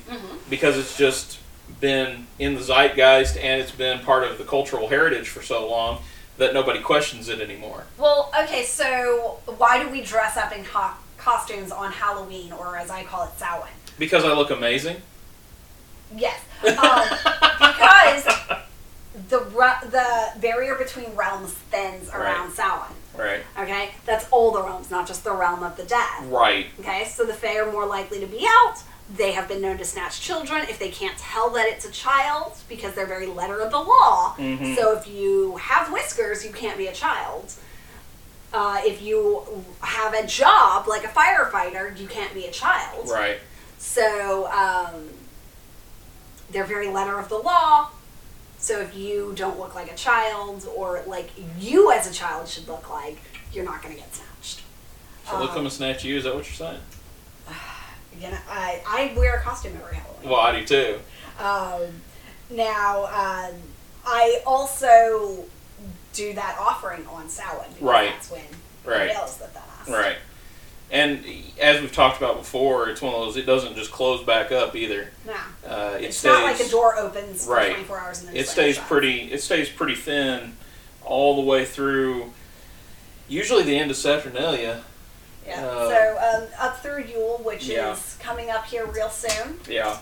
because 0.49 0.77
it's 0.77 0.97
just 0.97 1.39
been 1.79 2.27
in 2.39 2.55
the 2.55 2.61
zeitgeist 2.61 3.38
and 3.38 3.61
it's 3.61 3.71
been 3.71 3.99
part 3.99 4.23
of 4.23 4.38
the 4.38 4.43
cultural 4.43 4.88
heritage 4.89 5.27
for 5.27 5.41
so 5.41 5.69
long 5.69 6.01
that 6.38 6.53
nobody 6.53 6.79
questions 6.79 7.29
it 7.29 7.39
anymore. 7.39 7.85
Well, 7.97 8.31
okay, 8.43 8.63
so 8.63 9.39
why 9.57 9.81
do 9.81 9.89
we 9.89 10.01
dress 10.01 10.38
up 10.38 10.51
in 10.55 10.63
co- 10.65 10.91
costumes 11.17 11.71
on 11.71 11.91
Halloween, 11.91 12.51
or 12.51 12.77
as 12.77 12.89
I 12.89 13.03
call 13.03 13.23
it, 13.23 13.31
Samhain? 13.38 13.71
Because 13.97 14.25
I 14.25 14.33
look 14.33 14.51
amazing. 14.51 14.97
Yes, 16.15 16.39
um, 16.61 17.07
because 17.57 18.25
the 19.30 19.39
re- 19.41 19.89
the 19.89 20.39
barrier 20.39 20.75
between 20.75 21.15
realms 21.15 21.54
thins 21.54 22.10
around 22.10 22.51
Samhain. 22.54 22.95
Right. 23.17 23.41
Okay? 23.58 23.91
That's 24.06 24.28
all 24.30 24.51
the 24.51 24.62
realms, 24.62 24.91
not 24.91 25.08
just 25.08 25.23
the 25.23 25.34
realm 25.34 25.63
of 25.63 25.78
the 25.78 25.84
dead. 25.84 26.25
Right. 26.25 26.67
Okay? 26.80 27.06
So 27.06 27.23
the 27.25 27.34
Fae 27.34 27.58
are 27.60 27.71
more 27.71 27.86
likely 27.86 28.19
to 28.19 28.25
be 28.28 28.45
out. 28.47 28.75
They 29.15 29.32
have 29.34 29.47
been 29.47 29.62
known 29.62 29.78
to 29.78 29.86
snatch 29.86 30.19
children 30.19 30.63
if 30.67 30.80
they 30.80 30.89
can't 30.89 31.17
tell 31.17 31.49
that 31.51 31.67
it's 31.67 31.86
a 31.86 31.91
child 31.91 32.58
because 32.67 32.93
they're 32.93 33.06
very 33.06 33.28
letter 33.28 33.62
of 33.62 33.71
the 33.71 33.78
law. 33.80 34.36
Mhm. 34.38 34.75
So 34.75 34.97
if 34.97 35.08
you 35.08 35.56
have 35.58 35.91
whiskers, 35.91 36.43
you 36.43 36.51
can't 36.51 36.78
be 36.78 36.88
a 36.88 36.93
child. 36.93 37.54
Uh, 38.51 38.82
if 38.84 39.01
you 39.01 39.63
have 39.82 40.13
a 40.13 40.25
job 40.25 40.88
like 40.88 41.04
a 41.04 41.08
firefighter, 41.10 41.97
you 41.99 42.08
can't 42.08 42.34
be 42.34 42.45
a 42.47 42.51
child. 42.51 43.08
Right. 43.10 43.38
So 43.78 44.47
um, 44.51 45.10
they're 46.49 46.63
very 46.65 46.88
letter 46.89 47.17
of 47.19 47.30
the 47.30 47.38
law. 47.38 47.89
So 48.65 48.80
if 48.80 48.97
you 48.97 49.32
don't 49.36 49.60
look 49.60 49.75
like 49.75 49.91
a 49.91 49.95
child, 49.95 50.67
or 50.75 51.04
like 51.06 51.30
you 51.60 51.91
as 51.91 52.10
a 52.10 52.12
child 52.12 52.47
should 52.47 52.67
look 52.67 52.89
like, 52.89 53.19
you're 53.54 53.63
not 53.63 53.84
going 53.84 53.93
to 53.93 54.01
get 54.01 54.12
snatched. 54.12 54.63
So 55.30 55.39
look, 55.39 55.51
I'm 55.51 55.58
gonna 55.58 55.69
snatch 55.69 56.04
you. 56.04 56.17
Is 56.17 56.23
that 56.23 56.34
what 56.34 56.45
you're 56.45 56.56
saying? 56.56 56.80
Again, 58.17 58.36
I, 58.49 58.82
I 58.88 59.13
wear 59.15 59.36
a 59.36 59.41
costume 59.41 59.73
every 59.80 59.97
Halloween. 59.97 60.30
Well, 60.32 60.39
I 60.39 60.60
do 60.60 60.65
too. 60.65 60.99
Um, 61.39 62.01
now, 62.49 63.06
um, 63.06 63.54
I 64.04 64.41
also 64.47 65.45
do 66.13 66.34
that 66.34 66.58
offering 66.60 67.06
on 67.06 67.30
Samhain 67.30 67.69
because 67.69 67.82
Right. 67.84 68.10
that's 68.13 68.32
when 68.32 68.41
Right. 68.84 69.10
the 69.13 69.60
on. 69.60 69.93
Right. 69.93 70.17
And 70.95 71.25
as 71.60 71.81
we've 71.81 71.91
talked 71.91 72.17
about 72.17 72.38
before, 72.38 72.88
it's 72.88 73.01
one 73.01 73.13
of 73.13 73.19
those. 73.19 73.36
It 73.36 73.45
doesn't 73.45 73.75
just 73.75 73.91
close 73.91 74.23
back 74.23 74.53
up 74.53 74.75
either. 74.77 75.10
No, 75.25 75.34
Uh, 75.69 75.95
it 75.97 76.05
it's 76.05 76.17
stays, 76.17 76.31
not 76.31 76.43
like 76.43 76.60
a 76.62 76.69
door 76.69 76.97
opens 76.97 77.45
Right. 77.45 77.67
for 77.71 77.73
24 77.73 77.99
hours 77.99 78.19
and 78.19 78.29
then 78.29 78.36
It 78.38 78.47
stays 78.47 78.75
shut. 78.75 78.88
pretty. 78.88 79.29
It 79.31 79.41
stays 79.43 79.67
pretty 79.67 79.95
thin, 79.95 80.55
all 81.03 81.36
the 81.36 81.41
way 81.41 81.65
through. 81.65 82.31
Usually 83.27 83.63
the 83.63 83.77
end 83.77 83.91
of 83.91 83.97
Saturnalia. 83.97 84.84
Yeah. 85.45 85.65
uh, 85.65 85.89
so 85.89 86.17
um, 86.17 86.47
up 86.60 86.81
through 86.81 87.03
Yule, 87.03 87.41
which 87.43 87.65
Yeah. 87.65 87.91
is 87.91 88.15
coming 88.21 88.49
up 88.49 88.65
here 88.65 88.86
real 88.86 89.10
soon. 89.10 89.60
Yeah. 89.67 89.97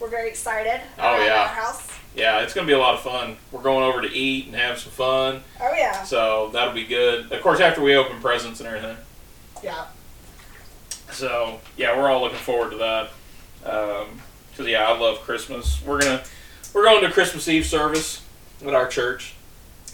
We're 0.00 0.08
very 0.08 0.28
excited. 0.28 0.80
Oh, 0.98 1.02
about 1.14 1.24
yeah. 1.24 1.40
Our 1.42 1.46
house. 1.48 1.82
Yeah, 2.16 2.40
it's 2.40 2.52
gonna 2.52 2.66
be 2.66 2.72
a 2.72 2.78
lot 2.78 2.94
of 2.94 3.00
fun. 3.02 3.36
We're 3.52 3.62
going 3.62 3.84
over 3.84 4.02
to 4.02 4.08
eat 4.12 4.46
and 4.48 4.56
have 4.56 4.80
some 4.80 4.90
fun, 4.90 5.44
Oh 5.60 5.72
yeah. 5.72 6.02
so 6.02 6.50
that'll 6.52 6.74
be 6.74 6.84
good. 6.84 7.30
Of 7.30 7.40
course, 7.42 7.60
after 7.60 7.80
we 7.80 7.94
open 7.94 8.20
presents 8.20 8.58
and 8.58 8.66
everything. 8.68 8.96
Yeah. 9.62 9.84
So 11.12 11.60
yeah, 11.76 11.96
we're 11.96 12.08
all 12.08 12.20
looking 12.20 12.38
forward 12.38 12.70
to 12.70 12.76
that. 12.78 13.10
Um, 13.64 14.20
because 14.50 14.66
yeah, 14.66 14.86
I 14.86 14.98
love 14.98 15.20
Christmas. 15.20 15.82
We're 15.84 16.00
gonna 16.00 16.22
we're 16.74 16.84
going 16.84 17.02
to 17.02 17.10
Christmas 17.10 17.48
Eve 17.48 17.66
service 17.66 18.22
at 18.64 18.74
our 18.74 18.86
church, 18.86 19.34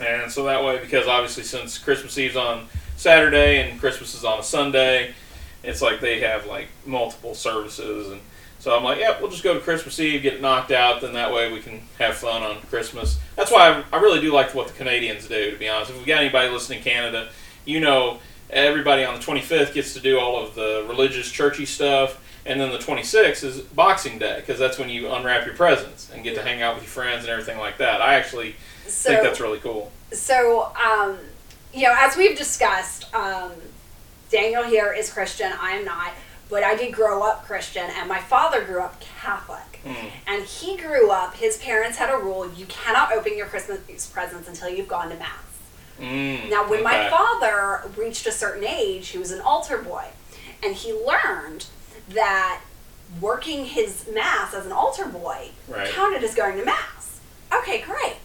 and 0.00 0.31
so 0.31 0.44
that 0.44 0.64
way, 0.64 0.79
because 0.79 1.07
obviously 1.07 1.44
since 1.44 1.79
Christmas 1.79 2.18
Eve's 2.18 2.37
on 2.37 2.66
Saturday 2.96 3.61
and 3.61 3.79
Christmas 3.79 4.14
is 4.14 4.24
on 4.24 4.40
a 4.40 4.42
Sunday, 4.42 5.14
it's 5.62 5.83
like 5.83 6.00
they 6.00 6.20
have 6.20 6.46
like 6.46 6.68
multiple 6.85 7.35
services, 7.35 8.11
and 8.11 8.20
so 8.59 8.76
I'm 8.76 8.83
like, 8.83 8.98
yeah, 8.98 9.20
we'll 9.20 9.31
just 9.31 9.44
go 9.44 9.55
to 9.55 9.61
Christmas 9.61 10.00
Eve, 10.00 10.22
get 10.22 10.35
it 10.35 10.42
knocked 10.42 10.72
out, 10.72 11.00
then 11.00 11.12
that 11.12 11.33
way 11.33 11.52
we 11.52 11.61
can 11.61 11.83
have 11.98 12.16
fun 12.16 12.42
on 12.42 12.61
Christmas. 12.62 13.18
That's 13.37 13.52
why 13.52 13.85
I, 13.92 13.96
I 13.96 14.00
really 14.00 14.20
do 14.20 14.33
like 14.33 14.55
what 14.55 14.66
the 14.66 14.74
Canadians 14.74 15.29
do. 15.29 15.52
To 15.52 15.57
be 15.57 15.68
honest, 15.68 15.92
if 15.92 15.98
we 15.98 16.05
got 16.05 16.22
anybody 16.22 16.50
listening 16.50 16.79
in 16.79 16.85
Canada, 16.85 17.29
you 17.64 17.81
know 17.81 18.18
everybody 18.50 19.04
on 19.04 19.14
the 19.14 19.20
25th 19.20 19.74
gets 19.74 19.94
to 19.94 20.00
do 20.00 20.18
all 20.18 20.42
of 20.42 20.54
the 20.54 20.85
religious 20.88 21.30
churchy 21.30 21.66
stuff 21.66 22.22
and 22.44 22.61
then 22.61 22.70
the 22.70 22.78
26th 22.78 23.42
is 23.42 23.61
boxing 23.61 24.18
day 24.18 24.37
because 24.40 24.59
that's 24.59 24.78
when 24.78 24.88
you 24.88 25.11
unwrap 25.11 25.44
your 25.44 25.54
presents 25.54 26.11
and 26.12 26.22
get 26.22 26.35
to 26.35 26.42
hang 26.42 26.62
out 26.62 26.74
with 26.74 26.85
your 26.85 26.90
friends 26.90 27.24
and 27.24 27.30
everything 27.30 27.59
like 27.59 27.78
that 27.78 28.00
i 28.00 28.14
actually 28.14 28.54
So, 28.87 29.11
think 29.11 29.22
that's 29.22 29.40
really 29.40 29.59
cool 29.59 29.90
so 30.12 30.72
um, 30.76 31.18
you 31.76 31.82
know, 31.82 31.94
as 31.96 32.16
we've 32.16 32.37
discussed, 32.37 33.12
um, 33.14 33.52
Daniel 34.30 34.64
here 34.64 34.92
is 34.92 35.12
Christian. 35.12 35.52
I 35.61 35.73
am 35.73 35.85
not, 35.85 36.12
but 36.48 36.62
I 36.62 36.75
did 36.75 36.92
grow 36.92 37.23
up 37.23 37.44
Christian, 37.44 37.85
and 37.96 38.08
my 38.08 38.21
father 38.21 38.64
grew 38.64 38.81
up 38.81 39.00
Catholic. 39.00 39.81
Mm. 39.85 40.10
And 40.27 40.42
he 40.44 40.77
grew 40.77 41.10
up. 41.10 41.35
His 41.35 41.58
parents 41.58 41.98
had 41.98 42.10
a 42.10 42.16
rule: 42.16 42.50
you 42.54 42.66
cannot 42.66 43.12
open 43.12 43.37
your 43.37 43.46
Christmas 43.46 44.06
presents 44.06 44.48
until 44.48 44.71
you've 44.71 44.88
gone 44.88 45.10
to 45.10 45.16
mass. 45.16 45.56
Mm, 46.01 46.51
Now, 46.51 46.69
when 46.69 46.83
my 46.83 47.09
father 47.11 47.88
reached 47.97 48.27
a 48.27 48.33
certain 48.33 48.65
age, 48.65 49.09
he 49.09 49.19
was 49.19 49.31
an 49.31 49.40
altar 49.40 49.79
boy, 49.79 50.05
and 50.63 50.75
he 50.75 50.92
learned 50.92 51.67
that 52.11 52.61
working 53.21 53.65
his 53.67 54.07
mass 54.13 54.53
as 54.55 54.67
an 54.67 54.73
altar 54.73 55.07
boy 55.07 55.51
Right. 55.69 55.88
counted 55.92 56.23
as 56.25 56.35
going 56.35 56.59
to 56.59 56.65
mass. 56.65 57.21
Okay, 57.53 57.81
great. 57.81 58.17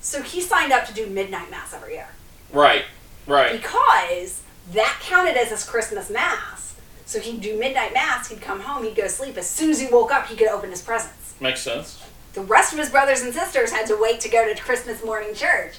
So 0.00 0.22
he 0.22 0.40
signed 0.40 0.72
up 0.72 0.86
to 0.86 0.94
do 0.94 1.06
midnight 1.06 1.50
mass 1.50 1.74
every 1.74 1.94
year 1.94 2.08
right 2.52 2.84
right 3.26 3.52
because 3.52 4.40
that 4.72 4.98
counted 5.02 5.36
as 5.36 5.50
his 5.50 5.62
Christmas 5.64 6.08
mass. 6.10 6.74
So 7.06 7.20
he'd 7.20 7.40
do 7.42 7.58
midnight 7.58 7.92
mass, 7.92 8.28
he'd 8.28 8.40
come 8.40 8.60
home, 8.60 8.82
he'd 8.84 8.96
go 8.96 9.02
to 9.02 9.08
sleep. 9.08 9.36
As 9.36 9.48
soon 9.48 9.70
as 9.70 9.80
he 9.80 9.88
woke 9.88 10.10
up, 10.12 10.26
he 10.26 10.36
could 10.36 10.48
open 10.48 10.70
his 10.70 10.80
presents. 10.80 11.34
makes 11.40 11.60
sense 11.60 12.02
The 12.32 12.40
rest 12.40 12.72
of 12.72 12.78
his 12.78 12.88
brothers 12.88 13.20
and 13.20 13.34
sisters 13.34 13.72
had 13.72 13.86
to 13.88 13.96
wait 14.00 14.20
to 14.20 14.28
go 14.28 14.52
to 14.52 14.60
Christmas 14.60 15.04
morning 15.04 15.34
church. 15.34 15.74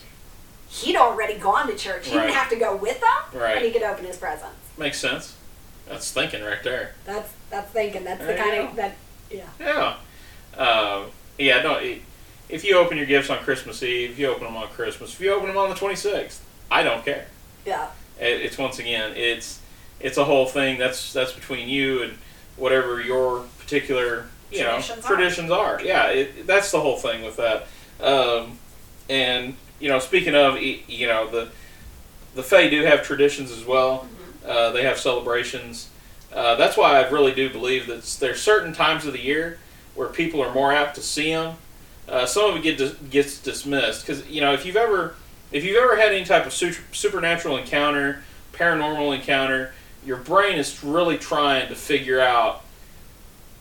He'd 0.71 0.95
already 0.95 1.35
gone 1.37 1.67
to 1.67 1.75
church. 1.75 2.07
He 2.07 2.15
Right. 2.15 2.23
didn't 2.27 2.35
have 2.37 2.49
to 2.49 2.55
go 2.55 2.75
with 2.75 2.99
them, 3.01 3.41
Right. 3.41 3.57
and 3.57 3.65
he 3.65 3.71
could 3.71 3.83
open 3.83 4.05
his 4.05 4.15
presents. 4.17 4.55
makes 4.77 4.97
sense 4.99 5.33
That's 5.87 6.09
thinking 6.11 6.41
right 6.43 6.63
there. 6.63 6.93
That's 7.05 7.29
that's 7.49 7.69
thinking. 7.71 8.05
That's 8.05 8.21
the 8.21 8.27
There 8.27 8.37
you 8.37 8.43
kind 8.43 8.69
of 8.69 8.75
that. 8.77 8.95
Yeah. 9.29 9.43
Yeah. 9.59 9.95
Um, 10.57 11.11
yeah. 11.37 11.61
No. 11.61 11.75
it- 11.75 12.01
If 12.47 12.63
you 12.65 12.77
open 12.77 12.97
your 12.97 13.05
gifts 13.05 13.29
on 13.29 13.39
Christmas 13.39 13.81
Eve, 13.83 14.11
if 14.11 14.19
you 14.19 14.27
open 14.29 14.43
them 14.45 14.55
on 14.57 14.67
Christmas, 14.69 15.13
if 15.13 15.19
you 15.21 15.31
open 15.33 15.47
them 15.47 15.57
on 15.57 15.69
the 15.69 15.75
twenty 15.75 15.95
sixth, 15.95 16.41
I 16.69 16.83
don't 16.83 17.03
care. 17.03 17.25
Yeah. 17.65 17.87
It, 18.19 18.41
it's 18.41 18.57
once 18.57 18.79
again, 18.79 19.13
it's 19.15 19.59
it's 19.99 20.17
a 20.17 20.23
whole 20.25 20.45
thing. 20.45 20.77
That's 20.77 21.11
that's 21.13 21.31
between 21.33 21.67
you 21.69 22.03
and 22.03 22.17
whatever 22.57 23.01
your 23.01 23.45
particular 23.59 24.27
you 24.51 24.63
Traditions 24.63 24.89
know 24.89 25.03
are. 25.03 25.15
traditions 25.15 25.51
are. 25.51 25.81
Yeah. 25.83 26.07
It, 26.07 26.47
that's 26.47 26.71
the 26.71 26.79
whole 26.81 26.97
thing 26.97 27.23
with 27.23 27.37
that. 27.37 27.67
Um, 28.05 28.57
and 29.09 29.55
you 29.81 29.89
know, 29.89 29.99
speaking 29.99 30.35
of, 30.35 30.61
you 30.61 31.07
know, 31.07 31.27
the 31.29 31.49
the 32.35 32.43
Fae 32.43 32.69
do 32.69 32.83
have 32.83 33.03
traditions 33.03 33.51
as 33.51 33.65
well. 33.65 34.07
Uh, 34.45 34.71
they 34.71 34.83
have 34.83 34.97
celebrations. 34.97 35.89
Uh, 36.31 36.55
that's 36.55 36.77
why 36.77 36.97
I 36.97 37.09
really 37.09 37.33
do 37.33 37.49
believe 37.49 37.87
that 37.87 38.03
there's 38.21 38.41
certain 38.41 38.71
times 38.73 39.05
of 39.05 39.11
the 39.11 39.19
year 39.19 39.59
where 39.95 40.07
people 40.07 40.41
are 40.41 40.53
more 40.53 40.71
apt 40.71 40.95
to 40.95 41.01
see 41.01 41.31
them. 41.31 41.57
Uh, 42.07 42.25
some 42.25 42.49
of 42.49 42.55
it 42.55 42.63
get 42.63 42.77
dis- 42.77 42.95
gets 43.09 43.39
dismissed 43.41 44.05
because 44.05 44.27
you 44.29 44.39
know 44.39 44.53
if 44.53 44.65
you've 44.65 44.77
ever 44.77 45.15
if 45.51 45.65
you've 45.65 45.77
ever 45.77 45.97
had 45.97 46.13
any 46.13 46.23
type 46.23 46.45
of 46.45 46.53
su- 46.53 46.75
supernatural 46.91 47.57
encounter, 47.57 48.23
paranormal 48.53 49.13
encounter, 49.15 49.73
your 50.05 50.17
brain 50.17 50.57
is 50.57 50.83
really 50.83 51.17
trying 51.17 51.67
to 51.67 51.75
figure 51.75 52.21
out 52.21 52.63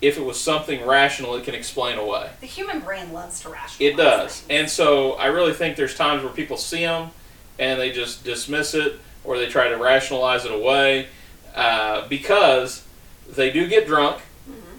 if 0.00 0.16
it 0.16 0.24
was 0.24 0.40
something 0.40 0.86
rational 0.86 1.34
it 1.34 1.44
can 1.44 1.54
explain 1.54 1.98
away. 1.98 2.30
The 2.40 2.46
human 2.46 2.80
brain 2.80 3.12
loves 3.12 3.40
to 3.40 3.50
rationalize. 3.50 3.94
It 3.94 3.96
does. 3.96 4.40
things. 4.40 4.60
And 4.60 4.70
so 4.70 5.12
I 5.12 5.26
really 5.26 5.52
think 5.52 5.76
there's 5.76 5.94
times 5.94 6.22
where 6.22 6.32
people 6.32 6.56
see 6.56 6.84
them 6.84 7.10
and 7.58 7.80
they 7.80 7.92
just 7.92 8.24
dismiss 8.24 8.74
it 8.74 8.98
or 9.24 9.38
they 9.38 9.46
try 9.46 9.68
to 9.68 9.76
rationalize 9.76 10.44
it 10.44 10.52
away 10.52 11.08
uh, 11.54 12.08
because 12.08 12.86
they 13.28 13.50
do 13.50 13.66
get 13.66 13.86
drunk. 13.86 14.20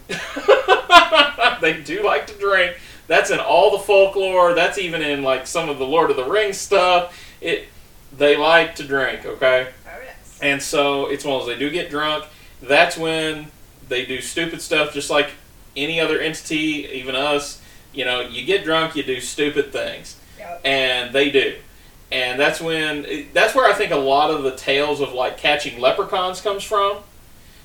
they 1.60 1.80
do 1.84 2.02
like 2.02 2.26
to 2.26 2.34
drink. 2.38 2.76
That's 3.06 3.30
in 3.30 3.38
all 3.38 3.70
the 3.70 3.78
folklore. 3.78 4.54
That's 4.54 4.78
even 4.78 5.02
in 5.02 5.22
like 5.22 5.46
some 5.46 5.68
of 5.68 5.78
the 5.78 5.86
Lord 5.86 6.10
of 6.10 6.16
the 6.16 6.24
Rings 6.24 6.58
stuff. 6.58 7.18
It 7.40 7.68
they 8.16 8.36
like 8.36 8.74
to 8.76 8.84
drink, 8.84 9.24
okay? 9.24 9.68
Oh, 9.86 9.90
yes. 10.04 10.38
And 10.42 10.60
so 10.60 11.06
it's 11.06 11.24
one 11.24 11.40
of 11.40 11.46
those 11.46 11.54
they 11.54 11.58
do 11.58 11.70
get 11.70 11.90
drunk. 11.90 12.24
That's 12.60 12.96
when 12.96 13.50
they 13.92 14.06
do 14.06 14.20
stupid 14.22 14.60
stuff, 14.62 14.92
just 14.94 15.10
like 15.10 15.30
any 15.76 16.00
other 16.00 16.18
entity, 16.18 16.88
even 16.94 17.14
us. 17.14 17.60
You 17.92 18.04
know, 18.06 18.20
you 18.20 18.44
get 18.44 18.64
drunk, 18.64 18.96
you 18.96 19.02
do 19.02 19.20
stupid 19.20 19.70
things, 19.70 20.16
Yep. 20.38 20.60
and 20.64 21.12
they 21.14 21.30
do. 21.30 21.56
And 22.10 22.40
that's 22.40 22.58
when 22.60 23.26
that's 23.34 23.54
where 23.54 23.70
I 23.70 23.74
think 23.74 23.92
a 23.92 23.96
lot 23.96 24.30
of 24.30 24.42
the 24.44 24.56
tales 24.56 25.00
of 25.00 25.12
like 25.12 25.36
catching 25.36 25.78
leprechauns 25.78 26.40
comes 26.40 26.64
from, 26.64 26.98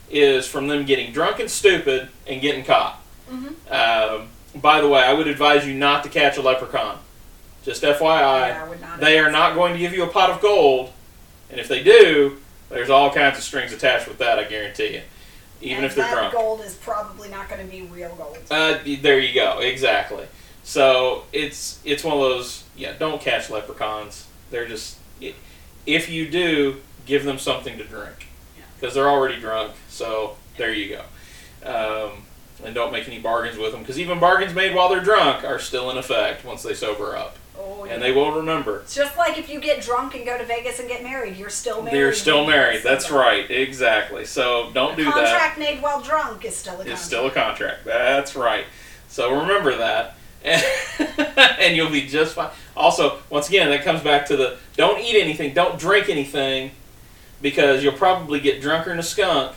is 0.09 0.45
from 0.47 0.67
them 0.67 0.85
getting 0.85 1.13
drunk 1.13 1.39
and 1.39 1.49
stupid 1.49 2.09
and 2.27 2.41
getting 2.41 2.63
caught. 2.65 3.01
Mhm. 3.31 3.53
Um, 3.71 4.27
by 4.55 4.81
the 4.81 4.87
way, 4.89 5.01
I 5.01 5.13
would 5.13 5.27
advise 5.27 5.65
you 5.65 5.73
not 5.73 6.03
to 6.03 6.09
catch 6.09 6.37
a 6.37 6.41
leprechaun. 6.41 6.99
Just 7.63 7.83
FYI. 7.83 8.47
Yeah, 8.49 8.63
I 8.63 8.67
would 8.69 8.81
not 8.81 8.99
They 8.99 9.19
are 9.19 9.31
not 9.31 9.53
going 9.55 9.73
to 9.73 9.79
give 9.79 9.93
you 9.93 10.03
a 10.03 10.07
pot 10.07 10.29
of 10.29 10.41
gold, 10.41 10.91
and 11.49 11.59
if 11.59 11.67
they 11.67 11.83
do, 11.83 12.37
there's 12.69 12.89
all 12.89 13.11
kinds 13.13 13.37
of 13.37 13.43
strings 13.43 13.71
attached 13.73 14.07
with 14.07 14.17
that. 14.19 14.39
I 14.39 14.43
guarantee 14.45 14.93
you, 14.93 15.01
even 15.61 15.77
and 15.77 15.85
if 15.85 15.95
they're 15.95 16.11
drunk. 16.13 16.33
gold 16.33 16.61
is 16.61 16.75
probably 16.75 17.29
not 17.29 17.49
going 17.49 17.65
to 17.65 17.71
be 17.71 17.83
real 17.83 18.15
gold. 18.15 18.37
Uh, 18.49 18.77
there 19.01 19.19
you 19.19 19.33
go, 19.33 19.59
exactly. 19.59 20.25
So 20.63 21.23
it's 21.31 21.79
it's 21.85 22.03
one 22.03 22.13
of 22.13 22.19
those. 22.19 22.63
Yeah, 22.75 22.93
don't 22.93 23.21
catch 23.21 23.49
leprechauns. 23.49 24.27
They're 24.51 24.67
just 24.67 24.97
if 25.87 26.09
you 26.09 26.29
do, 26.29 26.77
give 27.05 27.23
them 27.23 27.39
something 27.39 27.77
to 27.77 27.83
drink 27.83 28.27
because 28.75 28.93
they're 28.93 29.09
already 29.09 29.39
drunk. 29.39 29.73
So 29.89 30.35
there 30.57 30.73
you 30.73 30.97
go. 30.97 31.03
Um, 31.63 32.23
and 32.63 32.75
don't 32.75 32.91
make 32.91 33.07
any 33.07 33.19
bargains 33.19 33.57
with 33.57 33.71
them 33.71 33.81
because 33.81 33.99
even 33.99 34.19
bargains 34.19 34.53
made 34.53 34.75
while 34.75 34.89
they're 34.89 35.03
drunk 35.03 35.43
are 35.43 35.59
still 35.59 35.89
in 35.89 35.97
effect 35.97 36.45
once 36.45 36.63
they 36.63 36.73
sober 36.73 37.15
up, 37.15 37.37
Oh, 37.59 37.85
yeah. 37.85 37.93
and 37.93 38.01
they 38.03 38.11
will 38.11 38.31
remember. 38.31 38.79
It's 38.81 38.93
just 38.95 39.17
like 39.17 39.37
if 39.37 39.49
you 39.49 39.59
get 39.59 39.81
drunk 39.81 40.15
and 40.15 40.25
go 40.25 40.37
to 40.37 40.45
Vegas 40.45 40.79
and 40.79 40.87
get 40.87 41.03
married, 41.03 41.37
you're 41.37 41.49
still 41.49 41.81
married. 41.81 41.93
They're 41.93 42.13
still 42.13 42.45
married. 42.45 42.83
That's 42.83 43.07
sober. 43.07 43.19
right. 43.19 43.49
Exactly. 43.49 44.25
So 44.25 44.71
don't 44.73 44.93
A 44.93 44.95
do 44.97 45.03
that. 45.05 45.13
contract 45.13 45.57
made 45.57 45.81
while 45.81 46.01
drunk 46.01 46.45
is 46.45 46.55
still 46.55 46.73
a 46.73 46.77
contract. 46.77 46.99
It's 46.99 47.05
still 47.05 47.27
a 47.27 47.31
contract. 47.31 47.85
That's 47.85 48.35
right. 48.35 48.65
So 49.07 49.39
remember 49.41 49.77
that. 49.77 50.15
And, 51.59 51.75
you'll 51.75 51.89
be 51.89 52.07
just 52.07 52.35
fine. 52.35 52.49
Also, 52.75 53.19
once 53.29 53.49
again, 53.49 53.69
that 53.69 53.83
comes 53.83 54.01
back 54.01 54.25
to 54.27 54.37
the 54.37 54.57
don't 54.75 54.99
eat 55.01 55.19
anything, 55.21 55.53
don't 55.53 55.77
drink 55.77 56.07
anything, 56.09 56.71
because 57.41 57.83
you'll 57.83 57.93
probably 57.93 58.39
get 58.39 58.61
drunker 58.61 58.89
than 58.91 58.99
a 58.99 59.03
skunk 59.03 59.55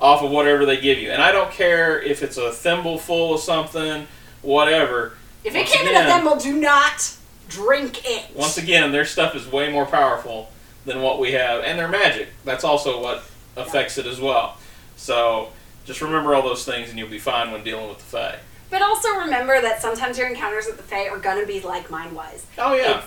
off 0.00 0.22
of 0.22 0.30
whatever 0.30 0.64
they 0.64 0.80
give 0.80 0.98
you. 0.98 1.10
And 1.10 1.20
I 1.22 1.32
don't 1.32 1.50
care 1.50 2.00
if 2.00 2.22
it's 2.22 2.36
a 2.36 2.52
thimble 2.52 2.98
full 2.98 3.34
of 3.34 3.40
something, 3.40 4.06
whatever. 4.42 5.14
If 5.44 5.54
it 5.54 5.58
Once 5.58 5.72
came 5.72 5.88
in 5.88 5.96
a 5.96 6.04
thimble, 6.12 6.36
do 6.36 6.60
not 6.60 7.16
drink 7.52 8.02
it. 8.04 8.34
Once 8.34 8.58
again, 8.58 8.92
their 8.92 9.04
stuff 9.04 9.34
is 9.34 9.46
way 9.46 9.70
more 9.70 9.86
powerful 9.86 10.50
than 10.84 11.02
what 11.02 11.20
we 11.20 11.32
have, 11.32 11.62
and 11.62 11.78
their 11.78 11.88
magic. 11.88 12.28
That's 12.44 12.64
also 12.64 13.00
what 13.02 13.24
affects 13.56 13.98
it 13.98 14.06
as 14.06 14.20
well. 14.20 14.56
So 14.96 15.50
just 15.84 16.00
remember 16.00 16.34
all 16.34 16.42
those 16.42 16.64
things, 16.64 16.90
and 16.90 16.98
you'll 16.98 17.08
be 17.08 17.18
fine 17.18 17.52
when 17.52 17.62
dealing 17.62 17.88
with 17.88 17.98
the 17.98 18.04
Fae. 18.04 18.38
But 18.70 18.82
also 18.82 19.08
remember 19.18 19.60
that 19.60 19.82
sometimes 19.82 20.16
your 20.16 20.28
encounters 20.28 20.66
with 20.66 20.76
the 20.78 20.82
Fae 20.82 21.08
are 21.08 21.18
gonna 21.18 21.46
be 21.46 21.60
like 21.60 21.90
mine 21.90 22.14
was. 22.14 22.46
Oh 22.58 22.74
yeah, 22.74 23.02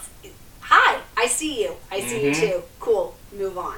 Hi, 0.62 1.00
I 1.16 1.28
see 1.28 1.62
you. 1.64 1.76
I 1.92 2.00
see 2.02 2.26
you 2.26 2.32
Mhm. 2.32 2.40
too. 2.40 2.64
Cool. 2.80 3.16
Move 3.32 3.58
on. 3.58 3.76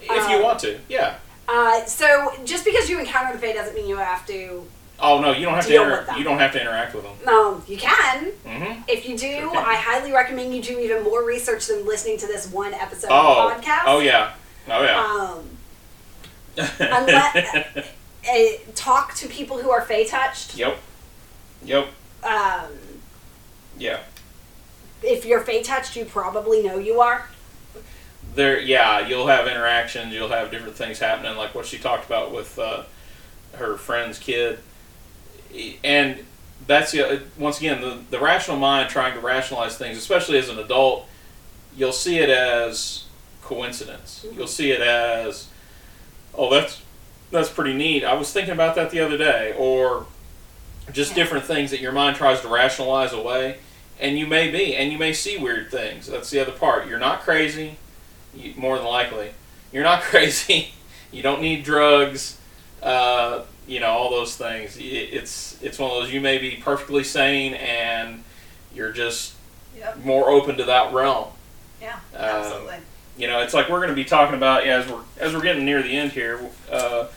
if 0.00 0.30
you 0.30 0.36
um, 0.36 0.42
want 0.42 0.58
to, 0.60 0.78
yeah. 0.88 1.16
Uh, 1.48 1.84
so 1.84 2.32
just 2.44 2.64
because 2.64 2.88
you 2.88 2.98
encounter 2.98 3.32
the 3.32 3.38
Fae 3.38 3.52
doesn't 3.52 3.74
mean 3.74 3.86
you 3.88 3.96
have 3.96 4.26
to. 4.26 4.66
Oh 4.98 5.20
no, 5.20 5.32
you 5.32 5.44
don't 5.44 5.54
have 5.54 5.66
to. 5.66 5.74
Inter- 5.74 6.06
you 6.16 6.24
don't 6.24 6.38
have 6.38 6.52
to 6.52 6.60
interact 6.60 6.94
with 6.94 7.04
them. 7.04 7.14
No, 7.26 7.62
you 7.68 7.76
can. 7.76 8.26
hmm 8.46 8.80
If 8.88 9.06
you 9.08 9.16
do, 9.18 9.40
Sure. 9.40 9.56
I 9.58 9.74
highly 9.74 10.10
recommend 10.12 10.54
you 10.54 10.62
do 10.62 10.78
even 10.80 11.02
more 11.04 11.22
research 11.24 11.66
than 11.66 11.84
listening 11.84 12.16
to 12.18 12.26
this 12.26 12.46
one 12.50 12.72
episode 12.72 13.08
Oh, 13.10 13.50
of 13.50 13.56
the 13.60 13.62
podcast. 13.66 13.82
oh 13.86 13.98
yeah, 14.00 14.32
oh 14.68 14.82
yeah. 14.82 15.34
Um, 15.34 15.50
unless- 16.80 17.86
uh, 18.28 18.42
talk 18.74 19.14
to 19.16 19.28
people 19.28 19.58
who 19.58 19.70
are 19.70 19.82
Fae 19.82 20.04
touched. 20.04 20.56
yep, 20.56 20.78
yep, 21.62 21.88
Um, 22.24 22.72
yeah. 23.78 24.00
if 25.02 25.24
you're 25.26 25.40
Fae 25.42 25.62
touched, 25.62 25.94
you 25.96 26.04
probably 26.06 26.62
know 26.62 26.78
you 26.78 27.00
are. 27.00 27.28
There, 28.34 28.58
yeah. 28.60 29.06
You'll 29.06 29.28
have 29.28 29.46
interactions. 29.46 30.12
You'll 30.12 30.28
have 30.28 30.50
different 30.50 30.74
things 30.76 30.98
happening, 30.98 31.36
like 31.36 31.54
what 31.54 31.66
she 31.66 31.78
talked 31.78 32.04
about 32.06 32.32
with 32.34 32.58
uh, 32.58 32.82
her 33.54 33.76
friend's 33.76 34.18
kid, 34.18 34.58
and 35.84 36.24
that's 36.66 36.92
the 36.92 37.22
once 37.38 37.58
again 37.58 37.80
the 37.80 37.98
the 38.10 38.18
rational 38.18 38.56
mind 38.56 38.90
trying 38.90 39.14
to 39.14 39.20
rationalize 39.20 39.76
things, 39.76 39.96
especially 39.96 40.38
as 40.38 40.48
an 40.48 40.58
adult. 40.58 41.06
You'll 41.76 41.92
see 41.92 42.18
it 42.18 42.30
as 42.30 43.04
coincidence. 43.42 44.26
You'll 44.34 44.46
see 44.46 44.72
it 44.72 44.80
as, 44.80 45.48
oh, 46.34 46.50
that's 46.50 46.82
that's 47.30 47.48
pretty 47.48 47.74
neat. 47.74 48.04
I 48.04 48.14
was 48.14 48.32
thinking 48.32 48.52
about 48.52 48.74
that 48.76 48.90
the 48.90 49.00
other 49.00 49.16
day, 49.16 49.54
or 49.58 50.06
just 50.92 51.14
different 51.14 51.44
things 51.44 51.70
that 51.70 51.80
your 51.80 51.92
mind 51.92 52.16
tries 52.16 52.40
to 52.42 52.48
rationalize 52.48 53.12
away. 53.12 53.58
And 53.98 54.18
you 54.18 54.26
may 54.26 54.50
be, 54.50 54.76
and 54.76 54.92
you 54.92 54.98
may 54.98 55.12
see 55.14 55.38
weird 55.38 55.70
things. 55.70 56.06
That's 56.06 56.30
the 56.30 56.38
other 56.40 56.52
part. 56.52 56.86
You're 56.86 56.98
not 56.98 57.22
crazy, 57.22 57.78
you, 58.34 58.52
more 58.56 58.76
than 58.76 58.86
likely. 58.86 59.30
You're 59.72 59.84
not 59.84 60.02
crazy. 60.02 60.72
you 61.10 61.22
don't 61.22 61.40
need 61.40 61.64
drugs. 61.64 62.38
Uh, 62.82 63.42
you 63.66 63.80
know 63.80 63.88
all 63.88 64.10
those 64.10 64.36
things. 64.36 64.76
It's 64.80 65.60
it's 65.62 65.78
one 65.78 65.90
of 65.90 65.96
those. 66.02 66.12
You 66.12 66.20
may 66.20 66.38
be 66.38 66.52
perfectly 66.56 67.04
sane, 67.04 67.54
and 67.54 68.22
you're 68.74 68.92
just 68.92 69.34
Yep. 69.76 69.98
more 70.04 70.30
open 70.30 70.56
to 70.56 70.64
that 70.64 70.94
realm. 70.94 71.26
Yeah, 71.82 71.96
Um, 72.14 72.24
absolutely. 72.24 72.76
you 73.18 73.26
know, 73.28 73.40
it's 73.42 73.52
like 73.52 73.68
we're 73.68 73.78
going 73.80 73.90
to 73.90 73.94
be 73.94 74.04
talking 74.06 74.34
about 74.34 74.64
yeah, 74.64 74.78
as 74.78 74.88
we're 74.90 75.02
as 75.20 75.34
we're 75.34 75.42
getting 75.42 75.64
near 75.66 75.82
the 75.82 75.96
end 75.96 76.12
here. 76.12 76.40
Uh, 76.70 77.08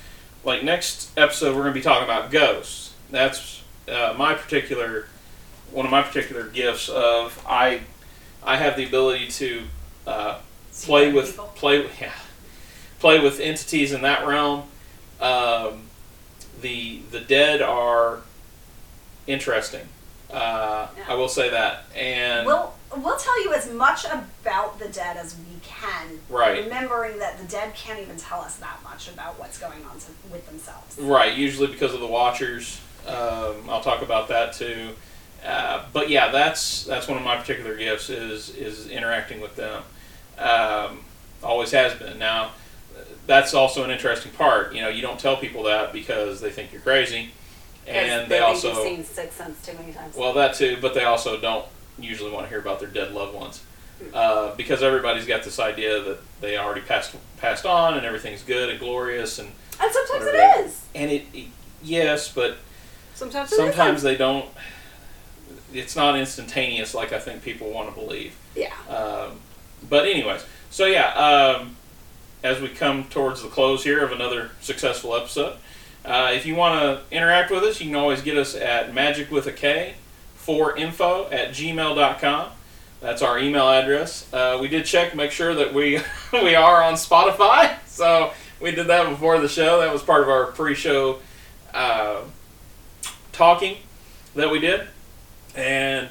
like 0.44 0.64
next 0.64 1.10
episode, 1.18 1.56
we're 1.56 1.62
going 1.64 1.74
to 1.74 1.80
be 1.80 1.84
talking 1.84 2.04
about 2.04 2.32
ghosts. 2.32 2.94
That's 3.12 3.62
uh, 3.88 4.14
my 4.18 4.34
particular 4.34 5.08
one 5.72 5.86
of 5.86 5.92
my 5.92 6.02
particular 6.02 6.48
gifts. 6.50 6.90
Of 6.90 7.42
I 7.48 7.82
I 8.44 8.58
have 8.58 8.76
the 8.76 8.86
ability 8.86 9.28
to 9.28 9.64
uh, 10.06 10.40
play 10.82 11.14
with 11.14 11.28
people. 11.32 11.46
play 11.56 11.90
yeah, 12.02 12.12
play 13.00 13.20
with 13.22 13.40
entities 13.40 13.94
in 13.94 14.02
that 14.02 14.28
realm. 14.28 14.64
Um, 15.22 15.84
the 16.62 17.02
the 17.12 17.20
dead 17.20 17.62
are 17.62 18.20
interesting. 19.28 19.88
Uh, 20.32 20.88
Yeah. 20.96 21.04
I 21.10 21.14
will 21.16 21.28
say 21.30 21.50
that, 21.50 21.86
and 21.96 22.46
We'll 22.46 22.74
we'll 22.96 23.18
tell 23.18 23.44
you 23.44 23.54
as 23.54 23.72
much 23.72 24.06
about 24.06 24.80
the 24.80 24.88
dead 24.88 25.18
as 25.18 25.36
we 25.36 25.60
can. 25.64 26.20
Right. 26.30 26.64
Remembering 26.64 27.20
that 27.20 27.38
the 27.40 27.46
dead 27.46 27.74
can't 27.76 28.00
even 28.00 28.18
tell 28.18 28.42
us 28.42 28.58
that 28.58 28.80
much 28.84 29.08
about 29.10 29.40
what's 29.40 29.58
going 29.58 29.84
on 29.86 30.00
to, 30.00 30.08
with 30.32 30.48
themselves. 30.48 30.98
Right, 31.00 31.36
usually 31.36 31.68
because 31.68 31.94
of 31.94 32.00
the 32.00 32.08
Watchers. 32.08 32.80
Um, 33.08 33.70
I'll 33.70 33.82
talk 33.82 34.02
about 34.02 34.28
that 34.28 34.54
too. 34.54 34.90
Uh, 35.44 35.86
but 35.94 36.10
yeah, 36.10 36.32
that's 36.32 36.84
that's 36.84 37.08
one 37.08 37.18
of 37.18 37.24
my 37.24 37.38
particular 37.38 37.76
gifts 37.76 38.10
is 38.10 38.50
is 38.56 38.88
interacting 38.90 39.40
with 39.42 39.56
them. 39.56 39.84
Um, 40.38 41.00
always 41.44 41.72
has 41.72 41.94
been. 41.96 42.20
Now, 42.20 42.52
that's 43.30 43.54
also 43.54 43.84
an 43.84 43.92
interesting 43.92 44.32
part. 44.32 44.74
You 44.74 44.82
know, 44.82 44.90
you 44.90 45.04
don't 45.04 45.20
tell 45.20 45.38
people 45.38 45.64
that 45.64 45.94
because 45.94 46.42
they 46.42 46.50
think 46.50 46.74
you're 46.74 46.82
crazy, 46.82 47.30
and 47.88 48.30
they 48.30 48.40
also 48.40 48.70
you've 48.70 48.84
seen 48.84 49.04
Sixth 49.04 49.38
Sense 49.38 49.64
too 49.64 49.78
many 49.78 49.94
times. 49.94 50.16
well 50.16 50.34
that 50.34 50.56
too, 50.56 50.78
but 50.82 50.96
they 50.96 51.04
also 51.04 51.40
don't 51.40 51.66
usually 52.00 52.32
want 52.32 52.46
to 52.46 52.50
hear 52.50 52.60
about 52.60 52.80
their 52.80 52.90
dead 52.90 53.14
loved 53.14 53.36
ones. 53.36 53.64
Uh, 54.14 54.56
because 54.56 54.82
everybody's 54.82 55.26
got 55.26 55.44
this 55.44 55.60
idea 55.60 56.02
that 56.02 56.18
they 56.42 56.58
already 56.58 56.82
passed 56.82 57.16
passed 57.38 57.66
on 57.66 57.96
and 57.98 58.06
everything's 58.06 58.42
good 58.44 58.70
and 58.70 58.80
glorious 58.80 59.38
and 59.40 59.52
and 59.80 59.92
sometimes 59.92 60.26
whatever 60.26 60.62
it 60.62 60.66
is. 60.66 60.82
and 60.96 61.12
it, 61.12 61.24
it 61.34 61.48
yes, 61.84 62.32
but 62.34 62.58
Sometimes 63.14 63.52
it 63.52 63.56
sometimes 63.58 64.02
they 64.02 64.16
don't. 64.16 64.46
It's 65.74 65.96
not 65.96 66.18
instantaneous 66.18 66.96
like 66.96 67.14
I 67.14 67.20
think 67.20 67.44
people 67.44 67.70
want 67.72 67.94
to 67.94 67.96
believe. 68.00 68.36
Yeah. 68.56 68.74
Um, 68.90 69.40
but 69.88 70.08
anyways, 70.08 70.46
so 70.72 70.86
yeah, 70.86 71.10
um, 71.14 71.76
as 72.44 72.62
we 72.62 72.70
come 72.70 73.06
towards 73.06 73.42
the 73.42 73.50
close 73.50 73.84
here 73.84 74.04
of 74.04 74.12
another 74.12 74.52
successful 74.62 75.16
episode, 75.16 75.58
uh, 76.06 76.32
if 76.34 76.46
you 76.46 76.56
want 76.56 76.82
to 76.82 77.16
interact 77.16 77.52
with 77.52 77.64
us, 77.64 77.80
you 77.82 77.88
can 77.88 77.96
always 77.96 78.22
get 78.22 78.38
us 78.38 78.56
at 78.56 78.94
magic 78.94 79.30
with 79.32 79.48
a 79.48 79.52
K 79.52 79.96
for 80.36 80.76
info 80.76 81.30
at 81.30 81.50
gmail.com. 81.50 82.52
That's 83.02 83.22
our 83.22 83.40
email 83.40 83.70
address. 83.70 84.32
Uh, 84.34 84.58
we 84.62 84.68
did 84.68 84.86
check, 84.86 85.16
make 85.16 85.32
sure 85.32 85.54
that 85.54 85.74
we 85.74 86.00
we 86.34 86.56
are 86.56 86.84
on 86.84 86.94
Spotify. 86.96 87.76
So 88.00 88.32
we 88.62 88.72
did 88.72 88.88
that 88.88 89.10
before 89.10 89.42
the 89.42 89.50
show. 89.50 89.82
That 89.82 89.92
was 89.92 90.02
part 90.02 90.22
of 90.22 90.30
our 90.30 90.46
pre-show 90.46 91.20
uh, 91.74 92.22
talking 93.34 93.76
that 94.36 94.50
we 94.50 94.60
did, 94.60 94.88
and 95.54 96.08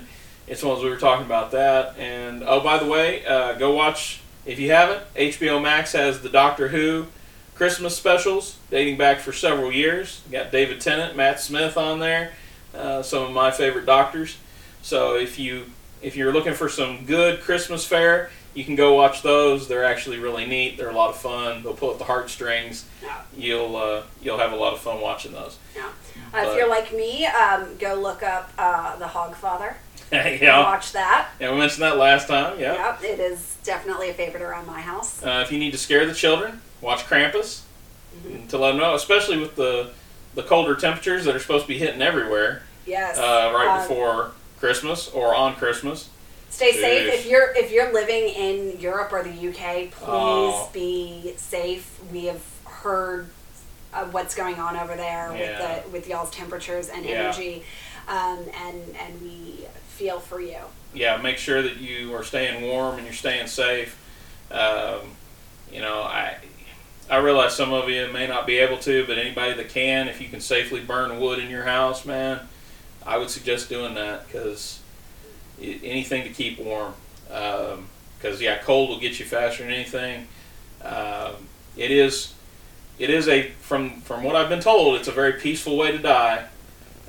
it's 0.46 0.62
as 0.62 0.82
we 0.82 0.90
were 0.90 0.98
talking 0.98 1.24
about 1.24 1.52
that. 1.52 1.96
And 1.96 2.42
oh, 2.42 2.60
by 2.60 2.76
the 2.76 2.84
way, 2.84 3.24
uh, 3.24 3.54
go 3.54 3.72
watch 3.72 4.20
if 4.46 4.58
you 4.58 4.70
haven't. 4.70 5.02
HBO 5.14 5.62
Max 5.62 5.92
has 5.92 6.20
the 6.20 6.28
Doctor 6.28 6.68
Who 6.68 7.06
Christmas 7.54 7.96
specials 7.96 8.56
dating 8.70 8.96
back 8.98 9.18
for 9.18 9.32
several 9.32 9.72
years. 9.72 10.22
You 10.26 10.32
got 10.32 10.52
David 10.52 10.80
Tennant, 10.80 11.16
Matt 11.16 11.40
Smith 11.40 11.76
on 11.76 11.98
there, 11.98 12.32
uh, 12.74 13.02
some 13.02 13.24
of 13.24 13.32
my 13.32 13.50
favorite 13.50 13.86
doctors. 13.86 14.38
So 14.82 15.16
if 15.16 15.38
you 15.38 15.66
if 16.00 16.16
you're 16.16 16.32
looking 16.32 16.54
for 16.54 16.68
some 16.68 17.04
good 17.04 17.40
Christmas 17.40 17.84
fare, 17.84 18.30
you 18.54 18.64
can 18.64 18.76
go 18.76 18.94
watch 18.94 19.22
those. 19.22 19.68
They're 19.68 19.84
actually 19.84 20.18
really 20.18 20.46
neat. 20.46 20.76
They're 20.76 20.90
a 20.90 20.94
lot 20.94 21.10
of 21.10 21.16
fun. 21.16 21.62
They'll 21.62 21.74
pull 21.74 21.92
at 21.92 21.98
the 21.98 22.04
heartstrings. 22.04 22.86
Yeah. 23.02 23.20
You'll 23.36 23.76
uh, 23.76 24.02
you'll 24.22 24.38
have 24.38 24.52
a 24.52 24.56
lot 24.56 24.72
of 24.72 24.80
fun 24.80 25.00
watching 25.00 25.32
those. 25.32 25.58
Uh, 26.32 26.38
if 26.38 26.56
you're 26.56 26.68
like 26.68 26.92
me, 26.92 27.26
um, 27.26 27.76
go 27.78 27.94
look 27.94 28.22
up 28.22 28.52
uh, 28.58 28.96
The 28.96 29.06
Hogfather. 29.06 29.74
yeah, 30.40 30.60
Watch 30.62 30.92
that. 30.92 31.28
yeah. 31.40 31.50
We 31.52 31.58
mentioned 31.58 31.82
that 31.82 31.96
last 31.98 32.28
time. 32.28 32.58
Yeah. 32.58 32.74
Yep, 32.74 33.02
it 33.04 33.20
is 33.20 33.56
definitely 33.62 34.10
a 34.10 34.14
favorite 34.14 34.42
around 34.42 34.66
my 34.66 34.80
house. 34.80 35.22
Uh, 35.22 35.42
if 35.44 35.52
you 35.52 35.58
need 35.58 35.72
to 35.72 35.78
scare 35.78 36.06
the 36.06 36.14
children, 36.14 36.60
watch 36.80 37.00
Krampus 37.06 37.62
Mm-hmm. 38.26 38.46
to 38.48 38.58
let 38.58 38.70
them 38.70 38.78
know, 38.78 38.94
especially 38.94 39.38
with 39.38 39.54
the 39.54 39.90
the 40.34 40.42
colder 40.42 40.74
temperatures 40.74 41.24
that 41.26 41.36
are 41.36 41.38
supposed 41.38 41.64
to 41.64 41.68
be 41.68 41.78
hitting 41.78 42.00
everywhere 42.02 42.62
Yes. 42.86 43.18
uh, 43.18 43.52
right 43.54 43.68
Um, 43.68 43.82
before 43.88 44.32
Christmas 44.58 45.08
or 45.08 45.34
on 45.34 45.54
Christmas. 45.56 46.08
Stay 46.50 46.72
safe. 46.72 47.12
If 47.12 47.26
you're 47.26 47.52
if 47.54 47.70
you're 47.70 47.92
living 47.92 48.28
in 48.28 48.80
Europe 48.80 49.12
or 49.12 49.22
the 49.22 49.30
UK, 49.48 49.90
please 49.90 49.94
Oh. 50.08 50.70
be 50.72 51.34
safe. 51.36 51.98
We 52.10 52.24
have 52.26 52.42
heard 52.64 53.28
uh, 53.92 54.04
what's 54.06 54.34
going 54.34 54.56
on 54.58 54.76
over 54.76 54.96
there 54.96 55.32
Yeah. 55.36 55.38
with 55.38 55.58
the 55.84 55.90
with 55.90 56.08
y'all's 56.08 56.30
temperatures 56.30 56.88
and 56.88 57.04
Yeah. 57.04 57.12
energy, 57.16 57.62
um, 58.08 58.38
and 58.66 58.96
and 58.98 59.20
we 59.22 59.66
feel 59.98 60.20
for 60.20 60.40
you. 60.40 60.58
Yeah, 60.94 61.16
make 61.16 61.38
sure 61.38 61.60
that 61.60 61.78
you 61.78 62.14
are 62.14 62.22
staying 62.22 62.62
warm 62.62 62.96
and 62.96 63.04
you're 63.04 63.12
staying 63.12 63.48
safe. 63.48 63.98
Um, 64.50 65.00
you 65.72 65.80
know, 65.80 66.02
I 66.02 66.36
I 67.10 67.16
realize 67.16 67.56
some 67.56 67.72
of 67.72 67.88
you 67.88 68.06
may 68.12 68.26
not 68.26 68.46
be 68.46 68.58
able 68.58 68.78
to, 68.78 69.04
but 69.06 69.18
anybody 69.18 69.54
that 69.54 69.68
can, 69.70 70.08
if 70.08 70.20
you 70.20 70.28
can 70.28 70.40
safely 70.40 70.80
burn 70.80 71.18
wood 71.18 71.38
in 71.38 71.50
your 71.50 71.64
house, 71.64 72.04
man, 72.04 72.40
I 73.04 73.18
would 73.18 73.30
suggest 73.30 73.68
doing 73.68 73.94
that 73.94 74.26
because 74.26 74.80
anything 75.60 76.22
to 76.24 76.30
keep 76.30 76.58
warm. 76.58 76.94
Because 77.26 78.40
yeah, 78.40 78.58
cold 78.58 78.90
will 78.90 79.00
get 79.00 79.18
you 79.18 79.24
faster 79.24 79.64
than 79.64 79.72
anything. 79.72 80.28
Um, 80.82 81.32
it 81.76 81.90
is, 81.90 82.34
it 82.98 83.10
is 83.10 83.26
a 83.28 83.50
from 83.60 84.00
from 84.02 84.22
what 84.22 84.36
I've 84.36 84.48
been 84.48 84.60
told, 84.60 84.96
it's 84.96 85.08
a 85.08 85.12
very 85.12 85.34
peaceful 85.34 85.76
way 85.76 85.92
to 85.92 85.98
die, 85.98 86.46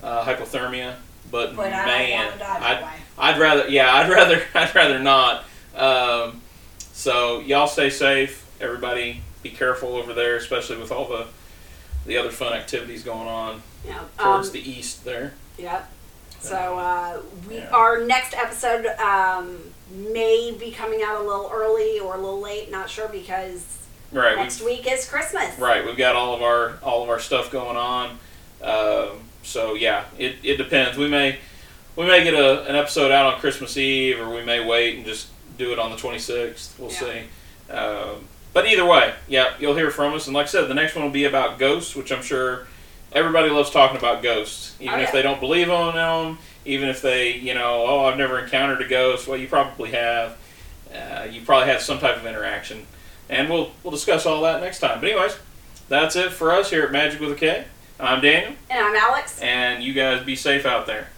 uh, 0.02 0.24
hypothermia. 0.24 0.96
But, 1.32 1.56
But 1.56 1.74
I 1.74 1.86
man, 1.86 2.10
don't 2.10 2.20
want 2.20 2.34
to 2.34 2.40
die 2.40 2.60
I'd- 2.62 2.86
I'd 3.22 3.40
rather, 3.40 3.68
yeah, 3.68 3.94
I'd 3.94 4.10
rather, 4.10 4.42
I'd 4.56 4.74
rather 4.74 5.00
not. 5.00 5.44
Um, 5.76 6.42
so 6.94 7.40
y'all 7.42 7.68
stay 7.68 7.90
safe. 7.90 8.46
Everybody, 8.62 9.22
be 9.44 9.50
careful 9.50 9.96
over 9.96 10.14
there, 10.14 10.36
especially 10.38 10.78
with 10.78 10.92
all 10.92 11.06
the 11.08 11.28
the 12.06 12.18
other 12.18 12.32
fun 12.32 12.54
activities 12.54 13.04
going 13.04 13.28
on 13.28 13.62
Yeah. 13.86 14.00
towards 14.18 14.48
Um, 14.48 14.54
the 14.54 14.70
east 14.72 15.04
there. 15.06 15.34
Yep. 15.58 15.92
So 16.40 16.56
uh, 16.56 17.22
we 17.48 17.58
Yeah. 17.58 17.70
our 17.72 18.00
next 18.06 18.34
episode 18.34 18.86
um, 19.00 19.60
may 19.92 20.52
be 20.58 20.72
coming 20.72 21.02
out 21.04 21.20
a 21.20 21.24
little 21.24 21.52
early 21.54 22.00
or 22.00 22.16
a 22.16 22.18
little 22.18 22.40
late. 22.40 22.72
Not 22.72 22.90
sure 22.90 23.10
because 23.10 23.78
Right, 24.12 24.38
next 24.38 24.62
week 24.62 24.90
is 24.92 25.08
Christmas. 25.08 25.60
right. 25.60 25.86
We've 25.86 25.98
got 25.98 26.16
all 26.16 26.34
of 26.34 26.42
our 26.42 26.80
all 26.82 27.04
of 27.04 27.10
our 27.10 27.20
stuff 27.20 27.52
going 27.52 27.78
on. 27.78 28.18
Um, 28.64 29.20
so 29.44 29.74
yeah, 29.76 30.06
it, 30.18 30.36
it 30.44 30.58
depends. 30.58 30.98
We 30.98 31.08
may 31.08 31.38
we 31.96 32.06
may 32.06 32.24
get 32.24 32.34
a, 32.34 32.64
an 32.70 32.76
episode 32.76 33.12
out 33.12 33.34
on 33.34 33.40
Christmas 33.40 33.76
Eve, 33.78 34.20
or 34.20 34.30
we 34.34 34.44
may 34.44 34.64
wait 34.66 34.96
and 34.98 35.06
just 35.06 35.28
do 35.58 35.74
it 35.74 35.80
on 35.80 35.92
the 35.92 35.98
26th. 35.98 36.78
We'll 36.80 36.92
Yeah. 36.92 36.98
see. 36.98 37.74
Um, 37.74 38.26
but 38.54 38.66
either 38.68 38.86
way, 38.86 39.14
yeah, 39.28 39.54
you'll 39.60 39.76
hear 39.76 39.92
from 39.92 40.14
us. 40.14 40.26
And 40.28 40.34
like 40.34 40.46
I 40.46 40.50
said, 40.50 40.68
the 40.70 40.74
next 40.74 40.96
one 40.96 41.04
will 41.04 41.12
be 41.12 41.26
about 41.26 41.60
ghosts, 41.60 41.96
which 41.96 42.12
I'm 42.12 42.24
sure 42.24 42.68
everybody 43.12 43.50
loves 43.50 43.70
talking 43.70 43.98
about 43.98 44.24
ghosts, 44.24 44.76
even 44.80 45.00
Oh, 45.00 45.04
if 45.04 45.12
they 45.12 45.22
don't 45.22 45.40
believe 45.40 45.68
in 45.70 45.96
them, 45.96 46.38
even 46.66 46.90
if 46.90 47.02
they, 47.02 47.34
you 47.34 47.54
know, 47.54 47.86
oh, 47.88 48.06
I've 48.06 48.18
never 48.18 48.40
encountered 48.40 48.82
a 48.82 48.88
ghost. 48.88 49.28
Well, 49.28 49.38
you 49.38 49.48
probably 49.48 49.92
have. 49.92 50.38
Uh, 50.94 51.28
you 51.30 51.42
probably 51.42 51.68
had 51.68 51.82
some 51.82 52.00
type 52.00 52.16
of 52.18 52.26
interaction, 52.26 52.88
and 53.30 53.48
we'll 53.50 53.72
we'll 53.84 53.92
discuss 53.92 54.26
all 54.26 54.42
that 54.42 54.60
next 54.62 54.80
time. 54.80 55.00
But 55.00 55.10
anyways, 55.12 55.38
that's 55.88 56.16
it 56.16 56.32
for 56.32 56.52
us 56.52 56.72
here 56.72 56.84
at 56.84 56.92
Magick 56.92 57.20
with 57.20 57.32
a 57.32 57.36
K. 57.36 57.66
I'm 58.00 58.22
Daniel, 58.22 58.54
And 58.70 58.80
I'm 58.86 58.96
Alex. 58.96 59.40
and 59.42 59.84
you 59.84 59.94
guys 59.94 60.24
be 60.26 60.36
safe 60.36 60.66
out 60.66 60.86
there. 60.88 61.10